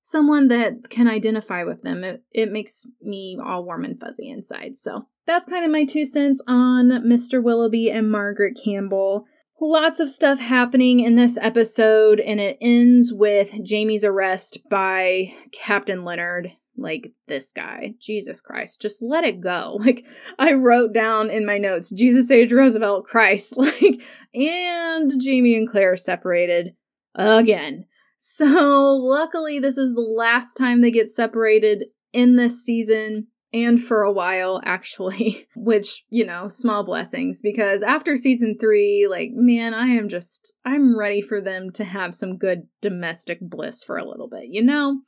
someone 0.02 0.48
that 0.48 0.90
can 0.90 1.08
identify 1.08 1.64
with 1.64 1.82
them. 1.82 2.04
It, 2.04 2.22
it 2.30 2.52
makes 2.52 2.86
me 3.00 3.38
all 3.42 3.64
warm 3.64 3.84
and 3.84 3.98
fuzzy 3.98 4.28
inside. 4.28 4.76
So 4.76 5.06
that's 5.26 5.46
kind 5.46 5.64
of 5.64 5.72
my 5.72 5.84
two 5.84 6.04
cents 6.04 6.42
on 6.46 6.90
Mr. 7.06 7.42
Willoughby 7.42 7.90
and 7.90 8.10
Margaret 8.10 8.60
Campbell. 8.62 9.24
Lots 9.66 9.98
of 9.98 10.10
stuff 10.10 10.40
happening 10.40 11.00
in 11.00 11.16
this 11.16 11.38
episode, 11.40 12.20
and 12.20 12.38
it 12.38 12.58
ends 12.60 13.14
with 13.14 13.64
Jamie's 13.64 14.04
arrest 14.04 14.58
by 14.68 15.32
Captain 15.52 16.04
Leonard. 16.04 16.52
Like, 16.76 17.14
this 17.28 17.50
guy. 17.50 17.94
Jesus 17.98 18.42
Christ. 18.42 18.82
Just 18.82 19.02
let 19.02 19.24
it 19.24 19.40
go. 19.40 19.78
Like, 19.80 20.04
I 20.38 20.52
wrote 20.52 20.92
down 20.92 21.30
in 21.30 21.46
my 21.46 21.56
notes, 21.56 21.88
Jesus 21.88 22.30
H. 22.30 22.52
Roosevelt 22.52 23.06
Christ. 23.06 23.54
Like, 23.56 24.02
and 24.34 25.10
Jamie 25.18 25.56
and 25.56 25.66
Claire 25.66 25.96
separated 25.96 26.74
again. 27.14 27.86
So, 28.18 28.94
luckily, 29.02 29.60
this 29.60 29.78
is 29.78 29.94
the 29.94 30.02
last 30.02 30.56
time 30.56 30.82
they 30.82 30.90
get 30.90 31.10
separated 31.10 31.86
in 32.12 32.36
this 32.36 32.62
season 32.62 33.28
and 33.54 33.82
for 33.82 34.02
a 34.02 34.12
while 34.12 34.60
actually 34.64 35.46
which 35.56 36.04
you 36.10 36.26
know 36.26 36.48
small 36.48 36.84
blessings 36.84 37.40
because 37.40 37.82
after 37.82 38.16
season 38.16 38.56
3 38.60 39.06
like 39.08 39.30
man 39.32 39.72
i 39.72 39.86
am 39.86 40.08
just 40.08 40.54
i'm 40.66 40.98
ready 40.98 41.22
for 41.22 41.40
them 41.40 41.70
to 41.70 41.84
have 41.84 42.14
some 42.14 42.36
good 42.36 42.64
domestic 42.82 43.38
bliss 43.40 43.82
for 43.82 43.96
a 43.96 44.06
little 44.06 44.28
bit 44.28 44.46
you 44.50 44.62
know? 44.62 45.00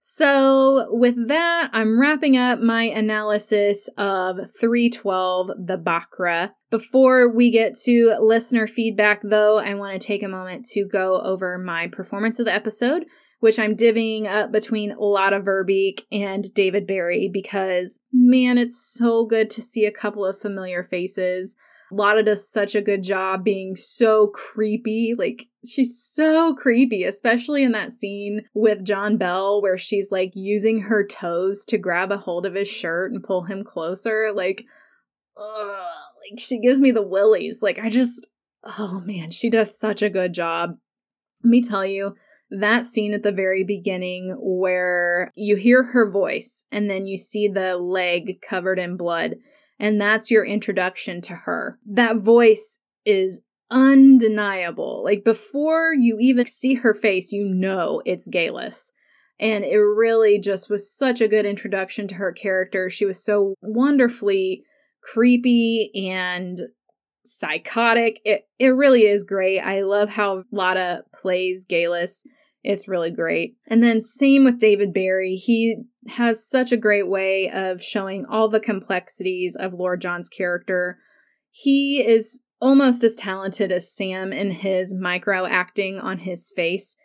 So 0.00 0.86
with 0.90 1.26
that 1.26 1.70
i'm 1.72 2.00
wrapping 2.00 2.36
up 2.36 2.60
my 2.60 2.84
analysis 2.84 3.90
of 3.98 4.36
312 4.58 5.48
the 5.66 5.76
bakra 5.76 6.52
before 6.70 7.28
we 7.28 7.50
get 7.50 7.74
to 7.84 8.16
listener 8.20 8.68
feedback 8.68 9.20
though 9.24 9.58
i 9.58 9.74
want 9.74 10.00
to 10.00 10.06
take 10.06 10.22
a 10.22 10.28
moment 10.28 10.66
to 10.66 10.86
go 10.86 11.20
over 11.20 11.58
my 11.58 11.88
performance 11.88 12.38
of 12.38 12.46
the 12.46 12.54
episode 12.54 13.06
which 13.40 13.58
I'm 13.58 13.76
divvying 13.76 14.26
up 14.26 14.50
between 14.50 14.96
Lotte 14.98 15.44
Verbeek 15.44 16.02
and 16.10 16.52
David 16.54 16.86
Berry 16.86 17.30
because, 17.32 18.00
man, 18.12 18.58
it's 18.58 18.78
so 18.78 19.26
good 19.26 19.48
to 19.50 19.62
see 19.62 19.84
a 19.84 19.92
couple 19.92 20.24
of 20.24 20.40
familiar 20.40 20.82
faces. 20.82 21.56
Lotte 21.90 22.24
does 22.24 22.50
such 22.50 22.74
a 22.74 22.82
good 22.82 23.02
job 23.02 23.44
being 23.44 23.74
so 23.76 24.28
creepy. 24.28 25.14
Like, 25.16 25.46
she's 25.64 26.02
so 26.02 26.54
creepy, 26.54 27.04
especially 27.04 27.62
in 27.62 27.72
that 27.72 27.92
scene 27.92 28.42
with 28.54 28.84
John 28.84 29.16
Bell 29.16 29.62
where 29.62 29.78
she's 29.78 30.10
like 30.10 30.32
using 30.34 30.82
her 30.82 31.06
toes 31.06 31.64
to 31.66 31.78
grab 31.78 32.12
a 32.12 32.18
hold 32.18 32.44
of 32.44 32.54
his 32.54 32.68
shirt 32.68 33.12
and 33.12 33.22
pull 33.22 33.44
him 33.44 33.64
closer. 33.64 34.32
Like, 34.34 34.64
ugh, 35.36 35.86
like 36.30 36.40
she 36.40 36.58
gives 36.60 36.80
me 36.80 36.90
the 36.90 37.06
willies. 37.06 37.62
Like, 37.62 37.78
I 37.78 37.88
just, 37.88 38.26
oh 38.78 39.00
man, 39.06 39.30
she 39.30 39.48
does 39.48 39.78
such 39.78 40.02
a 40.02 40.10
good 40.10 40.34
job. 40.34 40.76
Let 41.42 41.50
me 41.50 41.62
tell 41.62 41.86
you, 41.86 42.16
that 42.50 42.86
scene 42.86 43.12
at 43.12 43.22
the 43.22 43.32
very 43.32 43.64
beginning 43.64 44.34
where 44.38 45.32
you 45.34 45.56
hear 45.56 45.82
her 45.82 46.10
voice 46.10 46.64
and 46.72 46.90
then 46.90 47.06
you 47.06 47.16
see 47.16 47.48
the 47.48 47.76
leg 47.76 48.40
covered 48.40 48.78
in 48.78 48.96
blood, 48.96 49.36
and 49.78 50.00
that's 50.00 50.30
your 50.30 50.44
introduction 50.44 51.20
to 51.22 51.34
her. 51.34 51.78
That 51.86 52.16
voice 52.16 52.80
is 53.04 53.42
undeniable. 53.70 55.02
Like 55.04 55.24
before 55.24 55.92
you 55.92 56.18
even 56.20 56.46
see 56.46 56.74
her 56.74 56.94
face, 56.94 57.32
you 57.32 57.44
know 57.44 58.02
it's 58.04 58.28
Geillis. 58.28 58.92
And 59.40 59.64
it 59.64 59.78
really 59.78 60.40
just 60.40 60.68
was 60.68 60.92
such 60.92 61.20
a 61.20 61.28
good 61.28 61.46
introduction 61.46 62.08
to 62.08 62.16
her 62.16 62.32
character. 62.32 62.90
She 62.90 63.04
was 63.04 63.22
so 63.22 63.54
wonderfully 63.62 64.64
creepy 65.00 65.92
and 66.10 66.58
psychotic. 67.24 68.20
It 68.24 68.48
it 68.58 68.68
really 68.68 69.02
is 69.02 69.22
great. 69.22 69.60
I 69.60 69.82
love 69.82 70.10
how 70.10 70.44
Lotte 70.50 71.04
plays 71.14 71.66
Geillis. 71.70 72.22
It's 72.62 72.88
really 72.88 73.10
great. 73.10 73.56
And 73.68 73.82
then 73.82 74.00
same 74.00 74.44
with 74.44 74.58
David 74.58 74.92
Berry. 74.92 75.36
He 75.36 75.84
has 76.08 76.48
such 76.48 76.72
a 76.72 76.76
great 76.76 77.08
way 77.08 77.50
of 77.50 77.82
showing 77.82 78.26
all 78.26 78.48
the 78.48 78.60
complexities 78.60 79.56
of 79.58 79.72
Lord 79.72 80.00
John's 80.00 80.28
character. 80.28 80.98
He 81.50 82.04
is 82.06 82.42
almost 82.60 83.04
as 83.04 83.14
talented 83.14 83.70
as 83.70 83.94
Sam 83.94 84.32
in 84.32 84.50
his 84.50 84.94
micro 84.94 85.46
acting 85.46 86.00
on 86.00 86.18
his 86.18 86.52
face. 86.54 86.96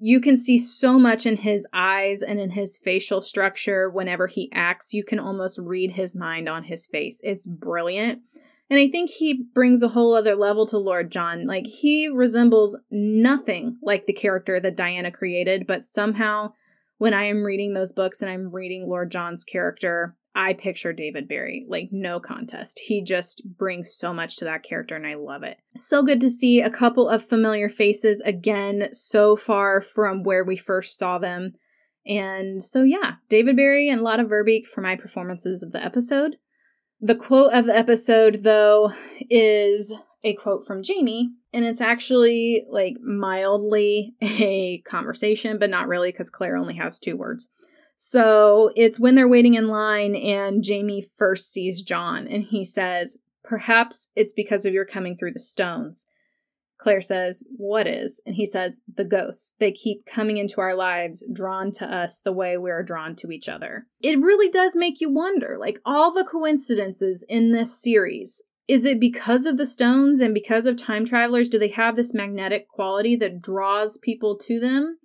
You 0.00 0.20
can 0.20 0.36
see 0.36 0.58
so 0.58 0.98
much 0.98 1.26
in 1.26 1.36
his 1.36 1.66
eyes 1.72 2.22
and 2.22 2.40
in 2.40 2.50
his 2.50 2.78
facial 2.82 3.20
structure 3.20 3.88
whenever 3.88 4.26
he 4.26 4.50
acts. 4.52 4.92
You 4.92 5.04
can 5.04 5.20
almost 5.20 5.58
read 5.62 5.92
his 5.92 6.16
mind 6.16 6.48
on 6.48 6.64
his 6.64 6.86
face. 6.86 7.20
It's 7.22 7.46
brilliant. 7.46 8.20
And 8.68 8.80
I 8.80 8.88
think 8.88 9.10
he 9.10 9.44
brings 9.54 9.82
a 9.82 9.88
whole 9.88 10.14
other 10.14 10.34
level 10.34 10.66
to 10.66 10.78
Lord 10.78 11.12
John. 11.12 11.46
Like, 11.46 11.66
he 11.66 12.08
resembles 12.08 12.76
nothing 12.90 13.78
like 13.82 14.06
the 14.06 14.12
character 14.12 14.58
that 14.58 14.76
Diana 14.76 15.12
created, 15.12 15.66
but 15.66 15.84
somehow 15.84 16.52
when 16.98 17.14
I 17.14 17.24
am 17.24 17.44
reading 17.44 17.74
those 17.74 17.92
books 17.92 18.22
and 18.22 18.30
I'm 18.30 18.52
reading 18.52 18.88
Lord 18.88 19.12
John's 19.12 19.44
character, 19.44 20.16
I 20.34 20.52
picture 20.52 20.92
David 20.92 21.28
Berry. 21.28 21.64
Like, 21.68 21.90
no 21.92 22.18
contest. 22.18 22.80
He 22.84 23.02
just 23.02 23.42
brings 23.56 23.94
so 23.94 24.12
much 24.12 24.36
to 24.36 24.44
that 24.46 24.64
character, 24.64 24.96
and 24.96 25.06
I 25.06 25.14
love 25.14 25.42
it. 25.44 25.58
So 25.76 26.02
good 26.02 26.20
to 26.22 26.30
see 26.30 26.60
a 26.60 26.68
couple 26.68 27.08
of 27.08 27.24
familiar 27.24 27.68
faces 27.68 28.20
again, 28.22 28.88
so 28.92 29.36
far 29.36 29.80
from 29.80 30.24
where 30.24 30.44
we 30.44 30.56
first 30.56 30.98
saw 30.98 31.18
them. 31.18 31.54
And 32.04 32.62
so, 32.62 32.82
yeah, 32.82 33.14
David 33.28 33.56
Berry 33.56 33.88
and 33.88 34.02
Lotte 34.02 34.28
Verbeek 34.28 34.66
for 34.66 34.80
my 34.80 34.96
performances 34.96 35.62
of 35.62 35.72
the 35.72 35.84
episode. 35.84 36.36
The 37.00 37.14
quote 37.14 37.52
of 37.52 37.66
the 37.66 37.76
episode, 37.76 38.42
though, 38.42 38.92
is 39.28 39.94
a 40.24 40.34
quote 40.34 40.66
from 40.66 40.82
Jamie, 40.82 41.30
and 41.52 41.64
it's 41.64 41.80
actually 41.80 42.64
like 42.70 42.96
mildly 43.00 44.14
a 44.20 44.78
conversation, 44.78 45.58
but 45.58 45.70
not 45.70 45.88
really 45.88 46.10
because 46.10 46.30
Claire 46.30 46.56
only 46.56 46.76
has 46.76 46.98
two 46.98 47.16
words. 47.16 47.48
So 47.96 48.72
it's 48.76 49.00
when 49.00 49.14
they're 49.14 49.28
waiting 49.28 49.54
in 49.54 49.68
line, 49.68 50.14
and 50.16 50.62
Jamie 50.62 51.06
first 51.16 51.52
sees 51.52 51.82
John, 51.82 52.26
and 52.26 52.44
he 52.44 52.64
says, 52.64 53.18
Perhaps 53.44 54.08
it's 54.16 54.32
because 54.32 54.66
of 54.66 54.74
your 54.74 54.84
coming 54.84 55.16
through 55.16 55.32
the 55.32 55.38
stones. 55.38 56.08
Claire 56.78 57.00
says, 57.00 57.44
What 57.56 57.86
is? 57.86 58.20
And 58.26 58.34
he 58.34 58.46
says, 58.46 58.78
The 58.94 59.04
ghosts. 59.04 59.54
They 59.58 59.72
keep 59.72 60.06
coming 60.06 60.36
into 60.36 60.60
our 60.60 60.74
lives, 60.74 61.24
drawn 61.32 61.72
to 61.72 61.86
us 61.86 62.20
the 62.20 62.32
way 62.32 62.56
we're 62.56 62.82
drawn 62.82 63.16
to 63.16 63.30
each 63.30 63.48
other. 63.48 63.86
It 64.00 64.20
really 64.20 64.48
does 64.48 64.74
make 64.74 65.00
you 65.00 65.10
wonder 65.10 65.56
like, 65.58 65.80
all 65.84 66.12
the 66.12 66.24
coincidences 66.24 67.24
in 67.28 67.52
this 67.52 67.80
series. 67.80 68.42
Is 68.68 68.84
it 68.84 68.98
because 68.98 69.46
of 69.46 69.58
the 69.58 69.66
stones 69.66 70.20
and 70.20 70.34
because 70.34 70.66
of 70.66 70.76
time 70.76 71.04
travelers? 71.04 71.48
Do 71.48 71.58
they 71.58 71.68
have 71.68 71.94
this 71.94 72.12
magnetic 72.12 72.68
quality 72.68 73.14
that 73.16 73.40
draws 73.40 73.96
people 73.96 74.36
to 74.38 74.58
them? 74.58 74.98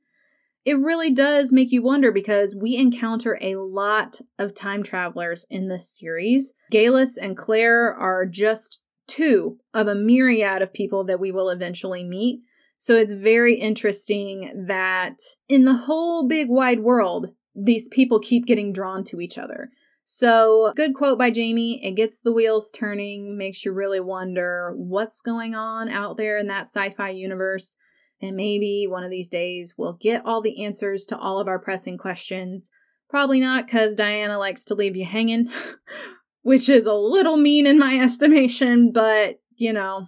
It 0.64 0.78
really 0.80 1.12
does 1.12 1.52
make 1.52 1.72
you 1.72 1.82
wonder 1.82 2.12
because 2.12 2.56
we 2.56 2.76
encounter 2.76 3.40
a 3.42 3.56
lot 3.56 4.22
of 4.38 4.54
time 4.54 4.84
travelers 4.84 5.46
in 5.50 5.68
this 5.68 5.90
series. 5.90 6.54
Geillis 6.72 7.18
and 7.20 7.36
Claire 7.36 7.94
are 7.94 8.28
just 8.28 8.81
two 9.12 9.58
of 9.74 9.88
a 9.88 9.96
myriad 9.96 10.62
of 10.62 10.74
people 10.74 11.04
that 11.04 11.20
we 11.20 11.32
will 11.32 11.50
eventually 11.50 12.04
meet. 12.04 12.42
So 12.78 12.96
it's 12.96 13.14
very 13.14 13.56
interesting 13.56 14.66
that 14.68 15.20
in 15.50 15.66
the 15.66 15.74
whole 15.74 16.28
big 16.28 16.48
wide 16.50 16.80
world, 16.80 17.28
these 17.54 17.90
people 17.90 18.20
keep 18.20 18.46
getting 18.46 18.72
drawn 18.72 19.04
to 19.06 19.20
each 19.20 19.38
other. 19.38 19.70
So, 20.04 20.74
good 20.76 20.96
quote 20.96 21.20
by 21.20 21.30
Jamie. 21.30 21.80
It 21.86 21.96
gets 21.96 22.20
the 22.20 22.34
wheels 22.34 22.72
turning, 22.72 23.38
makes 23.38 23.64
you 23.64 23.72
really 23.72 24.00
wonder 24.00 24.74
what's 24.76 25.22
going 25.22 25.54
on 25.54 25.90
out 25.90 26.18
there 26.18 26.38
in 26.38 26.48
that 26.48 26.66
sci 26.66 26.90
fi 26.90 27.10
universe. 27.10 27.76
And 28.22 28.36
maybe 28.36 28.88
one 28.90 29.04
of 29.04 29.12
these 29.12 29.30
days 29.30 29.76
we'll 29.78 29.94
get 29.94 30.26
all 30.26 30.42
the 30.42 30.64
answers 30.64 31.06
to 31.08 31.18
all 31.18 31.40
of 31.40 31.48
our 31.48 31.60
pressing 31.60 31.98
questions. 31.98 32.70
Probably 33.10 33.40
not, 33.40 33.66
because 33.66 33.94
Diana 33.94 34.40
likes 34.40 34.64
to 34.66 34.76
leave 34.76 34.96
you 34.96 35.06
hanging. 35.06 35.50
which 36.42 36.70
is 36.70 36.86
a 36.86 36.94
little 36.94 37.38
mean 37.38 37.66
in 37.68 37.80
my 37.80 37.96
estimation, 38.00 38.92
but 38.92 39.40
you 39.56 39.74
know, 39.74 40.08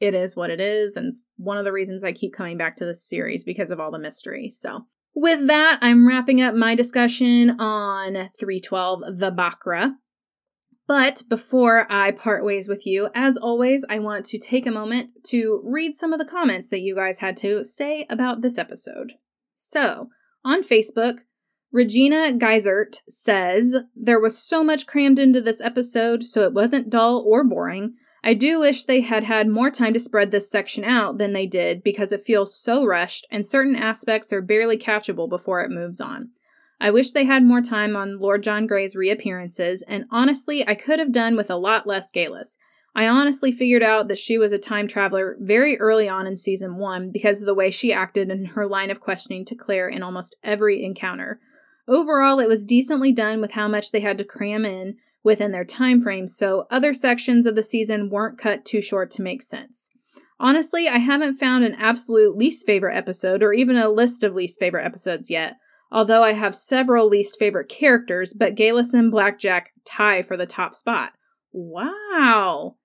it 0.00 0.14
is 0.14 0.34
what 0.36 0.50
it 0.50 0.60
is. 0.60 0.96
And 0.96 1.06
it's 1.06 1.22
one 1.36 1.58
of 1.58 1.64
the 1.64 1.72
reasons 1.72 2.02
I 2.02 2.12
keep 2.12 2.34
coming 2.34 2.58
back 2.58 2.76
to 2.76 2.84
this 2.84 3.08
series 3.08 3.44
because 3.44 3.70
of 3.70 3.78
all 3.78 3.90
the 3.90 3.98
mystery. 3.98 4.50
So, 4.50 4.86
with 5.14 5.46
that, 5.46 5.78
I'm 5.82 6.08
wrapping 6.08 6.40
up 6.40 6.54
my 6.54 6.74
discussion 6.74 7.60
on 7.60 8.30
312 8.38 9.18
The 9.18 9.30
Bakra. 9.30 9.92
But 10.88 11.22
before 11.28 11.86
I 11.90 12.10
part 12.10 12.44
ways 12.44 12.68
with 12.68 12.86
you, 12.86 13.08
as 13.14 13.36
always, 13.36 13.84
I 13.88 13.98
want 13.98 14.26
to 14.26 14.38
take 14.38 14.66
a 14.66 14.72
moment 14.72 15.10
to 15.26 15.62
read 15.64 15.94
some 15.94 16.12
of 16.12 16.18
the 16.18 16.24
comments 16.24 16.68
that 16.70 16.80
you 16.80 16.96
guys 16.96 17.20
had 17.20 17.36
to 17.38 17.64
say 17.64 18.06
about 18.10 18.40
this 18.40 18.58
episode. 18.58 19.12
So, 19.56 20.08
on 20.44 20.64
Facebook, 20.64 21.20
Regina 21.72 22.34
Geisert 22.34 22.96
says, 23.08 23.78
There 23.96 24.20
was 24.20 24.36
so 24.36 24.62
much 24.62 24.86
crammed 24.86 25.18
into 25.18 25.40
this 25.40 25.62
episode, 25.62 26.22
so 26.22 26.42
it 26.42 26.52
wasn't 26.52 26.90
dull 26.90 27.24
or 27.26 27.42
boring. 27.44 27.94
I 28.22 28.34
do 28.34 28.60
wish 28.60 28.84
they 28.84 29.00
had 29.00 29.24
had 29.24 29.48
more 29.48 29.70
time 29.70 29.94
to 29.94 30.00
spread 30.00 30.30
this 30.30 30.50
section 30.50 30.84
out 30.84 31.16
than 31.16 31.32
they 31.32 31.46
did 31.46 31.82
because 31.82 32.12
it 32.12 32.20
feels 32.20 32.54
so 32.54 32.84
rushed 32.84 33.26
and 33.30 33.46
certain 33.46 33.74
aspects 33.74 34.32
are 34.34 34.42
barely 34.42 34.76
catchable 34.76 35.28
before 35.30 35.62
it 35.62 35.70
moves 35.70 36.00
on. 36.00 36.28
I 36.78 36.90
wish 36.90 37.12
they 37.12 37.24
had 37.24 37.42
more 37.42 37.62
time 37.62 37.96
on 37.96 38.18
Lord 38.18 38.42
John 38.42 38.66
Grey's 38.66 38.94
reappearances, 38.94 39.82
and 39.88 40.04
honestly, 40.10 40.66
I 40.68 40.74
could 40.74 40.98
have 40.98 41.10
done 41.10 41.36
with 41.36 41.50
a 41.50 41.56
lot 41.56 41.86
less 41.86 42.12
Geillis. 42.12 42.58
I 42.94 43.06
honestly 43.06 43.50
figured 43.50 43.82
out 43.82 44.08
that 44.08 44.18
she 44.18 44.36
was 44.36 44.52
a 44.52 44.58
time 44.58 44.86
traveler 44.86 45.36
very 45.40 45.80
early 45.80 46.08
on 46.08 46.26
in 46.26 46.36
season 46.36 46.76
1 46.76 47.10
because 47.10 47.40
of 47.40 47.46
the 47.46 47.54
way 47.54 47.70
she 47.70 47.94
acted 47.94 48.30
in 48.30 48.44
her 48.46 48.66
line 48.66 48.90
of 48.90 49.00
questioning 49.00 49.46
to 49.46 49.54
Claire 49.54 49.88
in 49.88 50.02
almost 50.02 50.36
every 50.44 50.84
encounter. 50.84 51.40
Overall, 51.88 52.38
it 52.38 52.48
was 52.48 52.64
decently 52.64 53.12
done 53.12 53.40
with 53.40 53.52
how 53.52 53.68
much 53.68 53.90
they 53.90 54.00
had 54.00 54.18
to 54.18 54.24
cram 54.24 54.64
in 54.64 54.96
within 55.24 55.52
their 55.52 55.64
time 55.64 56.00
frame, 56.00 56.26
so 56.26 56.66
other 56.70 56.94
sections 56.94 57.46
of 57.46 57.54
the 57.54 57.62
season 57.62 58.10
weren't 58.10 58.38
cut 58.38 58.64
too 58.64 58.80
short 58.80 59.10
to 59.12 59.22
make 59.22 59.42
sense. 59.42 59.90
Honestly, 60.38 60.88
I 60.88 60.98
haven't 60.98 61.36
found 61.36 61.64
an 61.64 61.74
absolute 61.74 62.36
least 62.36 62.66
favorite 62.66 62.96
episode 62.96 63.42
or 63.42 63.52
even 63.52 63.76
a 63.76 63.88
list 63.88 64.24
of 64.24 64.34
least 64.34 64.58
favorite 64.58 64.84
episodes 64.84 65.30
yet, 65.30 65.56
although 65.92 66.24
I 66.24 66.32
have 66.32 66.56
several 66.56 67.08
least 67.08 67.38
favorite 67.38 67.68
characters, 67.68 68.32
but 68.32 68.56
Geillis 68.56 68.92
and 68.92 69.10
Blackjack 69.10 69.72
tie 69.84 70.22
for 70.22 70.36
the 70.36 70.46
top 70.46 70.74
spot. 70.74 71.12
Wow. 71.52 72.76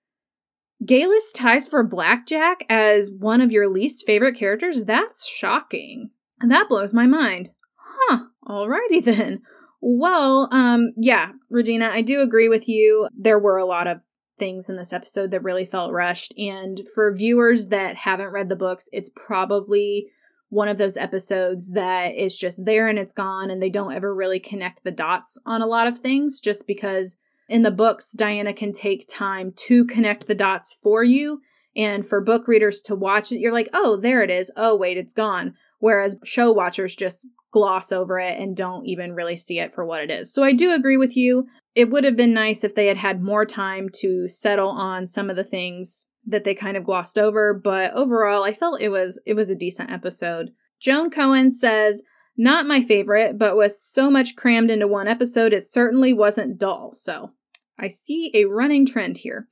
Geillis 0.85 1.33
ties 1.33 1.67
for 1.67 1.83
Blackjack 1.83 2.63
as 2.69 3.09
one 3.09 3.41
of 3.41 3.51
your 3.51 3.67
least 3.67 4.05
favorite 4.05 4.37
characters? 4.37 4.83
That's 4.83 5.27
shocking. 5.27 6.11
And 6.39 6.51
that 6.51 6.69
blows 6.69 6.93
my 6.93 7.07
mind. 7.07 7.49
Huh, 7.75 8.25
alrighty 8.47 9.03
then. 9.03 9.41
Well, 9.79 10.49
um, 10.51 10.93
yeah, 10.97 11.31
Regina, 11.49 11.89
I 11.89 12.01
do 12.01 12.21
agree 12.21 12.49
with 12.49 12.67
you. 12.67 13.07
There 13.15 13.39
were 13.39 13.57
a 13.57 13.65
lot 13.65 13.87
of 13.87 14.01
things 14.39 14.69
in 14.69 14.75
this 14.75 14.93
episode 14.93 15.31
that 15.31 15.43
really 15.43 15.65
felt 15.65 15.91
rushed. 15.91 16.33
And 16.37 16.81
for 16.93 17.13
viewers 17.13 17.67
that 17.67 17.95
haven't 17.95 18.31
read 18.31 18.49
the 18.49 18.55
books, 18.55 18.89
it's 18.91 19.09
probably 19.15 20.07
one 20.49 20.67
of 20.67 20.77
those 20.77 20.97
episodes 20.97 21.71
that 21.71 22.15
is 22.15 22.37
just 22.37 22.65
there 22.65 22.87
and 22.87 22.97
it's 22.97 23.13
gone, 23.13 23.51
and 23.51 23.61
they 23.61 23.69
don't 23.69 23.93
ever 23.93 24.15
really 24.15 24.39
connect 24.39 24.83
the 24.83 24.91
dots 24.91 25.37
on 25.45 25.61
a 25.61 25.67
lot 25.67 25.87
of 25.87 25.99
things 25.99 26.39
just 26.39 26.65
because 26.65 27.17
in 27.49 27.63
the 27.63 27.71
books, 27.71 28.13
Diana 28.13 28.53
can 28.53 28.73
take 28.73 29.07
time 29.09 29.53
to 29.55 29.85
connect 29.85 30.27
the 30.27 30.35
dots 30.35 30.75
for 30.81 31.03
you. 31.03 31.41
And 31.75 32.05
for 32.05 32.21
book 32.21 32.47
readers 32.47 32.81
to 32.83 32.95
watch 32.95 33.31
it, 33.31 33.39
you're 33.39 33.53
like, 33.53 33.69
oh, 33.73 33.97
there 33.97 34.23
it 34.23 34.31
is. 34.31 34.51
Oh, 34.55 34.75
wait, 34.75 34.97
it's 34.97 35.13
gone. 35.13 35.53
Whereas 35.79 36.17
show 36.23 36.51
watchers 36.51 36.95
just 36.95 37.27
gloss 37.57 37.91
over 37.91 38.19
it 38.19 38.37
and 38.37 38.55
don't 38.55 38.85
even 38.85 39.15
really 39.15 39.35
see 39.35 39.57
it 39.57 39.73
for 39.73 39.83
what 39.83 40.03
it 40.03 40.11
is. 40.11 40.31
So 40.31 40.43
I 40.43 40.53
do 40.53 40.75
agree 40.75 40.95
with 40.95 41.17
you. 41.17 41.47
It 41.73 41.89
would 41.89 42.03
have 42.03 42.15
been 42.15 42.31
nice 42.31 42.63
if 42.63 42.75
they 42.75 42.85
had 42.85 42.97
had 42.97 43.23
more 43.23 43.45
time 43.47 43.89
to 44.01 44.27
settle 44.27 44.69
on 44.69 45.07
some 45.07 45.31
of 45.31 45.35
the 45.35 45.43
things 45.43 46.05
that 46.27 46.43
they 46.43 46.53
kind 46.53 46.77
of 46.77 46.83
glossed 46.83 47.17
over, 47.17 47.55
but 47.55 47.91
overall 47.95 48.43
I 48.43 48.53
felt 48.53 48.79
it 48.79 48.89
was 48.89 49.19
it 49.25 49.33
was 49.33 49.49
a 49.49 49.55
decent 49.55 49.89
episode. 49.89 50.51
Joan 50.79 51.09
Cohen 51.09 51.51
says, 51.51 52.03
"Not 52.37 52.67
my 52.67 52.79
favorite, 52.79 53.39
but 53.39 53.57
with 53.57 53.75
so 53.75 54.11
much 54.11 54.35
crammed 54.35 54.69
into 54.69 54.87
one 54.87 55.07
episode, 55.07 55.51
it 55.51 55.63
certainly 55.63 56.13
wasn't 56.13 56.59
dull." 56.59 56.91
So, 56.93 57.31
I 57.79 57.87
see 57.87 58.29
a 58.35 58.45
running 58.45 58.85
trend 58.85 59.17
here. 59.17 59.47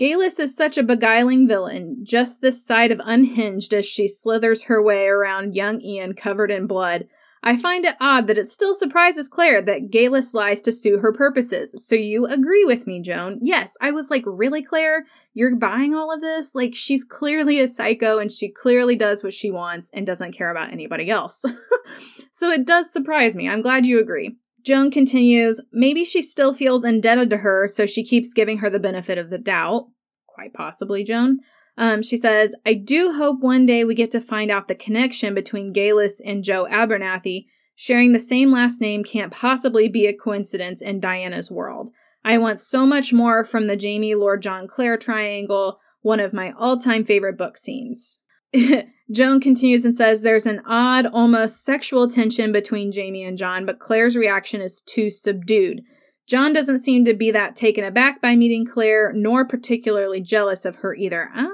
Geillis 0.00 0.40
is 0.40 0.56
such 0.56 0.78
a 0.78 0.82
beguiling 0.82 1.46
villain, 1.46 1.98
just 2.02 2.40
this 2.40 2.64
side 2.64 2.92
of 2.92 3.00
unhinged 3.04 3.74
as 3.74 3.84
she 3.84 4.08
slithers 4.08 4.62
her 4.62 4.82
way 4.82 5.06
around 5.06 5.54
young 5.54 5.82
Ian 5.82 6.14
covered 6.14 6.50
in 6.50 6.66
blood. 6.66 7.08
I 7.44 7.56
find 7.56 7.84
it 7.84 7.96
odd 8.00 8.28
that 8.28 8.38
it 8.38 8.48
still 8.48 8.74
surprises 8.74 9.28
Claire 9.28 9.60
that 9.62 9.90
Geillis 9.90 10.32
lies 10.32 10.60
to 10.62 10.72
suit 10.72 11.00
her 11.00 11.12
purposes. 11.12 11.74
So 11.84 11.96
you 11.96 12.26
agree 12.26 12.64
with 12.64 12.86
me, 12.86 13.02
Joan? 13.02 13.40
Yes, 13.42 13.74
I 13.80 13.90
was 13.90 14.10
like, 14.10 14.22
really, 14.26 14.62
Claire? 14.62 15.06
You're 15.34 15.56
buying 15.56 15.92
all 15.94 16.12
of 16.12 16.20
this? 16.20 16.54
Like, 16.54 16.74
she's 16.74 17.02
clearly 17.02 17.58
a 17.58 17.66
psycho 17.66 18.18
and 18.18 18.30
she 18.30 18.48
clearly 18.48 18.94
does 18.94 19.24
what 19.24 19.34
she 19.34 19.50
wants 19.50 19.90
and 19.92 20.06
doesn't 20.06 20.36
care 20.36 20.50
about 20.50 20.72
anybody 20.72 21.10
else. 21.10 21.44
so 22.32 22.50
it 22.50 22.64
does 22.64 22.92
surprise 22.92 23.34
me. 23.34 23.48
I'm 23.48 23.62
glad 23.62 23.86
you 23.86 23.98
agree. 23.98 24.36
Joan 24.64 24.92
continues, 24.92 25.60
maybe 25.72 26.04
she 26.04 26.22
still 26.22 26.54
feels 26.54 26.84
indebted 26.84 27.30
to 27.30 27.38
her, 27.38 27.66
so 27.66 27.84
she 27.84 28.04
keeps 28.04 28.32
giving 28.32 28.58
her 28.58 28.70
the 28.70 28.78
benefit 28.78 29.18
of 29.18 29.30
the 29.30 29.38
doubt. 29.38 29.88
Quite 30.28 30.54
possibly, 30.54 31.02
Joan. 31.02 31.40
Um, 31.76 32.02
she 32.02 32.16
says, 32.16 32.54
I 32.66 32.74
do 32.74 33.12
hope 33.12 33.38
one 33.40 33.66
day 33.66 33.84
we 33.84 33.94
get 33.94 34.10
to 34.12 34.20
find 34.20 34.50
out 34.50 34.68
the 34.68 34.74
connection 34.74 35.34
between 35.34 35.72
Geillis 35.72 36.20
and 36.24 36.44
Joe 36.44 36.66
Abernathy. 36.70 37.46
Sharing 37.74 38.12
the 38.12 38.18
same 38.18 38.52
last 38.52 38.80
name 38.80 39.02
can't 39.02 39.32
possibly 39.32 39.88
be 39.88 40.06
a 40.06 40.16
coincidence 40.16 40.82
in 40.82 41.00
Diana's 41.00 41.50
world. 41.50 41.90
I 42.24 42.38
want 42.38 42.60
so 42.60 42.86
much 42.86 43.12
more 43.12 43.44
from 43.44 43.66
the 43.66 43.76
Jamie 43.76 44.14
Lord 44.14 44.42
John 44.42 44.68
Claire 44.68 44.96
triangle. 44.96 45.78
one 46.02 46.20
of 46.20 46.32
my 46.32 46.52
all 46.58 46.78
time 46.78 47.04
favorite 47.04 47.38
book 47.38 47.56
scenes. 47.56 48.20
Joan 49.10 49.40
continues 49.40 49.84
and 49.84 49.94
says 49.94 50.22
there's 50.22 50.46
an 50.46 50.60
odd, 50.66 51.06
almost 51.06 51.64
sexual 51.64 52.08
tension 52.08 52.52
between 52.52 52.92
Jamie 52.92 53.24
and 53.24 53.38
John, 53.38 53.64
but 53.64 53.78
Claire's 53.78 54.16
reaction 54.16 54.60
is 54.60 54.82
too 54.82 55.10
subdued. 55.10 55.82
John 56.28 56.52
doesn't 56.52 56.78
seem 56.78 57.04
to 57.04 57.14
be 57.14 57.30
that 57.30 57.56
taken 57.56 57.84
aback 57.84 58.22
by 58.22 58.36
meeting 58.36 58.66
Claire, 58.66 59.12
nor 59.14 59.46
particularly 59.46 60.20
jealous 60.20 60.64
of 60.64 60.76
her 60.76 60.94
either. 60.94 61.28
Ah, 61.34 61.50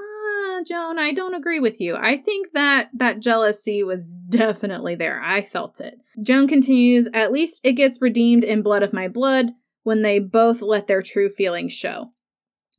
Joan, 0.63 0.99
I 0.99 1.11
don't 1.11 1.35
agree 1.35 1.59
with 1.59 1.79
you. 1.79 1.95
I 1.95 2.17
think 2.17 2.53
that 2.53 2.89
that 2.93 3.19
jealousy 3.19 3.83
was 3.83 4.15
definitely 4.29 4.95
there. 4.95 5.21
I 5.21 5.41
felt 5.41 5.79
it. 5.79 5.99
Joan 6.21 6.47
continues, 6.47 7.07
at 7.13 7.31
least 7.31 7.61
it 7.63 7.73
gets 7.73 8.01
redeemed 8.01 8.43
in 8.43 8.61
Blood 8.61 8.83
of 8.83 8.93
My 8.93 9.07
Blood 9.07 9.47
when 9.83 10.01
they 10.01 10.19
both 10.19 10.61
let 10.61 10.87
their 10.87 11.01
true 11.01 11.29
feelings 11.29 11.73
show. 11.73 12.11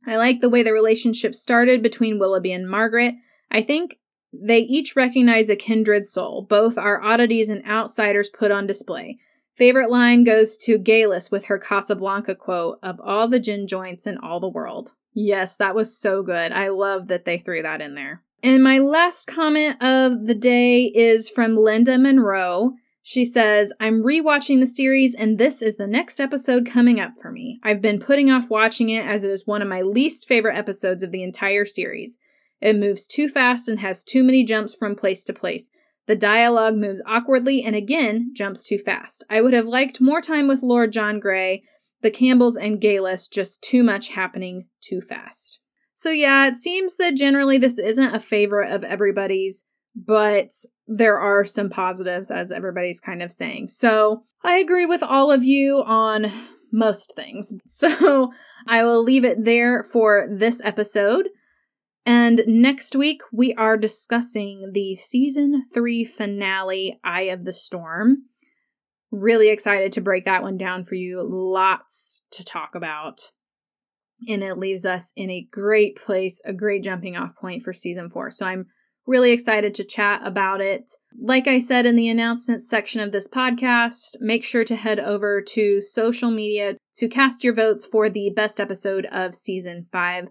I 0.05 0.17
like 0.17 0.39
the 0.39 0.49
way 0.49 0.63
the 0.63 0.71
relationship 0.71 1.35
started 1.35 1.83
between 1.83 2.19
Willoughby 2.19 2.51
and 2.51 2.69
Margaret. 2.69 3.15
I 3.51 3.61
think 3.61 3.99
they 4.33 4.59
each 4.59 4.95
recognize 4.95 5.49
a 5.49 5.55
kindred 5.55 6.05
soul. 6.05 6.45
Both 6.49 6.77
are 6.77 7.01
oddities 7.01 7.49
and 7.49 7.65
outsiders 7.65 8.29
put 8.29 8.51
on 8.51 8.65
display. 8.65 9.19
Favorite 9.55 9.91
line 9.91 10.23
goes 10.23 10.57
to 10.59 10.79
Geillis 10.79 11.31
with 11.31 11.45
her 11.45 11.59
Casablanca 11.59 12.35
quote 12.35 12.79
of 12.81 12.99
all 13.03 13.27
the 13.27 13.39
gin 13.39 13.67
joints 13.67 14.07
in 14.07 14.17
all 14.17 14.39
the 14.39 14.47
world. 14.47 14.93
Yes, 15.13 15.57
that 15.57 15.75
was 15.75 15.97
so 15.97 16.23
good. 16.23 16.51
I 16.51 16.69
love 16.69 17.07
that 17.07 17.25
they 17.25 17.37
threw 17.37 17.61
that 17.61 17.81
in 17.81 17.95
there. 17.95 18.21
And 18.43 18.63
my 18.63 18.79
last 18.79 19.27
comment 19.27 19.81
of 19.83 20.25
the 20.25 20.35
day 20.35 20.85
is 20.85 21.29
from 21.29 21.55
Linda 21.55 21.97
Monroe. 21.97 22.73
She 23.03 23.25
says, 23.25 23.73
I'm 23.79 24.03
rewatching 24.03 24.59
the 24.59 24.67
series 24.67 25.15
and 25.15 25.37
this 25.37 25.61
is 25.61 25.77
the 25.77 25.87
next 25.87 26.19
episode 26.19 26.65
coming 26.65 26.99
up 26.99 27.13
for 27.21 27.31
me. 27.31 27.59
I've 27.63 27.81
been 27.81 27.99
putting 27.99 28.31
off 28.31 28.49
watching 28.49 28.89
it 28.89 29.05
as 29.05 29.23
it 29.23 29.31
is 29.31 29.45
one 29.45 29.61
of 29.61 29.67
my 29.67 29.81
least 29.81 30.27
favorite 30.27 30.57
episodes 30.57 31.03
of 31.03 31.11
the 31.11 31.23
entire 31.23 31.65
series. 31.65 32.17
It 32.61 32.77
moves 32.77 33.07
too 33.07 33.27
fast 33.27 33.67
and 33.67 33.79
has 33.79 34.03
too 34.03 34.23
many 34.23 34.43
jumps 34.43 34.75
from 34.75 34.95
place 34.95 35.23
to 35.25 35.33
place. 35.33 35.71
The 36.07 36.15
dialogue 36.15 36.75
moves 36.75 37.01
awkwardly 37.05 37.63
and 37.63 37.75
again 37.75 38.31
jumps 38.33 38.67
too 38.67 38.77
fast. 38.77 39.23
I 39.29 39.41
would 39.41 39.53
have 39.53 39.65
liked 39.65 40.01
more 40.01 40.21
time 40.21 40.47
with 40.47 40.63
Lord 40.63 40.91
John 40.91 41.19
Grey, 41.19 41.63
the 42.01 42.11
Campbells, 42.11 42.57
and 42.57 42.81
Geillis, 42.81 43.29
just 43.31 43.61
too 43.61 43.83
much 43.83 44.09
happening 44.09 44.67
too 44.81 45.01
fast. 45.01 45.59
So, 45.93 46.09
yeah, 46.09 46.47
it 46.47 46.55
seems 46.55 46.97
that 46.97 47.15
generally 47.15 47.57
this 47.57 47.77
isn't 47.77 48.15
a 48.15 48.19
favorite 48.19 48.71
of 48.71 48.83
everybody's, 48.83 49.65
but 49.95 50.49
there 50.87 51.19
are 51.19 51.45
some 51.45 51.69
positives, 51.69 52.31
as 52.31 52.51
everybody's 52.51 52.99
kind 52.99 53.21
of 53.21 53.31
saying. 53.31 53.67
So, 53.67 54.23
I 54.43 54.57
agree 54.57 54.85
with 54.85 55.03
all 55.03 55.31
of 55.31 55.43
you 55.43 55.83
on 55.83 56.31
most 56.71 57.13
things. 57.15 57.53
So, 57.65 58.31
I 58.67 58.83
will 58.83 59.03
leave 59.03 59.23
it 59.23 59.45
there 59.45 59.83
for 59.83 60.27
this 60.31 60.61
episode. 60.63 61.29
And 62.05 62.41
next 62.47 62.95
week, 62.95 63.21
we 63.31 63.53
are 63.53 63.77
discussing 63.77 64.71
the 64.73 64.95
season 64.95 65.65
three 65.71 66.03
finale, 66.03 66.99
Eye 67.03 67.23
of 67.23 67.45
the 67.45 67.53
Storm. 67.53 68.23
Really 69.11 69.49
excited 69.49 69.91
to 69.93 70.01
break 70.01 70.25
that 70.25 70.43
one 70.43 70.57
down 70.57 70.85
for 70.85 70.95
you. 70.95 71.21
Lots 71.23 72.21
to 72.31 72.43
talk 72.43 72.75
about. 72.75 73.31
And 74.27 74.43
it 74.43 74.57
leaves 74.57 74.85
us 74.85 75.11
in 75.15 75.29
a 75.29 75.47
great 75.51 75.97
place, 75.97 76.41
a 76.45 76.53
great 76.53 76.83
jumping 76.83 77.17
off 77.17 77.35
point 77.35 77.63
for 77.63 77.73
season 77.73 78.09
four. 78.09 78.29
So 78.31 78.45
I'm 78.45 78.67
really 79.07 79.31
excited 79.31 79.73
to 79.73 79.83
chat 79.83 80.21
about 80.23 80.61
it. 80.61 80.91
Like 81.19 81.47
I 81.47 81.57
said 81.57 81.85
in 81.85 81.95
the 81.95 82.07
announcements 82.07 82.69
section 82.69 83.01
of 83.01 83.11
this 83.11 83.27
podcast, 83.27 84.17
make 84.19 84.43
sure 84.43 84.63
to 84.63 84.75
head 84.75 84.99
over 84.99 85.41
to 85.41 85.81
social 85.81 86.29
media 86.29 86.75
to 86.95 87.09
cast 87.09 87.43
your 87.43 87.53
votes 87.53 87.85
for 87.85 88.09
the 88.09 88.31
best 88.35 88.59
episode 88.59 89.07
of 89.11 89.33
season 89.33 89.87
five 89.91 90.27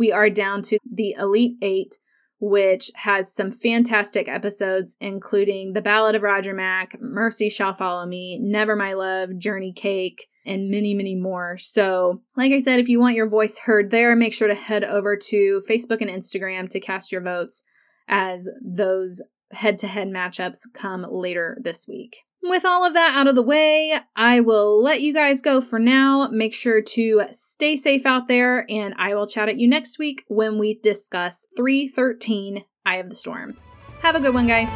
we 0.00 0.10
are 0.10 0.30
down 0.30 0.62
to 0.62 0.78
the 0.90 1.14
Elite 1.18 1.58
Eight, 1.60 1.98
which 2.40 2.90
has 2.96 3.32
some 3.32 3.52
fantastic 3.52 4.26
episodes, 4.28 4.96
including 4.98 5.74
The 5.74 5.82
Ballad 5.82 6.14
of 6.14 6.22
Roger 6.22 6.54
Mac, 6.54 6.96
Mercy 7.00 7.50
Shall 7.50 7.74
Follow 7.74 8.06
Me, 8.06 8.38
Never 8.40 8.74
My 8.74 8.94
Love, 8.94 9.36
Journey 9.38 9.72
Cake, 9.72 10.26
and 10.46 10.70
many, 10.70 10.94
many 10.94 11.14
more. 11.14 11.58
So, 11.58 12.22
like 12.36 12.50
I 12.50 12.58
said, 12.58 12.80
if 12.80 12.88
you 12.88 12.98
want 12.98 13.14
your 13.14 13.28
voice 13.28 13.58
heard 13.58 13.90
there, 13.90 14.16
make 14.16 14.32
sure 14.32 14.48
to 14.48 14.54
head 14.54 14.84
over 14.84 15.16
to 15.16 15.62
Facebook 15.68 16.00
and 16.00 16.10
Instagram 16.10 16.68
to 16.70 16.80
cast 16.80 17.12
your 17.12 17.20
votes 17.20 17.62
as 18.08 18.48
those 18.64 19.22
head 19.52 19.78
to 19.78 19.86
head 19.86 20.08
matchups 20.08 20.60
come 20.74 21.04
later 21.10 21.58
this 21.62 21.86
week. 21.86 22.16
With 22.42 22.64
all 22.64 22.84
of 22.86 22.94
that 22.94 23.16
out 23.16 23.28
of 23.28 23.34
the 23.34 23.42
way, 23.42 23.98
I 24.16 24.40
will 24.40 24.82
let 24.82 25.02
you 25.02 25.12
guys 25.12 25.42
go 25.42 25.60
for 25.60 25.78
now. 25.78 26.28
Make 26.30 26.54
sure 26.54 26.80
to 26.80 27.24
stay 27.32 27.76
safe 27.76 28.06
out 28.06 28.28
there, 28.28 28.66
and 28.70 28.94
I 28.96 29.14
will 29.14 29.26
chat 29.26 29.48
at 29.48 29.58
you 29.58 29.68
next 29.68 29.98
week 29.98 30.24
when 30.28 30.58
we 30.58 30.74
discuss 30.74 31.46
313 31.56 32.64
Eye 32.86 32.96
of 32.96 33.10
the 33.10 33.14
Storm. 33.14 33.58
Have 34.00 34.16
a 34.16 34.20
good 34.20 34.32
one, 34.32 34.46
guys. 34.46 34.70